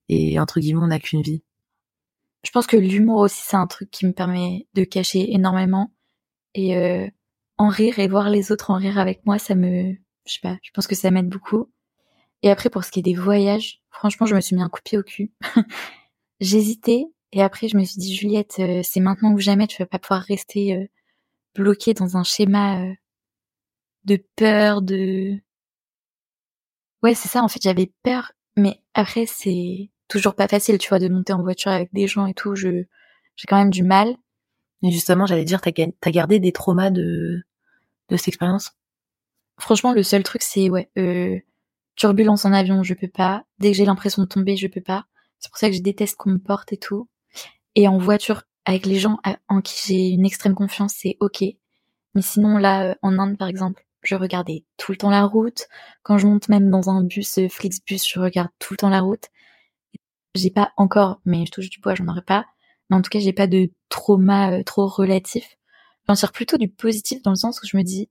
et 0.10 0.40
entre 0.40 0.60
guillemets, 0.60 0.84
on 0.84 0.88
n'a 0.88 1.00
qu'une 1.00 1.22
vie? 1.22 1.44
Je 2.44 2.52
pense 2.52 2.68
que 2.68 2.76
l'humour 2.76 3.20
aussi, 3.22 3.42
c'est 3.46 3.56
un 3.56 3.68
truc 3.68 3.90
qui 3.92 4.06
me 4.06 4.14
permet 4.14 4.68
de 4.74 4.84
cacher 4.84 5.34
énormément 5.34 5.92
et 6.54 6.78
euh, 6.78 7.08
en 7.58 7.70
rire 7.70 8.00
et 8.00 8.08
voir 8.08 8.30
les 8.30 8.52
autres 8.52 8.72
en 8.72 8.76
rire 8.76 9.00
avec 9.00 9.26
moi, 9.26 9.40
ça 9.40 9.56
me, 9.56 9.94
je 10.26 10.34
sais 10.34 10.40
pas, 10.42 10.58
je 10.64 10.72
pense 10.72 10.88
que 10.88 10.96
ça 10.96 11.12
m'aide 11.12 11.30
beaucoup. 11.30 11.72
Et 12.44 12.50
après, 12.50 12.70
pour 12.70 12.84
ce 12.84 12.92
qui 12.92 13.00
est 13.00 13.04
des 13.04 13.14
voyages, 13.14 13.82
franchement, 13.90 14.26
je 14.26 14.36
me 14.36 14.42
suis 14.42 14.56
mis 14.56 14.62
un 14.62 14.70
coup 14.70 14.82
pied 14.84 14.98
au 14.98 15.04
cul. 15.04 15.32
J'hésitais 16.40 17.06
et 17.34 17.42
après, 17.42 17.68
je 17.68 17.78
me 17.78 17.84
suis 17.84 18.00
dit, 18.00 18.16
Juliette, 18.16 18.58
euh, 18.60 18.82
c'est 18.84 19.00
maintenant 19.00 19.32
ou 19.34 19.40
jamais, 19.40 19.68
tu 19.68 19.82
vas 19.82 19.86
pas 19.86 20.00
pouvoir 20.00 20.22
rester 20.24 20.76
euh, 20.76 20.86
bloquée 21.56 21.94
dans 21.94 22.18
un 22.18 22.24
schéma 22.24 22.84
euh, 22.84 22.94
de 24.06 24.18
peur, 24.36 24.82
de... 24.82 25.38
Ouais, 27.04 27.16
c'est 27.16 27.30
ça, 27.30 27.42
en 27.44 27.48
fait, 27.48 27.62
j'avais 27.62 27.92
peur, 28.04 28.32
mais 28.58 28.82
après, 28.94 29.26
c'est 29.26 29.90
toujours 30.08 30.36
pas 30.36 30.48
facile, 30.48 30.78
tu 30.78 30.90
vois, 30.90 31.00
de 31.00 31.08
monter 31.08 31.34
en 31.34 31.42
voiture 31.42 31.72
avec 31.72 31.94
des 31.94 32.08
gens 32.08 32.26
et 32.28 32.34
tout, 32.34 32.56
je 32.56 32.84
j'ai 33.38 33.48
quand 33.48 33.58
même 33.58 33.72
du 33.72 33.84
mal. 33.84 34.16
Et 34.84 34.92
justement, 34.92 35.26
j'allais 35.26 35.46
dire, 35.46 35.62
t'as 35.62 35.72
as 35.72 36.12
gardé 36.12 36.40
des 36.40 36.52
traumas 36.52 36.90
de, 36.90 37.44
de 38.10 38.18
cette 38.18 38.30
expérience? 38.30 38.72
Franchement, 39.60 39.94
le 39.94 40.04
seul 40.04 40.24
truc, 40.24 40.42
c'est, 40.42 40.70
ouais, 40.70 40.90
euh, 40.98 41.40
turbulence 41.96 42.46
en 42.46 42.54
avion, 42.54 42.84
je 42.84 42.94
peux 42.94 43.08
pas. 43.08 43.44
Dès 43.60 43.72
que 43.72 43.78
j'ai 43.78 43.86
l'impression 43.86 44.24
de 44.24 44.28
tomber, 44.28 44.58
je 44.58 44.68
peux 44.68 44.82
pas. 44.82 45.06
C'est 45.40 45.50
pour 45.50 45.58
ça 45.58 45.70
que 45.70 45.76
je 45.76 45.82
déteste 45.82 46.16
qu'on 46.18 46.32
me 46.32 46.40
porte 46.40 46.74
et 46.74 46.78
tout. 46.78 47.08
Et 47.76 47.88
en 47.88 47.98
voiture, 47.98 48.44
avec 48.66 48.86
les 48.86 49.00
gens 49.00 49.20
en 49.48 49.62
qui 49.62 49.80
j'ai 49.88 50.10
une 50.10 50.26
extrême 50.26 50.56
confiance, 50.56 50.94
c'est 50.98 51.18
ok. 51.20 51.44
Mais 52.16 52.22
sinon, 52.22 52.58
là, 52.58 52.92
euh, 52.92 52.96
en 53.02 53.18
Inde, 53.20 53.38
par 53.38 53.48
exemple, 53.48 53.86
je 54.04 54.16
regardais 54.16 54.66
tout 54.78 54.92
le 54.92 54.98
temps 54.98 55.10
la 55.10 55.26
route. 55.26 55.68
Quand 56.04 56.18
je 56.18 56.28
monte 56.28 56.50
même 56.50 56.70
dans 56.70 56.90
un 56.90 57.04
bus, 57.04 57.38
euh, 57.38 57.48
Flixbus, 57.50 58.00
je 58.08 58.20
regarde 58.20 58.50
tout 58.60 58.74
le 58.74 58.78
temps 58.78 58.90
la 58.90 59.02
route. 59.02 59.30
J'ai 60.36 60.50
pas 60.50 60.72
encore, 60.78 61.22
mais 61.26 61.46
je 61.46 61.52
touche 61.52 61.70
du 61.70 61.80
bois, 61.80 61.96
j'en 61.96 62.08
aurais 62.08 62.22
pas. 62.22 62.46
En 62.92 63.02
tout 63.02 63.10
cas, 63.10 63.20
j'ai 63.20 63.34
pas 63.34 63.48
de 63.48 63.72
trauma 63.90 64.52
euh, 64.52 64.64
trop 64.64 64.88
relatif. 64.88 65.58
J'en 66.08 66.16
tire 66.16 66.32
plutôt 66.32 66.58
du 66.58 66.68
positif 66.68 67.22
dans 67.22 67.32
le 67.32 67.38
sens 67.38 67.62
où 67.62 67.68
je 67.68 67.78
me 67.78 67.84
dis, 67.84 68.10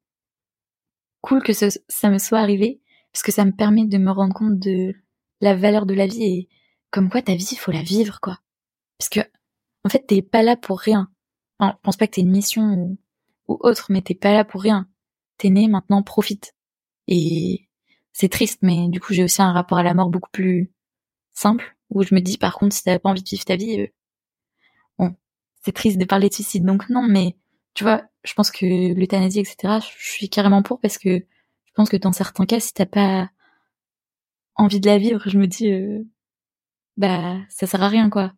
cool 1.20 1.42
que 1.42 1.52
ça 1.52 2.10
me 2.10 2.18
soit 2.18 2.38
arrivé, 2.38 2.80
parce 3.12 3.22
que 3.22 3.32
ça 3.32 3.44
me 3.44 3.52
permet 3.52 3.84
de 3.84 3.98
me 3.98 4.10
rendre 4.10 4.34
compte 4.34 4.58
de 4.58 4.94
la 5.40 5.54
valeur 5.54 5.86
de 5.86 5.94
la 5.94 6.06
vie 6.06 6.24
et 6.24 6.48
comme 6.90 7.10
quoi 7.10 7.22
ta 7.22 7.34
vie, 7.34 7.56
faut 7.56 7.72
la 7.72 7.82
vivre, 7.82 8.20
quoi. 8.20 8.38
Parce 8.98 9.08
que 9.08 9.20
en 9.84 9.88
fait, 9.88 10.06
t'es 10.06 10.22
pas 10.22 10.42
là 10.42 10.56
pour 10.56 10.80
rien. 10.80 11.10
Enfin, 11.58 11.74
je 11.76 11.82
pense 11.82 11.96
pas 11.96 12.06
que 12.06 12.12
t'es 12.12 12.20
une 12.22 12.30
mission 12.30 12.96
ou, 13.48 13.58
autre, 13.60 13.86
mais 13.90 14.02
t'es 14.02 14.14
pas 14.14 14.32
là 14.32 14.44
pour 14.44 14.62
rien. 14.62 14.88
T'es 15.38 15.50
né, 15.50 15.68
maintenant 15.68 16.02
profite. 16.02 16.54
Et 17.06 17.68
c'est 18.12 18.28
triste, 18.28 18.60
mais 18.62 18.88
du 18.88 19.00
coup, 19.00 19.14
j'ai 19.14 19.24
aussi 19.24 19.42
un 19.42 19.52
rapport 19.52 19.78
à 19.78 19.82
la 19.82 19.94
mort 19.94 20.10
beaucoup 20.10 20.30
plus 20.30 20.72
simple, 21.32 21.76
où 21.90 22.02
je 22.02 22.14
me 22.14 22.20
dis, 22.20 22.38
par 22.38 22.58
contre, 22.58 22.74
si 22.74 22.82
t'as 22.84 22.98
pas 22.98 23.10
envie 23.10 23.22
de 23.22 23.28
vivre 23.28 23.44
ta 23.44 23.56
vie, 23.56 23.80
euh, 23.80 23.86
c'est 25.62 25.72
triste 25.72 25.98
de 25.98 26.04
parler 26.04 26.28
de 26.28 26.34
suicide, 26.34 26.64
donc 26.64 26.88
non, 26.88 27.02
mais 27.02 27.36
tu 27.74 27.84
vois, 27.84 28.02
je 28.24 28.34
pense 28.34 28.50
que 28.50 28.94
l'euthanasie, 28.94 29.40
etc., 29.40 29.78
je 29.80 30.10
suis 30.10 30.28
carrément 30.28 30.62
pour 30.62 30.80
parce 30.80 30.98
que 30.98 31.18
je 31.18 31.72
pense 31.74 31.88
que 31.88 31.96
dans 31.96 32.12
certains 32.12 32.46
cas, 32.46 32.60
si 32.60 32.74
t'as 32.74 32.86
pas 32.86 33.30
envie 34.56 34.80
de 34.80 34.86
la 34.86 34.98
vivre, 34.98 35.22
je 35.26 35.38
me 35.38 35.46
dis, 35.46 35.70
euh, 35.70 36.04
bah, 36.96 37.36
ça 37.48 37.66
sert 37.66 37.82
à 37.82 37.88
rien, 37.88 38.10
quoi. 38.10 38.32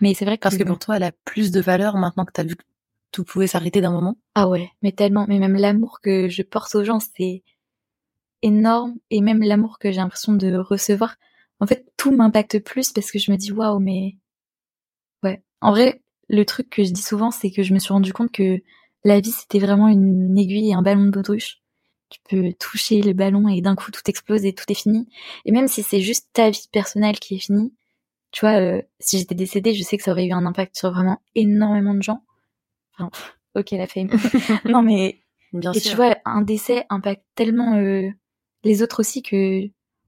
Mais 0.00 0.14
c'est 0.14 0.24
vrai 0.24 0.38
que 0.38 0.42
parce 0.42 0.56
que 0.56 0.64
pour 0.64 0.78
toi, 0.78 0.96
elle 0.96 1.02
a 1.02 1.12
plus 1.24 1.50
de 1.50 1.60
valeur 1.60 1.96
maintenant 1.96 2.24
que 2.24 2.32
t'as 2.32 2.44
vu 2.44 2.56
que 2.56 2.64
tout 3.10 3.24
pouvait 3.24 3.46
s'arrêter 3.46 3.80
d'un 3.80 3.90
moment. 3.90 4.16
Ah 4.34 4.48
ouais, 4.48 4.70
mais 4.82 4.92
tellement, 4.92 5.26
mais 5.28 5.38
même 5.38 5.56
l'amour 5.56 6.00
que 6.00 6.28
je 6.28 6.42
porte 6.42 6.74
aux 6.74 6.84
gens, 6.84 7.00
c'est 7.00 7.42
énorme, 8.42 8.96
et 9.10 9.20
même 9.20 9.42
l'amour 9.42 9.78
que 9.78 9.90
j'ai 9.90 9.98
l'impression 9.98 10.32
de 10.32 10.56
recevoir. 10.56 11.16
En 11.60 11.66
fait, 11.66 11.86
tout 11.96 12.12
m'impacte 12.12 12.60
plus 12.60 12.92
parce 12.92 13.10
que 13.10 13.18
je 13.18 13.32
me 13.32 13.36
dis 13.36 13.52
waouh, 13.52 13.80
mais 13.80 14.16
ouais. 15.24 15.42
En 15.60 15.70
vrai, 15.72 16.02
le 16.28 16.44
truc 16.44 16.70
que 16.70 16.84
je 16.84 16.90
dis 16.92 17.02
souvent, 17.02 17.30
c'est 17.30 17.50
que 17.50 17.62
je 17.62 17.74
me 17.74 17.78
suis 17.78 17.92
rendu 17.92 18.12
compte 18.12 18.32
que 18.32 18.60
la 19.04 19.20
vie 19.20 19.30
c'était 19.30 19.58
vraiment 19.58 19.88
une 19.88 20.36
aiguille 20.38 20.70
et 20.70 20.74
un 20.74 20.82
ballon 20.82 21.04
de 21.04 21.10
baudruche. 21.10 21.58
Tu 22.10 22.20
peux 22.28 22.52
toucher 22.58 23.02
le 23.02 23.12
ballon 23.12 23.48
et 23.48 23.60
d'un 23.60 23.76
coup 23.76 23.90
tout 23.90 24.00
explose 24.06 24.44
et 24.44 24.54
tout 24.54 24.64
est 24.68 24.74
fini. 24.74 25.08
Et 25.44 25.52
même 25.52 25.68
si 25.68 25.82
c'est 25.82 26.00
juste 26.00 26.28
ta 26.32 26.50
vie 26.50 26.68
personnelle 26.72 27.18
qui 27.18 27.34
est 27.36 27.38
finie, 27.38 27.74
tu 28.30 28.40
vois, 28.40 28.58
euh, 28.60 28.82
si 29.00 29.18
j'étais 29.18 29.34
décédée, 29.34 29.74
je 29.74 29.82
sais 29.82 29.96
que 29.96 30.02
ça 30.02 30.12
aurait 30.12 30.26
eu 30.26 30.32
un 30.32 30.46
impact 30.46 30.76
sur 30.76 30.90
vraiment 30.90 31.20
énormément 31.34 31.94
de 31.94 32.02
gens. 32.02 32.22
Enfin, 32.94 33.10
ok, 33.54 33.70
la 33.72 33.86
fame. 33.86 34.08
non, 34.64 34.82
mais 34.82 35.20
Bien 35.52 35.72
et 35.72 35.80
sûr. 35.80 35.90
tu 35.90 35.96
vois, 35.96 36.16
un 36.24 36.42
décès 36.42 36.84
impacte 36.90 37.24
tellement 37.34 37.76
euh, 37.76 38.10
les 38.64 38.82
autres 38.82 39.00
aussi 39.00 39.22
que 39.22 39.62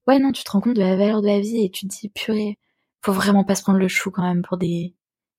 ouais, 0.07 0.19
non, 0.19 0.33
tu 0.33 0.45
te 0.45 0.51
rends 0.51 0.61
compte 0.61 0.77
de 0.77 0.81
la 0.81 0.97
valeur 0.97 1.23
de 1.23 1.27
la 1.27 1.41
vie 1.41 1.65
et 1.65 1.71
tu 1.71 1.87
te 1.87 1.95
dis 1.95 2.09
purée, 2.11 2.59
faut 3.03 3.13
vraiment 3.13 3.45
pas 3.45 3.55
se 3.55 3.63
prendre 3.63 3.79
le 3.79 3.89
chou 3.89 4.11
quand 4.11 4.23
même 4.23 4.43
pour 4.43 4.59
des. 4.59 4.95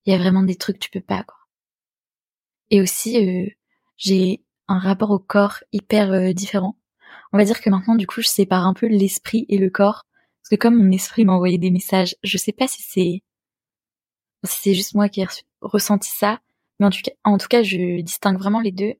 Il 0.05 0.13
y 0.13 0.15
a 0.15 0.19
vraiment 0.19 0.43
des 0.43 0.55
trucs 0.55 0.77
que 0.77 0.85
tu 0.85 0.89
peux 0.91 1.05
pas 1.05 1.23
quoi. 1.23 1.37
Et 2.69 2.81
aussi, 2.81 3.17
euh, 3.17 3.49
j'ai 3.97 4.43
un 4.67 4.79
rapport 4.79 5.11
au 5.11 5.19
corps 5.19 5.57
hyper 5.73 6.11
euh, 6.11 6.33
différent. 6.33 6.77
On 7.33 7.37
va 7.37 7.43
dire 7.45 7.61
que 7.61 7.69
maintenant, 7.69 7.95
du 7.95 8.07
coup, 8.07 8.21
je 8.21 8.27
sépare 8.27 8.65
un 8.65 8.73
peu 8.73 8.87
l'esprit 8.87 9.45
et 9.49 9.57
le 9.57 9.69
corps. 9.69 10.05
Parce 10.41 10.49
que 10.49 10.55
comme 10.55 10.81
mon 10.81 10.91
esprit 10.91 11.25
m'a 11.25 11.33
envoyé 11.33 11.57
des 11.57 11.71
messages, 11.71 12.15
je 12.23 12.37
sais 12.37 12.53
pas 12.53 12.67
si 12.67 12.81
c'est 12.81 13.21
si 14.43 14.59
c'est 14.61 14.73
juste 14.73 14.95
moi 14.95 15.07
qui 15.09 15.21
ai 15.21 15.27
ressenti 15.61 16.09
ça, 16.09 16.41
mais 16.79 16.87
en 16.87 16.89
tout 16.89 17.01
cas, 17.03 17.11
en 17.23 17.37
tout 17.37 17.47
cas, 17.47 17.61
je 17.61 18.01
distingue 18.01 18.39
vraiment 18.39 18.59
les 18.59 18.71
deux. 18.71 18.93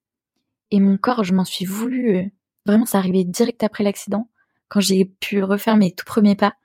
Et 0.72 0.80
mon 0.80 0.98
corps, 0.98 1.24
je 1.24 1.34
m'en 1.34 1.46
suis 1.46 1.66
voulu. 1.66 2.18
euh, 2.18 2.26
vraiment, 2.66 2.86
ça 2.86 3.00
arrivait 3.00 3.24
direct 3.24 3.64
après 3.64 3.84
l'accident, 3.84 4.30
quand 4.70 4.82
j'ai 4.82 5.06
pu 5.06 5.44
refaire 5.44 5.78
mes 5.78 5.92
tout 5.92 6.06
premiers 6.06 6.36
pas, 6.36 6.56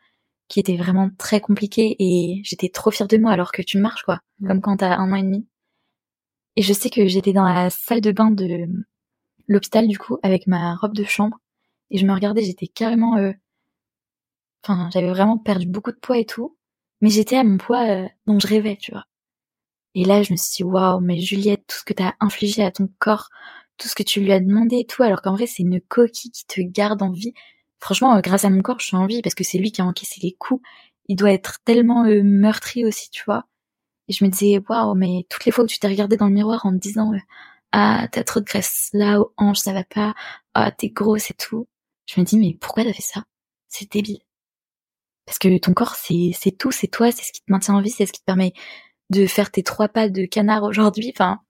qui 0.48 0.60
étaient 0.60 0.76
vraiment 0.76 1.10
très 1.18 1.40
compliqués 1.40 1.96
et 1.98 2.40
j'étais 2.44 2.68
trop 2.68 2.90
fière 2.90 3.08
de 3.08 3.16
moi 3.18 3.32
alors 3.32 3.52
que 3.52 3.62
tu 3.62 3.78
marches 3.78 4.02
quoi, 4.04 4.20
Mm. 4.40 4.48
comme 4.48 4.60
quand 4.60 4.76
t'as 4.78 4.96
un 4.96 5.12
an 5.12 5.16
et 5.16 5.22
demi. 5.22 5.46
Et 6.56 6.62
je 6.62 6.72
sais 6.72 6.90
que 6.90 7.06
j'étais 7.06 7.32
dans 7.32 7.44
la 7.44 7.70
salle 7.70 8.00
de 8.00 8.12
bain 8.12 8.30
de 8.30 8.66
l'hôpital 9.48 9.88
du 9.88 9.98
coup 9.98 10.18
avec 10.22 10.46
ma 10.46 10.74
robe 10.76 10.94
de 10.94 11.04
chambre 11.04 11.38
et 11.90 11.98
je 11.98 12.06
me 12.06 12.12
regardais, 12.12 12.42
j'étais 12.42 12.66
carrément, 12.66 13.16
euh, 13.16 13.32
enfin, 14.64 14.90
j'avais 14.92 15.08
vraiment 15.10 15.38
perdu 15.38 15.66
beaucoup 15.66 15.92
de 15.92 15.96
poids 15.98 16.18
et 16.18 16.26
tout, 16.26 16.56
mais 17.00 17.10
j'étais 17.10 17.36
à 17.36 17.44
mon 17.44 17.58
poids 17.58 17.86
euh, 17.88 18.08
dont 18.26 18.38
je 18.40 18.46
rêvais, 18.46 18.76
tu 18.76 18.92
vois. 18.92 19.04
Et 19.94 20.04
là, 20.04 20.22
je 20.22 20.32
me 20.32 20.36
suis 20.36 20.56
dit, 20.56 20.64
waouh, 20.64 21.00
mais 21.00 21.20
Juliette, 21.20 21.64
tout 21.68 21.76
ce 21.76 21.84
que 21.84 21.94
t'as 21.94 22.14
infligé 22.20 22.62
à 22.64 22.70
ton 22.70 22.88
corps, 22.98 23.28
tout 23.78 23.88
ce 23.88 23.94
que 23.94 24.02
tu 24.02 24.20
lui 24.20 24.32
as 24.32 24.40
demandé 24.40 24.78
et 24.80 24.86
tout, 24.86 25.02
alors 25.02 25.22
qu'en 25.22 25.34
vrai, 25.34 25.46
c'est 25.46 25.62
une 25.62 25.80
coquille 25.80 26.30
qui 26.32 26.46
te 26.46 26.60
garde 26.60 27.02
en 27.02 27.12
vie. 27.12 27.32
Franchement, 27.80 28.16
euh, 28.16 28.20
grâce 28.20 28.44
à 28.44 28.50
mon 28.50 28.62
corps, 28.62 28.80
je 28.80 28.86
suis 28.86 28.96
en 28.96 29.06
vie 29.06 29.22
parce 29.22 29.34
que 29.34 29.44
c'est 29.44 29.58
lui 29.58 29.72
qui 29.72 29.80
a 29.82 29.84
encaissé 29.84 30.20
les 30.22 30.32
coups. 30.32 30.62
Il 31.08 31.16
doit 31.16 31.32
être 31.32 31.60
tellement 31.64 32.04
euh, 32.04 32.22
meurtri 32.22 32.84
aussi, 32.84 33.10
tu 33.10 33.22
vois. 33.24 33.46
Et 34.08 34.12
je 34.12 34.24
me 34.24 34.30
disais, 34.30 34.60
waouh, 34.68 34.94
mais 34.94 35.26
toutes 35.30 35.44
les 35.44 35.52
fois 35.52 35.64
que 35.66 35.72
tu 35.72 35.78
t'es 35.78 35.88
regardé 35.88 36.16
dans 36.16 36.26
le 36.26 36.32
miroir 36.32 36.66
en 36.66 36.72
te 36.72 36.78
disant, 36.78 37.12
euh, 37.12 37.18
ah, 37.72 38.08
t'as 38.12 38.24
trop 38.24 38.40
de 38.40 38.44
graisse 38.44 38.90
là, 38.92 39.20
aux 39.20 39.32
hanches, 39.36 39.58
ça 39.60 39.72
va 39.72 39.84
pas, 39.84 40.14
ah, 40.54 40.70
t'es 40.72 40.88
grosse 40.88 41.30
et 41.30 41.34
tout. 41.34 41.68
Je 42.06 42.20
me 42.20 42.26
dis, 42.26 42.38
mais 42.38 42.56
pourquoi 42.60 42.84
t'as 42.84 42.92
fait 42.92 43.02
ça? 43.02 43.24
C'est 43.68 43.90
débile. 43.92 44.20
Parce 45.26 45.38
que 45.38 45.58
ton 45.58 45.74
corps, 45.74 45.96
c'est, 45.96 46.30
c'est 46.38 46.52
tout, 46.52 46.70
c'est 46.70 46.86
toi, 46.86 47.10
c'est 47.10 47.24
ce 47.24 47.32
qui 47.32 47.40
te 47.40 47.50
maintient 47.52 47.74
en 47.74 47.82
vie, 47.82 47.90
c'est 47.90 48.06
ce 48.06 48.12
qui 48.12 48.20
te 48.20 48.24
permet 48.24 48.52
de 49.10 49.26
faire 49.26 49.50
tes 49.50 49.62
trois 49.62 49.88
pas 49.88 50.08
de 50.08 50.24
canard 50.24 50.62
aujourd'hui. 50.62 51.12
Enfin, 51.14 51.40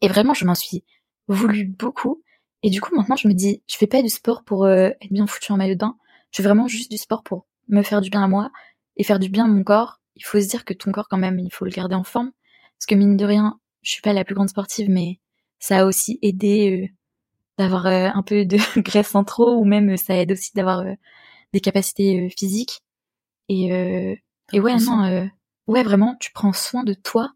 et 0.00 0.08
vraiment, 0.08 0.34
je 0.34 0.44
m'en 0.44 0.54
suis 0.54 0.84
voulu 1.28 1.64
beaucoup. 1.64 2.22
Et 2.62 2.70
du 2.70 2.80
coup, 2.80 2.94
maintenant, 2.94 3.16
je 3.16 3.28
me 3.28 3.34
dis, 3.34 3.62
je 3.68 3.76
fais 3.76 3.86
pas 3.86 4.02
du 4.02 4.08
sport 4.08 4.44
pour 4.44 4.64
euh, 4.64 4.90
être 5.00 5.12
bien 5.12 5.26
foutu 5.26 5.52
en 5.52 5.56
maillot 5.56 5.74
de 5.74 5.80
bain. 5.80 5.96
Je 6.30 6.36
fais 6.36 6.42
vraiment 6.42 6.68
juste 6.68 6.90
du 6.90 6.96
sport 6.98 7.22
pour 7.22 7.46
me 7.68 7.82
faire 7.82 8.00
du 8.00 8.10
bien 8.10 8.22
à 8.22 8.28
moi 8.28 8.50
et 8.96 9.04
faire 9.04 9.18
du 9.18 9.28
bien 9.28 9.44
à 9.44 9.48
mon 9.48 9.64
corps. 9.64 10.00
Il 10.16 10.24
faut 10.24 10.40
se 10.40 10.48
dire 10.48 10.64
que 10.64 10.74
ton 10.74 10.92
corps, 10.92 11.08
quand 11.08 11.18
même, 11.18 11.38
il 11.38 11.52
faut 11.52 11.64
le 11.64 11.70
garder 11.70 11.94
en 11.94 12.04
forme. 12.04 12.30
Parce 12.78 12.86
que 12.86 12.94
mine 12.94 13.16
de 13.16 13.24
rien, 13.24 13.58
je 13.82 13.90
suis 13.90 14.02
pas 14.02 14.12
la 14.12 14.24
plus 14.24 14.34
grande 14.34 14.48
sportive, 14.48 14.88
mais 14.90 15.20
ça 15.58 15.80
a 15.80 15.84
aussi 15.86 16.18
aidé 16.22 16.82
euh, 16.82 16.94
d'avoir 17.58 17.86
euh, 17.86 18.08
un 18.12 18.22
peu 18.22 18.44
de 18.44 18.58
graisse 18.80 19.14
en 19.14 19.24
trop, 19.24 19.56
ou 19.56 19.64
même 19.64 19.96
ça 19.96 20.16
aide 20.16 20.32
aussi 20.32 20.52
d'avoir 20.54 20.80
euh, 20.80 20.94
des 21.52 21.60
capacités 21.60 22.26
euh, 22.26 22.28
physiques. 22.28 22.82
Et, 23.48 23.72
euh, 23.72 24.14
et 24.52 24.60
ouais, 24.60 24.76
non, 24.76 25.04
euh, 25.04 25.26
ouais, 25.66 25.82
vraiment, 25.82 26.16
tu 26.20 26.32
prends 26.32 26.52
soin 26.52 26.84
de 26.84 26.94
toi, 26.94 27.32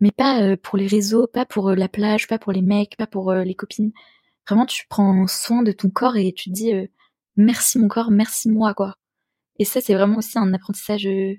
mais 0.00 0.10
pas 0.10 0.42
euh, 0.42 0.56
pour 0.56 0.78
les 0.78 0.86
réseaux, 0.86 1.26
pas 1.26 1.46
pour 1.46 1.70
la 1.70 1.88
plage, 1.88 2.26
pas 2.26 2.38
pour 2.38 2.52
les 2.52 2.62
mecs, 2.62 2.96
pas 2.96 3.06
pour 3.06 3.32
les 3.32 3.54
copines. 3.54 3.92
Vraiment, 4.48 4.66
tu 4.66 4.86
prends 4.88 5.26
soin 5.26 5.62
de 5.62 5.72
ton 5.72 5.90
corps 5.90 6.16
et 6.16 6.32
tu 6.32 6.50
te 6.50 6.54
dis 6.54 6.72
euh, 6.72 6.86
merci 7.36 7.78
mon 7.78 7.88
corps, 7.88 8.10
merci 8.10 8.48
moi, 8.48 8.74
quoi. 8.74 8.96
Et 9.58 9.64
ça, 9.64 9.80
c'est 9.80 9.94
vraiment 9.94 10.18
aussi 10.18 10.38
un 10.38 10.52
apprentissage 10.54 11.06
euh, 11.06 11.34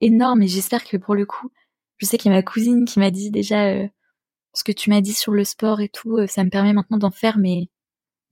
énorme 0.00 0.42
et 0.42 0.48
j'espère 0.48 0.84
que 0.84 0.96
pour 0.96 1.14
le 1.14 1.26
coup, 1.26 1.50
je 1.98 2.06
sais 2.06 2.18
qu'il 2.18 2.30
y 2.30 2.34
a 2.34 2.36
ma 2.36 2.42
cousine 2.42 2.84
qui 2.84 2.98
m'a 2.98 3.10
dit 3.10 3.30
déjà 3.30 3.66
euh, 3.66 3.88
ce 4.54 4.64
que 4.64 4.72
tu 4.72 4.90
m'as 4.90 5.00
dit 5.00 5.14
sur 5.14 5.32
le 5.32 5.44
sport 5.44 5.80
et 5.80 5.88
tout, 5.88 6.16
euh, 6.18 6.26
ça 6.26 6.44
me 6.44 6.50
permet 6.50 6.72
maintenant 6.72 6.98
d'en 6.98 7.10
faire, 7.10 7.38
mais 7.38 7.68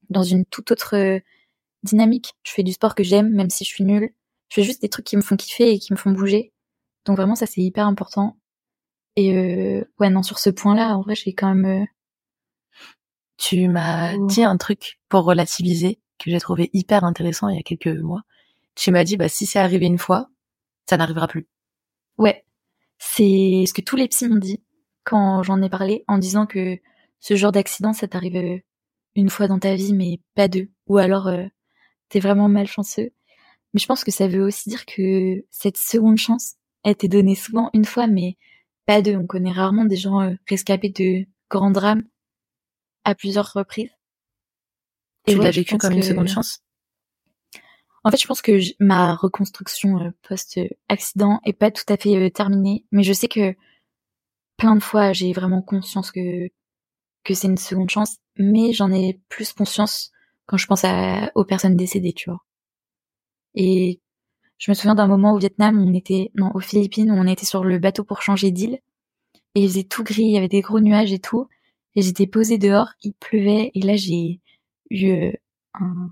dans 0.09 0.23
une 0.23 0.45
toute 0.45 0.71
autre 0.71 0.95
euh, 0.95 1.19
dynamique. 1.83 2.33
Je 2.43 2.51
fais 2.51 2.63
du 2.63 2.73
sport 2.73 2.95
que 2.95 3.03
j'aime, 3.03 3.29
même 3.31 3.49
si 3.49 3.63
je 3.63 3.69
suis 3.69 3.83
nulle. 3.83 4.11
Je 4.49 4.55
fais 4.55 4.63
juste 4.63 4.81
des 4.81 4.89
trucs 4.89 5.05
qui 5.05 5.17
me 5.17 5.21
font 5.21 5.37
kiffer 5.37 5.71
et 5.71 5.79
qui 5.79 5.93
me 5.93 5.97
font 5.97 6.11
bouger. 6.11 6.53
Donc 7.05 7.17
vraiment, 7.17 7.35
ça 7.35 7.45
c'est 7.45 7.61
hyper 7.61 7.87
important. 7.87 8.37
Et 9.15 9.35
euh, 9.37 9.83
ouais, 9.99 10.09
non, 10.09 10.23
sur 10.23 10.39
ce 10.39 10.49
point-là, 10.49 10.97
en 10.97 11.01
vrai, 11.01 11.15
j'ai 11.15 11.33
quand 11.33 11.53
même... 11.53 11.87
Tu 13.41 13.67
m'as 13.67 14.13
Oh. 14.15 14.27
dit 14.27 14.43
un 14.43 14.55
truc 14.55 14.99
pour 15.09 15.23
relativiser 15.23 15.99
que 16.19 16.29
j'ai 16.29 16.39
trouvé 16.39 16.69
hyper 16.73 17.03
intéressant 17.03 17.49
il 17.49 17.55
y 17.55 17.59
a 17.59 17.63
quelques 17.63 17.87
mois. 17.87 18.21
Tu 18.75 18.91
m'as 18.91 19.03
dit, 19.03 19.17
bah, 19.17 19.29
si 19.29 19.47
c'est 19.47 19.57
arrivé 19.57 19.87
une 19.87 19.97
fois, 19.97 20.29
ça 20.87 20.95
n'arrivera 20.95 21.27
plus. 21.27 21.47
Ouais, 22.19 22.45
c'est 22.99 23.63
ce 23.67 23.73
que 23.73 23.81
tous 23.81 23.95
les 23.95 24.07
psys 24.07 24.27
m'ont 24.27 24.35
dit 24.35 24.61
quand 25.03 25.41
j'en 25.41 25.59
ai 25.63 25.69
parlé, 25.69 26.03
en 26.07 26.19
disant 26.19 26.45
que 26.45 26.77
ce 27.19 27.35
genre 27.35 27.51
d'accident, 27.51 27.93
ça 27.93 28.07
t'arrive 28.07 28.35
euh, 28.35 28.59
une 29.15 29.31
fois 29.31 29.47
dans 29.47 29.57
ta 29.57 29.73
vie, 29.73 29.93
mais 29.93 30.19
pas 30.35 30.47
deux. 30.47 30.69
Ou 30.85 30.99
alors, 30.99 31.27
euh, 31.27 31.45
t'es 32.09 32.19
vraiment 32.19 32.47
malchanceux. 32.47 33.09
Mais 33.73 33.79
je 33.79 33.87
pense 33.87 34.03
que 34.03 34.11
ça 34.11 34.27
veut 34.27 34.43
aussi 34.43 34.69
dire 34.69 34.85
que 34.85 35.43
cette 35.49 35.77
seconde 35.77 36.17
chance, 36.17 36.53
elle 36.83 36.95
t'est 36.95 37.07
donnée 37.07 37.33
souvent 37.35 37.71
une 37.73 37.85
fois, 37.85 38.05
mais 38.05 38.37
pas 38.85 39.01
deux. 39.01 39.15
On 39.15 39.25
connaît 39.25 39.51
rarement 39.51 39.85
des 39.85 39.95
gens 39.95 40.21
euh, 40.21 40.35
rescapés 40.47 40.89
de 40.89 41.25
grands 41.49 41.71
drames 41.71 42.03
à 43.03 43.15
plusieurs 43.15 43.51
reprises. 43.53 43.89
Et 45.27 45.33
Tu 45.33 45.37
ouais, 45.37 45.45
l'as 45.45 45.51
vécu 45.51 45.77
comme 45.77 45.93
une 45.93 45.99
que- 46.01 46.05
seconde 46.05 46.27
chance? 46.27 46.59
En 48.03 48.09
fait, 48.09 48.17
je 48.17 48.25
pense 48.25 48.41
que 48.41 48.57
ma 48.83 49.13
reconstruction 49.15 49.99
euh, 49.99 50.09
post-accident 50.27 51.39
est 51.45 51.53
pas 51.53 51.69
tout 51.69 51.83
à 51.87 51.97
fait 51.97 52.15
euh, 52.15 52.29
terminée, 52.31 52.85
mais 52.91 53.03
je 53.03 53.13
sais 53.13 53.27
que 53.27 53.55
plein 54.57 54.75
de 54.75 54.81
fois, 54.83 55.13
j'ai 55.13 55.33
vraiment 55.33 55.61
conscience 55.61 56.11
que 56.11 56.49
que 57.23 57.35
c'est 57.35 57.47
une 57.47 57.57
seconde 57.57 57.91
chance, 57.91 58.17
mais 58.37 58.73
j'en 58.73 58.91
ai 58.91 59.21
plus 59.29 59.53
conscience 59.53 60.11
quand 60.47 60.57
je 60.57 60.65
pense 60.65 60.83
à, 60.83 61.31
aux 61.35 61.45
personnes 61.45 61.75
décédées, 61.75 62.13
tu 62.13 62.31
vois. 62.31 62.39
Et 63.53 64.01
je 64.57 64.71
me 64.71 64.73
souviens 64.75 64.95
d'un 64.95 65.05
moment 65.07 65.33
au 65.33 65.37
Vietnam, 65.37 65.77
on 65.77 65.93
était, 65.93 66.31
non, 66.33 66.49
aux 66.55 66.59
Philippines, 66.59 67.11
on 67.11 67.27
était 67.27 67.45
sur 67.45 67.63
le 67.63 67.77
bateau 67.77 68.03
pour 68.03 68.23
changer 68.23 68.49
d'île, 68.49 68.79
et 69.53 69.61
il 69.63 69.67
faisait 69.69 69.83
tout 69.83 70.03
gris, 70.03 70.23
il 70.23 70.31
y 70.31 70.37
avait 70.37 70.47
des 70.47 70.61
gros 70.61 70.79
nuages 70.79 71.13
et 71.13 71.19
tout, 71.19 71.47
et 71.95 72.01
j'étais 72.01 72.27
posée 72.27 72.57
dehors, 72.57 72.89
il 73.03 73.13
pleuvait, 73.13 73.71
et 73.73 73.81
là 73.81 73.95
j'ai 73.95 74.39
eu 74.89 75.11
euh, 75.11 75.31
un, 75.73 76.11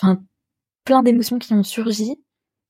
enfin, 0.00 0.22
plein 0.84 1.02
d'émotions 1.02 1.38
qui 1.38 1.52
ont 1.52 1.62
surgi, 1.62 2.16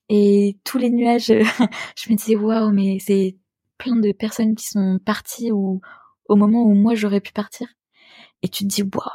et 0.09 0.59
tous 0.65 0.79
les 0.79 0.91
nuages, 0.91 1.27
je 1.97 2.11
me 2.11 2.17
disais 2.17 2.37
waouh, 2.37 2.73
mais 2.73 2.99
c'est 3.01 3.37
plein 3.79 3.97
de 3.97 4.13
personnes 4.13 4.55
qui 4.55 4.67
sont 4.67 4.99
parties 5.05 5.53
ou 5.53 5.81
au 6.29 6.37
moment 6.37 6.65
où 6.65 6.75
moi 6.75 6.95
j'aurais 6.95 7.21
pu 7.21 7.33
partir, 7.33 7.69
et 8.43 8.49
tu 8.49 8.65
te 8.65 8.69
dis 8.69 8.83
waouh, 8.83 9.11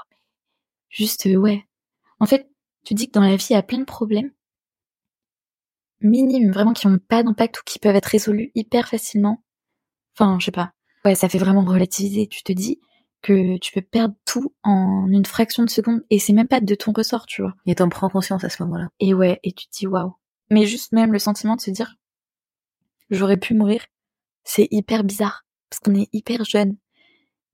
juste 0.89 1.27
euh, 1.27 1.35
ouais. 1.35 1.65
En 2.19 2.25
fait, 2.25 2.49
tu 2.85 2.93
dis 2.93 3.07
que 3.07 3.13
dans 3.13 3.21
la 3.21 3.35
vie 3.35 3.47
il 3.51 3.53
y 3.53 3.55
a 3.55 3.63
plein 3.63 3.79
de 3.79 3.85
problèmes 3.85 4.31
minimes, 6.01 6.51
vraiment 6.51 6.73
qui 6.73 6.87
ont 6.87 6.97
pas 6.97 7.23
d'impact 7.23 7.59
ou 7.59 7.61
qui 7.65 7.79
peuvent 7.79 7.95
être 7.95 8.05
résolus 8.05 8.51
hyper 8.55 8.87
facilement. 8.87 9.43
Enfin, 10.15 10.37
je 10.39 10.45
sais 10.45 10.51
pas. 10.51 10.73
Ouais, 11.05 11.15
ça 11.15 11.29
fait 11.29 11.37
vraiment 11.37 11.63
relativiser. 11.63 12.27
Tu 12.27 12.43
te 12.43 12.51
dis 12.51 12.79
que 13.21 13.57
tu 13.57 13.73
peux 13.73 13.81
perdre 13.81 14.15
tout 14.25 14.53
en 14.63 15.07
une 15.09 15.25
fraction 15.25 15.63
de 15.63 15.69
seconde 15.69 16.01
et 16.09 16.19
c'est 16.19 16.33
même 16.33 16.47
pas 16.47 16.59
de 16.59 16.75
ton 16.75 16.91
ressort, 16.91 17.25
tu 17.25 17.41
vois. 17.41 17.53
Et 17.65 17.75
t'en 17.75 17.89
prends 17.89 18.09
conscience 18.09 18.43
à 18.43 18.49
ce 18.49 18.63
moment-là. 18.63 18.89
Et 18.99 19.13
ouais, 19.13 19.39
et 19.43 19.51
tu 19.51 19.67
te 19.67 19.77
dis 19.77 19.87
waouh. 19.87 20.15
Mais 20.49 20.65
juste 20.65 20.91
même 20.91 21.13
le 21.13 21.19
sentiment 21.19 21.55
de 21.55 21.61
se 21.61 21.71
dire 21.71 21.95
j'aurais 23.09 23.37
pu 23.37 23.53
mourir, 23.53 23.85
c'est 24.43 24.67
hyper 24.71 25.03
bizarre 25.03 25.45
parce 25.69 25.79
qu'on 25.79 25.95
est 25.95 26.09
hyper 26.13 26.43
jeune 26.43 26.77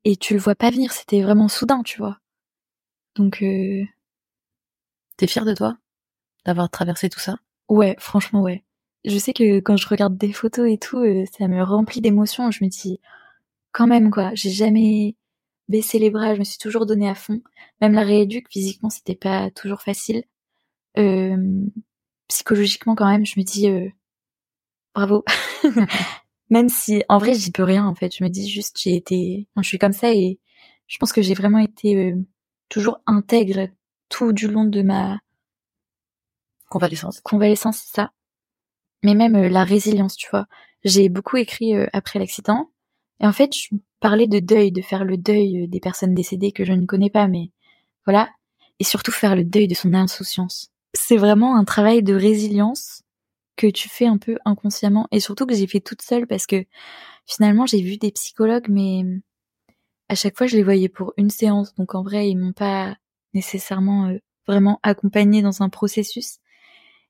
et 0.03 0.15
tu 0.15 0.34
le 0.34 0.39
vois 0.39 0.55
pas 0.55 0.70
venir, 0.72 0.91
c'était 0.91 1.22
vraiment 1.22 1.47
soudain, 1.47 1.84
tu 1.84 1.97
vois. 1.97 2.20
Donc 3.15 3.41
euh, 3.41 3.84
T'es 5.18 5.28
fier 5.28 5.45
de 5.45 5.53
toi 5.53 5.78
d'avoir 6.45 6.70
traversé 6.70 7.09
tout 7.09 7.20
ça? 7.20 7.38
Ouais, 7.68 7.95
franchement 7.99 8.41
ouais. 8.41 8.63
Je 9.03 9.18
sais 9.18 9.34
que 9.34 9.59
quand 9.59 9.78
je 9.78 9.88
regarde 9.88 10.18
des 10.18 10.32
photos 10.32 10.70
et 10.70 10.78
tout, 10.78 10.99
euh, 10.99 11.26
ça 11.38 11.47
me 11.47 11.61
remplit 11.63 12.01
d'émotions, 12.01 12.51
je 12.51 12.63
me 12.63 12.70
dis 12.70 12.99
quand 13.72 13.88
même 13.88 14.11
quoi, 14.11 14.32
j'ai 14.34 14.49
jamais 14.49 15.15
baissé 15.68 15.99
les 15.99 16.09
bras, 16.09 16.34
je 16.34 16.39
me 16.39 16.43
suis 16.43 16.57
toujours 16.57 16.86
donné 16.86 17.09
à 17.09 17.15
fond. 17.15 17.41
Même 17.82 17.93
la 17.93 18.03
rééduque 18.03 18.47
physiquement, 18.49 18.89
c'était 18.89 19.15
pas 19.15 19.51
toujours 19.51 19.82
facile. 19.82 20.24
Euh, 20.97 21.38
psychologiquement 22.28 22.95
quand 22.95 23.09
même, 23.09 23.26
je 23.26 23.39
me 23.39 23.45
dis 23.45 23.70
euh, 23.70 23.89
bravo. 24.95 25.24
Même 26.49 26.70
si 26.70 27.03
en 27.09 27.18
vrai 27.18 27.34
j'y 27.34 27.51
peux 27.51 27.63
rien 27.63 27.86
en 27.86 27.93
fait, 27.93 28.15
je 28.15 28.24
me 28.24 28.30
dis 28.30 28.49
juste 28.49 28.80
j'ai 28.80 28.95
été, 28.95 29.47
enfin, 29.53 29.61
je 29.63 29.68
suis 29.68 29.78
comme 29.78 29.93
ça 29.93 30.13
et 30.13 30.39
je 30.88 30.97
pense 30.97 31.11
que 31.11 31.22
j'ai 31.22 31.34
vraiment 31.34 31.59
été 31.59 31.95
euh, 31.95 32.15
toujours 32.70 33.01
intègre 33.05 33.68
tout 34.09 34.32
du 34.32 34.47
long 34.47 34.63
de 34.63 34.82
ma 34.82 35.20
Convalescence. 36.70 37.22
convalescence, 37.22 37.78
c'est 37.78 37.95
ça. 37.95 38.11
Mais 39.03 39.15
même 39.15 39.38
la 39.47 39.63
résilience, 39.63 40.18
tu 40.18 40.28
vois. 40.30 40.47
J'ai 40.84 41.07
beaucoup 41.07 41.38
écrit 41.38 41.74
après 41.93 42.20
l'accident 42.20 42.72
Et 43.20 43.26
en 43.26 43.34
fait, 43.34 43.55
je 43.55 43.76
parlais 43.99 44.28
de 44.28 44.39
deuil, 44.39 44.72
de 44.72 44.82
faire 44.82 45.05
le 45.05 45.18
deuil 45.18 45.63
euh, 45.63 45.68
des 45.68 45.80
personnes 45.80 46.13
décédées 46.13 46.51
que 46.51 46.65
je 46.65 46.74
ne 46.74 46.86
connais 46.86 47.09
pas, 47.09 47.28
mais 47.28 47.51
voilà. 48.05 48.30
Et 48.80 48.84
surtout 48.84 49.11
faire 49.11 49.36
le 49.36 49.43
deuil 49.43 49.68
de 49.68 49.74
son 49.74 49.93
insouciance. 49.93 50.72
C'est 50.93 51.18
vraiment 51.18 51.55
un 51.57 51.65
travail 51.65 52.03
de 52.03 52.13
résilience 52.13 53.03
que 53.55 53.68
tu 53.68 53.89
fais 53.89 54.05
un 54.05 54.18
peu 54.18 54.38
inconsciemment. 54.45 55.07
Et 55.11 55.20
surtout 55.20 55.45
que 55.45 55.55
j'ai 55.55 55.68
fait 55.68 55.80
toute 55.80 56.01
seule 56.01 56.28
parce 56.28 56.45
que 56.45 56.65
finalement 57.26 57.65
j'ai 57.65 57.82
vu 57.82 57.97
des 57.97 58.11
psychologues 58.11 58.68
mais 58.70 59.03
à 60.09 60.15
chaque 60.15 60.38
fois 60.38 60.47
je 60.47 60.55
les 60.55 60.63
voyais 60.63 60.89
pour 60.89 61.13
une 61.18 61.32
séance. 61.32 61.74
Donc 61.76 61.95
en 61.95 62.03
vrai 62.03 62.30
ils 62.30 62.38
m'ont 62.38 62.53
pas 62.53 62.95
nécessairement 63.34 64.07
euh, 64.09 64.20
vraiment 64.47 64.80
accompagnée 64.84 65.41
dans 65.41 65.63
un 65.63 65.70
processus. 65.70 66.38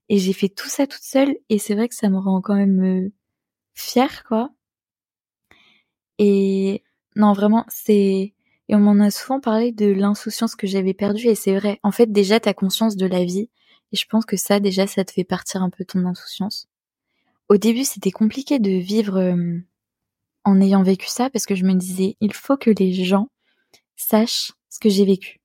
Et 0.09 0.19
j'ai 0.19 0.33
fait 0.33 0.49
tout 0.49 0.69
ça 0.69 0.87
toute 0.87 1.03
seule. 1.03 1.35
Et 1.49 1.59
c'est 1.59 1.75
vrai 1.75 1.89
que 1.89 1.95
ça 1.95 2.09
me 2.09 2.17
rend 2.17 2.41
quand 2.41 2.55
même 2.55 3.07
euh, 3.07 3.11
fière 3.75 4.23
quoi 4.23 4.51
et 6.19 6.83
non, 7.15 7.33
vraiment, 7.33 7.65
c'est 7.69 8.33
et 8.69 8.75
on 8.75 8.79
m'en 8.79 8.99
a 9.03 9.11
souvent 9.11 9.39
parlé 9.39 9.71
de 9.71 9.85
l'insouciance 9.85 10.55
que 10.55 10.67
j'avais 10.67 10.93
perdue 10.93 11.27
et 11.27 11.35
c'est 11.35 11.55
vrai. 11.55 11.79
En 11.83 11.91
fait, 11.91 12.11
déjà 12.11 12.39
t'as 12.39 12.53
conscience 12.53 12.97
de 12.97 13.05
la 13.05 13.23
vie 13.23 13.49
et 13.93 13.95
je 13.95 14.05
pense 14.07 14.25
que 14.25 14.35
ça 14.35 14.59
déjà 14.59 14.87
ça 14.87 15.05
te 15.05 15.11
fait 15.11 15.23
partir 15.23 15.63
un 15.63 15.69
peu 15.69 15.85
ton 15.85 16.05
insouciance. 16.05 16.67
Au 17.49 17.57
début, 17.57 17.85
c'était 17.85 18.11
compliqué 18.11 18.59
de 18.59 18.71
vivre 18.71 19.35
en 20.43 20.61
ayant 20.61 20.83
vécu 20.83 21.07
ça 21.07 21.29
parce 21.29 21.45
que 21.45 21.55
je 21.55 21.63
me 21.63 21.73
disais 21.73 22.17
il 22.19 22.33
faut 22.33 22.57
que 22.57 22.71
les 22.71 22.91
gens 22.91 23.29
sachent 23.95 24.51
ce 24.69 24.79
que 24.79 24.89
j'ai 24.89 25.05
vécu. 25.05 25.39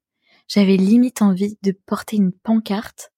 J'avais 0.49 0.77
limite 0.77 1.23
envie 1.23 1.59
de 1.63 1.73
porter 1.73 2.17
une 2.17 2.33
pancarte 2.33 3.12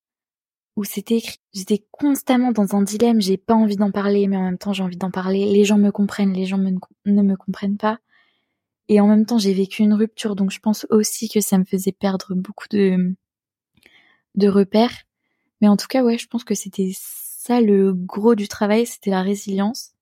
où 0.76 0.84
c'était 0.84 1.16
écrit. 1.18 1.38
J'étais 1.52 1.84
constamment 1.90 2.52
dans 2.52 2.74
un 2.74 2.82
dilemme, 2.82 3.20
j'ai 3.20 3.36
pas 3.36 3.54
envie 3.54 3.76
d'en 3.76 3.90
parler, 3.90 4.26
mais 4.26 4.36
en 4.36 4.42
même 4.42 4.58
temps 4.58 4.72
j'ai 4.72 4.82
envie 4.82 4.96
d'en 4.96 5.10
parler. 5.10 5.46
Les 5.46 5.64
gens 5.64 5.78
me 5.78 5.90
comprennent, 5.90 6.32
les 6.32 6.46
gens 6.46 6.58
ne 6.58 7.22
me 7.22 7.36
comprennent 7.36 7.76
pas. 7.76 7.98
Et 8.88 9.00
en 9.00 9.06
même 9.06 9.26
temps 9.26 9.38
j'ai 9.38 9.54
vécu 9.54 9.82
une 9.82 9.94
rupture, 9.94 10.36
donc 10.36 10.50
je 10.50 10.58
pense 10.58 10.86
aussi 10.90 11.28
que 11.28 11.40
ça 11.40 11.58
me 11.58 11.64
faisait 11.64 11.92
perdre 11.92 12.34
beaucoup 12.34 12.68
de, 12.70 13.14
de 14.34 14.48
repères. 14.48 15.04
Mais 15.60 15.68
en 15.68 15.76
tout 15.76 15.86
cas, 15.86 16.02
ouais, 16.02 16.18
je 16.18 16.26
pense 16.26 16.44
que 16.44 16.54
c'était 16.54 16.92
ça 16.94 17.60
le 17.60 17.94
gros 17.94 18.34
du 18.34 18.48
travail, 18.48 18.86
c'était 18.86 19.10
la 19.10 19.22
résilience. 19.22 19.92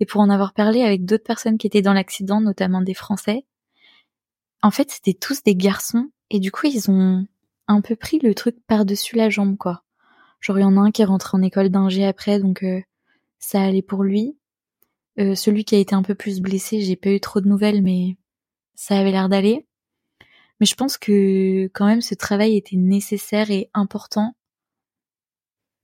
Et 0.00 0.06
pour 0.06 0.20
en 0.20 0.30
avoir 0.30 0.52
parlé 0.52 0.82
avec 0.82 1.04
d'autres 1.04 1.24
personnes 1.24 1.58
qui 1.58 1.66
étaient 1.66 1.82
dans 1.82 1.92
l'accident, 1.92 2.40
notamment 2.40 2.82
des 2.82 2.94
Français, 2.94 3.44
en 4.62 4.70
fait, 4.70 4.90
c'était 4.90 5.14
tous 5.14 5.42
des 5.42 5.56
garçons, 5.56 6.10
et 6.30 6.40
du 6.40 6.50
coup, 6.50 6.66
ils 6.66 6.90
ont 6.90 7.26
un 7.68 7.80
peu 7.80 7.96
pris 7.96 8.18
le 8.18 8.34
truc 8.34 8.56
par-dessus 8.66 9.16
la 9.16 9.30
jambe, 9.30 9.56
quoi. 9.56 9.84
Genre, 10.40 10.58
il 10.58 10.62
y 10.62 10.64
en 10.64 10.76
a 10.76 10.80
un 10.80 10.90
qui 10.90 11.02
est 11.02 11.06
rentré 11.06 11.36
en 11.36 11.42
école 11.42 11.68
d'ingé 11.68 12.04
après, 12.04 12.38
donc 12.38 12.62
euh, 12.62 12.80
ça 13.38 13.62
allait 13.62 13.82
pour 13.82 14.04
lui. 14.04 14.38
Euh, 15.18 15.34
celui 15.34 15.64
qui 15.64 15.74
a 15.74 15.78
été 15.78 15.94
un 15.94 16.02
peu 16.02 16.14
plus 16.14 16.40
blessé, 16.40 16.80
j'ai 16.80 16.96
pas 16.96 17.10
eu 17.10 17.20
trop 17.20 17.40
de 17.40 17.48
nouvelles, 17.48 17.82
mais 17.82 18.16
ça 18.74 18.96
avait 18.98 19.10
l'air 19.10 19.28
d'aller. 19.28 19.66
Mais 20.60 20.66
je 20.66 20.74
pense 20.74 20.96
que 20.96 21.66
quand 21.74 21.86
même 21.86 22.00
ce 22.00 22.14
travail 22.14 22.56
était 22.56 22.76
nécessaire 22.76 23.50
et 23.50 23.70
important, 23.74 24.34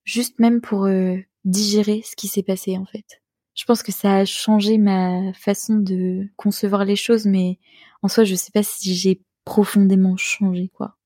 juste 0.05 0.38
même 0.38 0.61
pour 0.61 0.84
euh, 0.84 1.16
digérer 1.44 2.02
ce 2.05 2.16
qui 2.16 2.28
s'est 2.28 2.42
passé 2.42 2.76
en 2.76 2.86
fait. 2.86 3.22
Je 3.55 3.64
pense 3.64 3.82
que 3.82 3.92
ça 3.92 4.16
a 4.16 4.24
changé 4.24 4.78
ma 4.78 5.32
façon 5.34 5.76
de 5.76 6.28
concevoir 6.36 6.84
les 6.84 6.96
choses, 6.96 7.26
mais 7.26 7.59
en 8.02 8.09
soi, 8.09 8.24
je 8.24 8.34
sais 8.34 8.50
pas 8.52 8.64
si 8.64 8.94
j'ai 8.94 9.22
profondément 9.44 10.16
changé 10.16 10.70
quoi. 10.74 10.96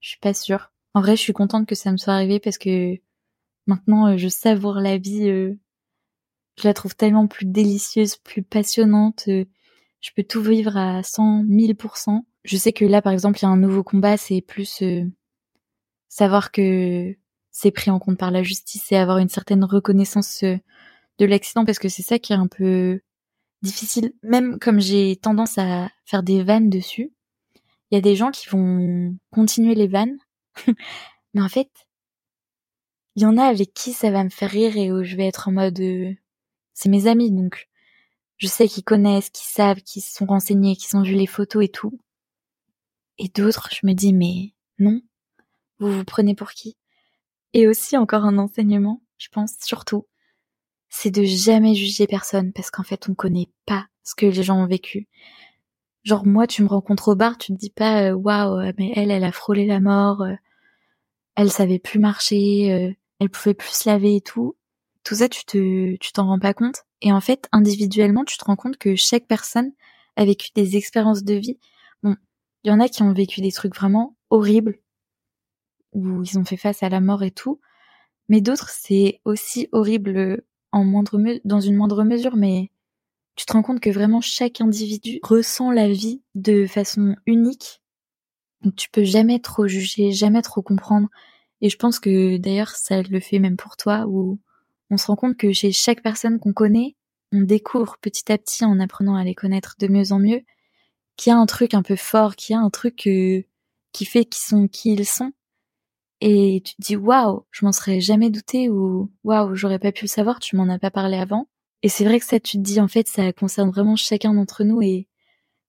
Je 0.00 0.10
suis 0.10 0.18
pas 0.18 0.34
sûre. 0.34 0.72
En 0.94 1.00
vrai, 1.00 1.16
je 1.16 1.22
suis 1.22 1.32
contente 1.32 1.66
que 1.66 1.74
ça 1.74 1.92
me 1.92 1.96
soit 1.96 2.14
arrivé 2.14 2.40
parce 2.40 2.58
que 2.58 2.96
maintenant, 3.66 4.08
euh, 4.08 4.16
je 4.16 4.28
savoure 4.28 4.74
la 4.74 4.98
vie. 4.98 5.28
Euh, 5.28 5.54
je 6.58 6.66
la 6.66 6.74
trouve 6.74 6.96
tellement 6.96 7.26
plus 7.26 7.46
délicieuse, 7.46 8.16
plus 8.16 8.42
passionnante. 8.42 9.24
Euh, 9.28 9.44
je 10.00 10.10
peux 10.16 10.24
tout 10.24 10.42
vivre 10.42 10.76
à 10.76 11.02
100, 11.02 11.44
1000%. 11.44 12.22
Je 12.44 12.56
sais 12.56 12.72
que 12.72 12.84
là, 12.84 13.02
par 13.02 13.12
exemple, 13.12 13.38
il 13.38 13.42
y 13.42 13.46
a 13.46 13.50
un 13.50 13.56
nouveau 13.56 13.84
combat, 13.84 14.16
c'est 14.16 14.40
plus 14.40 14.82
savoir 16.08 16.50
que 16.50 17.14
c'est 17.50 17.70
pris 17.70 17.90
en 17.90 17.98
compte 17.98 18.18
par 18.18 18.30
la 18.30 18.42
justice 18.42 18.90
et 18.92 18.96
avoir 18.96 19.18
une 19.18 19.28
certaine 19.28 19.62
reconnaissance 19.62 20.42
de 20.42 21.26
l'accident 21.26 21.66
parce 21.66 21.78
que 21.78 21.90
c'est 21.90 22.02
ça 22.02 22.18
qui 22.18 22.32
est 22.32 22.36
un 22.36 22.46
peu 22.46 23.00
difficile. 23.60 24.14
Même 24.22 24.58
comme 24.58 24.80
j'ai 24.80 25.16
tendance 25.16 25.58
à 25.58 25.90
faire 26.06 26.22
des 26.22 26.42
vannes 26.42 26.70
dessus, 26.70 27.12
il 27.90 27.94
y 27.94 27.98
a 27.98 28.00
des 28.00 28.16
gens 28.16 28.30
qui 28.30 28.48
vont 28.48 29.14
continuer 29.30 29.74
les 29.74 29.86
vannes 29.86 30.16
mais 31.34 31.42
en 31.42 31.48
fait, 31.48 31.70
il 33.16 33.22
y 33.22 33.26
en 33.26 33.36
a 33.36 33.44
avec 33.44 33.74
qui 33.74 33.92
ça 33.92 34.10
va 34.10 34.24
me 34.24 34.30
faire 34.30 34.50
rire 34.50 34.76
et 34.76 34.92
où 34.92 35.02
je 35.02 35.16
vais 35.16 35.26
être 35.26 35.48
en 35.48 35.52
mode, 35.52 35.80
euh, 35.80 36.12
c'est 36.74 36.88
mes 36.88 37.06
amis, 37.06 37.30
donc 37.30 37.68
je 38.36 38.46
sais 38.46 38.68
qu'ils 38.68 38.84
connaissent, 38.84 39.30
qu'ils 39.30 39.48
savent, 39.48 39.82
qu'ils 39.82 40.02
sont 40.02 40.26
renseignés, 40.26 40.76
qu'ils 40.76 40.96
ont 40.96 41.02
vu 41.02 41.14
les 41.14 41.26
photos 41.26 41.64
et 41.64 41.68
tout. 41.68 41.98
Et 43.18 43.28
d'autres, 43.28 43.68
je 43.72 43.86
me 43.86 43.92
dis, 43.92 44.14
mais 44.14 44.54
non, 44.78 45.02
vous 45.78 45.92
vous 45.92 46.04
prenez 46.04 46.34
pour 46.34 46.50
qui? 46.52 46.76
Et 47.52 47.68
aussi 47.68 47.96
encore 47.96 48.24
un 48.24 48.38
enseignement, 48.38 49.02
je 49.18 49.28
pense 49.28 49.54
surtout, 49.60 50.06
c'est 50.88 51.10
de 51.10 51.24
jamais 51.24 51.74
juger 51.74 52.06
personne 52.06 52.52
parce 52.52 52.70
qu'en 52.70 52.82
fait, 52.82 53.08
on 53.08 53.14
connaît 53.14 53.50
pas 53.66 53.86
ce 54.02 54.14
que 54.14 54.26
les 54.26 54.42
gens 54.42 54.62
ont 54.62 54.66
vécu. 54.66 55.08
Genre 56.04 56.26
moi, 56.26 56.46
tu 56.46 56.62
me 56.62 56.68
rencontres 56.68 57.08
au 57.08 57.16
bar, 57.16 57.36
tu 57.36 57.52
te 57.52 57.58
dis 57.58 57.70
pas 57.70 58.10
euh, 58.10 58.12
waouh, 58.14 58.58
euh, 58.58 58.72
mais 58.78 58.92
elle, 58.96 59.10
elle 59.10 59.24
a 59.24 59.32
frôlé 59.32 59.66
la 59.66 59.80
mort, 59.80 60.22
euh, 60.22 60.34
elle 61.36 61.50
savait 61.50 61.78
plus 61.78 61.98
marcher, 61.98 62.96
elle 63.18 63.30
pouvait 63.30 63.54
plus 63.54 63.74
se 63.74 63.88
laver 63.88 64.16
et 64.16 64.20
tout. 64.20 64.56
Tout 65.04 65.14
ça, 65.16 65.28
tu 65.28 65.44
te, 65.44 65.96
tu 65.96 66.12
t'en 66.12 66.26
rends 66.26 66.38
pas 66.38 66.54
compte. 66.54 66.84
Et 67.02 67.12
en 67.12 67.20
fait, 67.20 67.48
individuellement, 67.52 68.24
tu 68.24 68.36
te 68.36 68.44
rends 68.44 68.56
compte 68.56 68.76
que 68.76 68.96
chaque 68.96 69.26
personne 69.26 69.72
a 70.16 70.24
vécu 70.24 70.50
des 70.54 70.76
expériences 70.76 71.24
de 71.24 71.34
vie. 71.34 71.58
Bon, 72.02 72.16
il 72.64 72.68
y 72.68 72.72
en 72.72 72.80
a 72.80 72.88
qui 72.88 73.02
ont 73.02 73.12
vécu 73.12 73.40
des 73.40 73.52
trucs 73.52 73.74
vraiment 73.74 74.16
horribles, 74.28 74.80
où 75.92 76.22
ils 76.22 76.38
ont 76.38 76.44
fait 76.44 76.56
face 76.56 76.82
à 76.82 76.88
la 76.88 77.00
mort 77.00 77.22
et 77.22 77.30
tout. 77.30 77.60
Mais 78.28 78.40
d'autres, 78.40 78.68
c'est 78.70 79.20
aussi 79.24 79.68
horrible 79.72 80.42
en 80.72 80.84
moindre 80.84 81.18
dans 81.44 81.60
une 81.60 81.76
moindre 81.76 82.04
mesure, 82.04 82.36
mais 82.36 82.70
tu 83.36 83.46
te 83.46 83.52
rends 83.52 83.62
compte 83.62 83.80
que 83.80 83.90
vraiment 83.90 84.20
chaque 84.20 84.60
individu 84.60 85.18
ressent 85.22 85.70
la 85.70 85.88
vie 85.88 86.22
de 86.34 86.66
façon 86.66 87.16
unique. 87.26 87.79
Tu 88.76 88.90
peux 88.90 89.04
jamais 89.04 89.40
trop 89.40 89.66
juger, 89.66 90.12
jamais 90.12 90.42
trop 90.42 90.62
comprendre. 90.62 91.08
Et 91.62 91.68
je 91.68 91.76
pense 91.76 91.98
que 92.00 92.36
d'ailleurs 92.38 92.70
ça 92.70 93.02
le 93.02 93.20
fait 93.20 93.38
même 93.38 93.56
pour 93.56 93.76
toi 93.76 94.06
où 94.08 94.38
on 94.90 94.96
se 94.96 95.06
rend 95.06 95.16
compte 95.16 95.36
que 95.36 95.52
chez 95.52 95.72
chaque 95.72 96.02
personne 96.02 96.38
qu'on 96.38 96.52
connaît, 96.52 96.96
on 97.32 97.42
découvre 97.42 97.96
petit 98.00 98.30
à 98.32 98.38
petit 98.38 98.64
en 98.64 98.80
apprenant 98.80 99.16
à 99.16 99.24
les 99.24 99.34
connaître 99.34 99.76
de 99.78 99.88
mieux 99.88 100.12
en 100.12 100.18
mieux 100.18 100.42
qu'il 101.16 101.30
y 101.30 101.34
a 101.34 101.38
un 101.38 101.46
truc 101.46 101.74
un 101.74 101.82
peu 101.82 101.96
fort, 101.96 102.36
qu'il 102.36 102.54
y 102.54 102.56
a 102.56 102.60
un 102.62 102.70
truc 102.70 103.06
euh, 103.06 103.42
qui 103.92 104.04
fait 104.06 104.24
qu'ils 104.24 104.42
sont 104.42 104.68
qui 104.68 104.92
ils 104.92 105.06
sont. 105.06 105.32
Et 106.20 106.62
tu 106.64 106.74
te 106.74 106.82
dis 106.82 106.96
waouh, 106.96 107.46
je 107.50 107.64
m'en 107.64 107.72
serais 107.72 108.00
jamais 108.00 108.30
douté 108.30 108.68
ou 108.68 109.10
waouh, 109.24 109.54
j'aurais 109.54 109.78
pas 109.78 109.92
pu 109.92 110.04
le 110.04 110.08
savoir, 110.08 110.38
tu 110.40 110.56
m'en 110.56 110.68
as 110.68 110.78
pas 110.78 110.90
parlé 110.90 111.16
avant. 111.16 111.48
Et 111.82 111.88
c'est 111.88 112.04
vrai 112.04 112.20
que 112.20 112.26
ça, 112.26 112.40
tu 112.40 112.58
te 112.58 112.62
dis, 112.62 112.80
en 112.80 112.88
fait, 112.88 113.08
ça 113.08 113.32
concerne 113.32 113.70
vraiment 113.70 113.96
chacun 113.96 114.34
d'entre 114.34 114.64
nous 114.64 114.82
et 114.82 115.08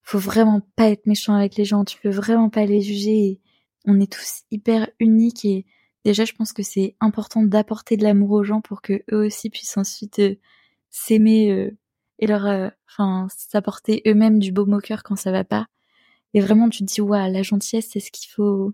faut 0.03 0.19
vraiment 0.19 0.61
pas 0.75 0.89
être 0.89 1.05
méchant 1.05 1.35
avec 1.35 1.55
les 1.55 1.65
gens. 1.65 1.85
Tu 1.85 1.99
peux 1.99 2.09
vraiment 2.09 2.49
pas 2.49 2.65
les 2.65 2.81
juger. 2.81 3.39
on 3.85 3.99
est 3.99 4.11
tous 4.11 4.43
hyper 4.51 4.89
uniques 4.99 5.45
et 5.45 5.65
déjà, 6.05 6.25
je 6.25 6.33
pense 6.33 6.53
que 6.53 6.63
c'est 6.63 6.95
important 6.99 7.43
d'apporter 7.43 7.97
de 7.97 8.03
l'amour 8.03 8.31
aux 8.31 8.43
gens 8.43 8.61
pour 8.61 8.81
que 8.81 9.03
eux 9.11 9.25
aussi 9.25 9.49
puissent 9.49 9.77
ensuite 9.77 10.19
euh, 10.19 10.35
s'aimer 10.89 11.51
euh, 11.51 11.77
et 12.19 12.27
leur, 12.27 12.45
euh, 12.45 12.69
enfin, 12.89 13.27
s'apporter 13.35 14.01
eux-mêmes 14.07 14.39
du 14.39 14.51
beau 14.51 14.65
moqueur 14.65 15.03
quand 15.03 15.15
ça 15.15 15.31
va 15.31 15.43
pas. 15.43 15.67
Et 16.33 16.41
vraiment, 16.41 16.69
tu 16.69 16.85
te 16.85 16.93
dis, 16.93 17.01
waouh, 17.01 17.31
la 17.31 17.43
gentillesse, 17.43 17.89
c'est 17.91 17.99
ce 17.99 18.11
qu'il 18.11 18.29
faut, 18.31 18.73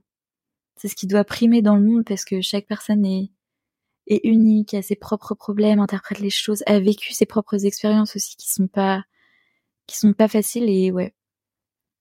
c'est 0.78 0.88
ce 0.88 0.96
qui 0.96 1.08
doit 1.08 1.24
primer 1.24 1.62
dans 1.62 1.76
le 1.76 1.84
monde 1.84 2.06
parce 2.06 2.26
que 2.26 2.42
chaque 2.42 2.68
personne 2.68 3.06
est, 3.06 3.32
est 4.08 4.22
unique, 4.26 4.74
a 4.74 4.82
ses 4.82 4.96
propres 4.96 5.36
problèmes, 5.36 5.80
interprète 5.80 6.20
les 6.20 6.30
choses, 6.30 6.64
a 6.68 6.80
vécu 6.80 7.14
ses 7.14 7.26
propres 7.26 7.66
expériences 7.66 8.16
aussi 8.16 8.36
qui 8.38 8.52
sont 8.52 8.68
pas 8.68 9.04
qui 9.88 9.98
sont 9.98 10.14
pas 10.14 10.28
faciles 10.28 10.70
et 10.70 10.92
ouais. 10.92 11.14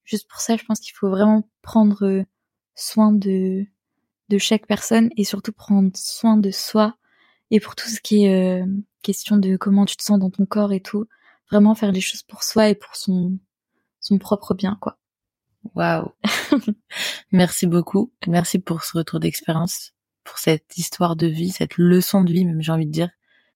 Juste 0.04 0.28
pour 0.28 0.40
ça, 0.40 0.56
je 0.56 0.64
pense 0.64 0.80
qu'il 0.80 0.94
faut 0.94 1.10
vraiment 1.10 1.48
prendre 1.62 2.24
soin 2.74 3.12
de 3.12 3.66
de 4.28 4.38
chaque 4.38 4.66
personne 4.66 5.10
et 5.16 5.24
surtout 5.24 5.52
prendre 5.52 5.90
soin 5.94 6.36
de 6.36 6.50
soi 6.50 6.96
et 7.50 7.60
pour 7.60 7.76
tout 7.76 7.88
ce 7.88 8.00
qui 8.00 8.24
est 8.24 8.62
euh, 8.62 8.66
question 9.02 9.36
de 9.36 9.56
comment 9.56 9.86
tu 9.86 9.96
te 9.96 10.02
sens 10.02 10.18
dans 10.18 10.30
ton 10.30 10.46
corps 10.46 10.72
et 10.72 10.80
tout, 10.80 11.06
vraiment 11.50 11.76
faire 11.76 11.92
les 11.92 12.00
choses 12.00 12.22
pour 12.22 12.42
soi 12.42 12.68
et 12.68 12.74
pour 12.74 12.96
son 12.96 13.38
son 14.00 14.18
propre 14.18 14.54
bien 14.54 14.76
quoi. 14.80 14.98
Waouh. 15.74 16.12
Merci 17.32 17.66
beaucoup. 17.66 18.12
Merci 18.26 18.58
pour 18.58 18.84
ce 18.84 18.98
retour 18.98 19.20
d'expérience 19.20 19.92
pour 20.24 20.38
cette 20.38 20.76
histoire 20.76 21.16
de 21.16 21.26
vie, 21.26 21.50
cette 21.50 21.76
leçon 21.76 22.22
de 22.24 22.32
vie, 22.32 22.44
même 22.44 22.60
j'ai 22.60 22.72
envie 22.72 22.86
de 22.86 22.90
dire. 22.90 23.10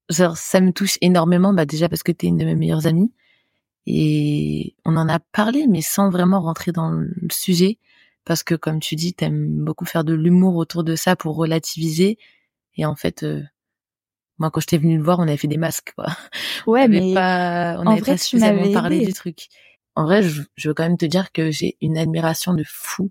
ça 0.09 0.61
me 0.61 0.73
touche 0.73 0.99
énormément, 1.01 1.53
bah 1.53 1.67
déjà 1.67 1.89
parce 1.89 2.03
que 2.03 2.13
tu 2.13 2.27
es 2.27 2.29
une 2.29 2.39
de 2.39 2.45
mes 2.45 2.55
meilleures 2.55 2.87
amies 2.87 3.13
et 3.93 4.77
on 4.85 4.97
en 4.97 5.09
a 5.09 5.19
parlé, 5.21 5.67
mais 5.69 5.83
sans 5.83 6.11
vraiment 6.11 6.41
rentrer 6.41 6.73
dans 6.73 6.91
le 6.91 7.11
sujet, 7.33 7.79
parce 8.25 8.43
que 8.43 8.55
comme 8.55 8.81
tu 8.81 8.95
dis, 8.97 9.15
t'aimes 9.15 9.65
beaucoup 9.65 9.85
faire 9.87 10.05
de 10.05 10.15
l'humour 10.15 10.57
autour 10.57 10.85
de 10.85 10.97
ça 10.97 11.17
pour 11.17 11.37
relativiser, 11.37 12.19
et 12.77 12.87
en 12.87 12.97
fait, 12.97 13.23
euh, 13.25 13.43
Moi, 14.39 14.51
quand 14.51 14.61
je 14.61 14.67
t'ai 14.67 14.79
venu 14.79 14.97
le 14.97 15.03
voir, 15.03 15.19
on 15.19 15.25
avait 15.25 15.37
fait 15.37 15.49
des 15.49 15.59
masques, 15.59 15.93
quoi. 15.95 16.07
Ouais, 16.67 16.85
on 16.85 16.89
mais 16.89 17.15
pas, 17.15 17.77
on 17.79 17.85
n'avait 17.85 18.01
pas 18.03 18.17
suffisamment 18.17 18.73
parlé 18.73 18.97
aidé. 18.97 19.07
du 19.07 19.13
truc. 19.13 19.49
En 19.97 20.05
vrai, 20.05 20.23
je, 20.23 20.43
je 20.57 20.69
veux 20.69 20.75
quand 20.75 20.85
même 20.85 20.97
te 20.97 21.05
dire 21.07 21.33
que 21.33 21.51
j'ai 21.51 21.77
une 21.81 21.99
admiration 21.99 22.55
de 22.55 22.65
fou 22.67 23.11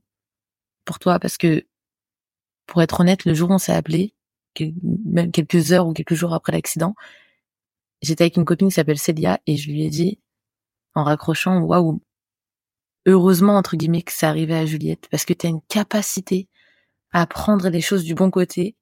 pour 0.85 0.97
toi 0.99 1.19
parce 1.19 1.37
que, 1.37 1.65
pour 2.65 2.81
être 2.81 2.99
honnête, 3.01 3.25
le 3.25 3.33
jour 3.33 3.49
où 3.49 3.53
on 3.53 3.57
s'est 3.59 3.73
appelé, 3.73 4.13
même 5.05 5.31
quelques 5.31 5.71
heures 5.71 5.87
ou 5.87 5.93
quelques 5.93 6.15
jours 6.15 6.33
après 6.33 6.51
l'accident, 6.51 6.95
j'étais 8.01 8.23
avec 8.23 8.37
une 8.37 8.45
copine 8.45 8.69
qui 8.69 8.75
s'appelle 8.75 8.97
Célia 8.97 9.39
et 9.45 9.57
je 9.57 9.69
lui 9.69 9.83
ai 9.85 9.89
dit, 9.89 10.19
en 10.99 11.03
raccrochant, 11.03 11.61
waouh, 11.61 12.01
heureusement, 13.05 13.57
entre 13.57 13.75
guillemets, 13.75 14.01
que 14.01 14.13
ça 14.13 14.29
arrivait 14.29 14.55
à 14.55 14.65
Juliette 14.65 15.07
parce 15.11 15.25
que 15.25 15.33
tu 15.33 15.47
as 15.47 15.49
une 15.49 15.61
capacité 15.67 16.47
à 17.11 17.25
prendre 17.25 17.69
les 17.69 17.81
choses 17.81 18.03
du 18.03 18.13
bon 18.13 18.29
côté 18.31 18.75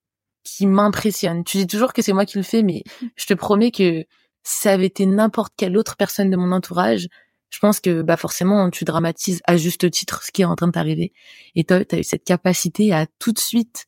qui 0.43 0.65
m'impressionne. 0.65 1.43
Tu 1.43 1.57
dis 1.57 1.67
toujours 1.67 1.93
que 1.93 2.01
c'est 2.01 2.13
moi 2.13 2.25
qui 2.25 2.37
le 2.37 2.43
fais, 2.43 2.63
mais 2.63 2.83
je 3.15 3.25
te 3.25 3.33
promets 3.33 3.71
que 3.71 4.05
si 4.43 4.61
ça 4.61 4.71
avait 4.71 4.85
été 4.85 5.05
n'importe 5.05 5.53
quelle 5.57 5.77
autre 5.77 5.97
personne 5.97 6.29
de 6.29 6.37
mon 6.37 6.51
entourage, 6.51 7.07
je 7.49 7.59
pense 7.59 7.79
que 7.79 8.01
bah 8.01 8.17
forcément 8.17 8.69
tu 8.69 8.83
dramatises 8.85 9.41
à 9.45 9.57
juste 9.57 9.89
titre 9.91 10.23
ce 10.23 10.31
qui 10.31 10.41
est 10.41 10.45
en 10.45 10.55
train 10.55 10.67
de 10.67 10.71
t'arriver. 10.71 11.13
Et 11.55 11.63
toi, 11.63 11.83
tu 11.83 11.95
as 11.95 11.99
eu 11.99 12.03
cette 12.03 12.23
capacité 12.23 12.93
à 12.93 13.07
tout 13.19 13.31
de 13.31 13.39
suite 13.39 13.86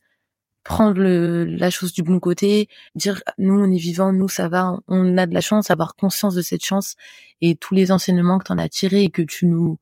prendre 0.69 1.01
le, 1.01 1.45
la 1.45 1.71
chose 1.71 1.93
du 1.93 2.03
bon 2.03 2.19
côté, 2.19 2.69
dire 2.93 3.23
nous 3.39 3.59
on 3.59 3.71
est 3.71 3.77
vivants, 3.79 4.13
nous 4.13 4.29
ça 4.29 4.49
va, 4.49 4.77
on 4.87 5.17
a 5.17 5.25
de 5.25 5.33
la 5.33 5.41
chance, 5.41 5.71
avoir 5.71 5.95
conscience 5.95 6.35
de 6.35 6.43
cette 6.43 6.63
chance 6.63 6.95
et 7.41 7.55
tous 7.55 7.73
les 7.73 7.91
enseignements 7.91 8.37
que 8.37 8.45
tu 8.45 8.51
en 8.51 8.59
as 8.59 8.69
tirés 8.69 9.01
et 9.01 9.09
que 9.09 9.23
tu 9.23 9.47
nous 9.47 9.79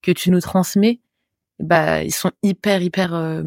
que 0.00 0.12
tu 0.12 0.30
nous 0.30 0.40
transmets, 0.40 1.00
bah 1.58 2.04
ils 2.04 2.14
sont 2.14 2.30
hyper 2.44 2.82
hyper 2.82 3.14
euh, 3.14 3.42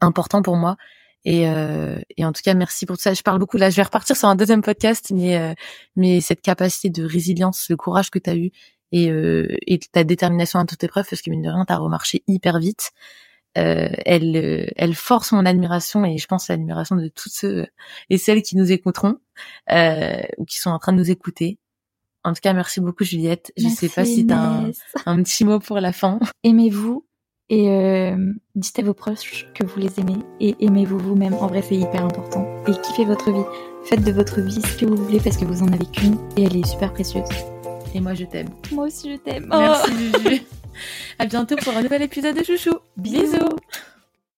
importants 0.00 0.40
pour 0.40 0.56
moi. 0.56 0.76
Et, 1.24 1.48
euh, 1.48 1.98
et 2.16 2.24
en 2.24 2.32
tout 2.32 2.42
cas, 2.44 2.54
merci 2.54 2.86
pour 2.86 2.96
tout 2.96 3.02
ça. 3.02 3.12
Je 3.12 3.22
parle 3.22 3.40
beaucoup 3.40 3.56
là. 3.56 3.68
Je 3.68 3.76
vais 3.76 3.82
repartir 3.82 4.16
sur 4.16 4.28
un 4.28 4.36
deuxième 4.36 4.62
podcast, 4.62 5.10
mais 5.12 5.36
euh, 5.36 5.52
mais 5.96 6.20
cette 6.20 6.42
capacité 6.42 6.90
de 6.90 7.04
résilience, 7.04 7.66
le 7.68 7.76
courage 7.76 8.10
que 8.10 8.20
tu 8.20 8.30
as 8.30 8.36
eu 8.36 8.52
et 8.92 9.10
euh, 9.10 9.48
et 9.66 9.80
ta 9.80 10.04
détermination 10.04 10.60
à 10.60 10.64
toute 10.64 10.84
épreuve, 10.84 11.06
parce 11.10 11.22
que 11.22 11.30
mine 11.30 11.42
de 11.42 11.48
rien, 11.48 11.64
t'as 11.66 11.76
remarché 11.78 12.22
hyper 12.28 12.60
vite. 12.60 12.92
Euh, 13.56 13.88
elle 14.04 14.36
euh, 14.36 14.66
elle 14.76 14.94
force 14.94 15.32
mon 15.32 15.46
admiration 15.46 16.04
et 16.04 16.18
je 16.18 16.26
pense 16.26 16.48
l'admiration 16.48 16.96
de 16.96 17.08
tous 17.08 17.30
ceux 17.30 17.66
et 18.10 18.18
celles 18.18 18.42
qui 18.42 18.56
nous 18.56 18.70
écouteront 18.70 19.16
euh, 19.72 20.20
ou 20.36 20.44
qui 20.44 20.58
sont 20.58 20.70
en 20.70 20.78
train 20.78 20.92
de 20.92 20.98
nous 20.98 21.10
écouter. 21.10 21.58
En 22.24 22.34
tout 22.34 22.40
cas, 22.42 22.52
merci 22.52 22.80
beaucoup 22.80 23.04
Juliette. 23.04 23.52
Je 23.56 23.68
sais 23.68 23.88
pas 23.88 24.02
Merci, 24.02 24.14
si 24.14 24.26
t'as 24.26 24.36
un, 24.36 24.62
Inès. 24.64 24.80
un 25.06 25.22
petit 25.22 25.44
mot 25.44 25.58
pour 25.60 25.80
la 25.80 25.92
fin. 25.92 26.20
Aimez-vous 26.44 27.06
et 27.50 27.70
euh, 27.70 28.34
dites 28.54 28.78
à 28.78 28.82
vos 28.82 28.92
proches 28.92 29.46
que 29.54 29.64
vous 29.64 29.80
les 29.80 29.98
aimez 29.98 30.18
et 30.40 30.54
aimez-vous 30.60 30.98
vous-même. 30.98 31.34
En 31.34 31.46
vrai, 31.46 31.62
c'est 31.62 31.76
hyper 31.76 32.04
important. 32.04 32.46
Et 32.66 32.72
kiffez 32.82 33.06
votre 33.06 33.32
vie. 33.32 33.46
Faites 33.84 34.04
de 34.04 34.12
votre 34.12 34.40
vie 34.42 34.60
ce 34.60 34.76
que 34.76 34.84
vous 34.86 34.96
voulez 34.96 35.20
parce 35.20 35.38
que 35.38 35.46
vous 35.46 35.62
en 35.62 35.68
avez 35.68 35.86
qu'une 35.86 36.18
et 36.36 36.44
elle 36.44 36.56
est 36.56 36.66
super 36.66 36.92
précieuse. 36.92 37.24
Et 37.94 38.00
moi, 38.00 38.14
je 38.14 38.24
t'aime. 38.24 38.48
Moi 38.72 38.86
aussi, 38.86 39.12
je 39.12 39.16
t'aime. 39.16 39.46
Merci 39.48 39.90
Juju. 39.92 40.42
À 41.18 41.26
bientôt 41.26 41.56
pour 41.56 41.76
un 41.76 41.82
nouvel 41.82 42.02
épisode 42.02 42.36
de 42.36 42.44
Chouchou. 42.44 42.78
Bisous. 42.96 43.56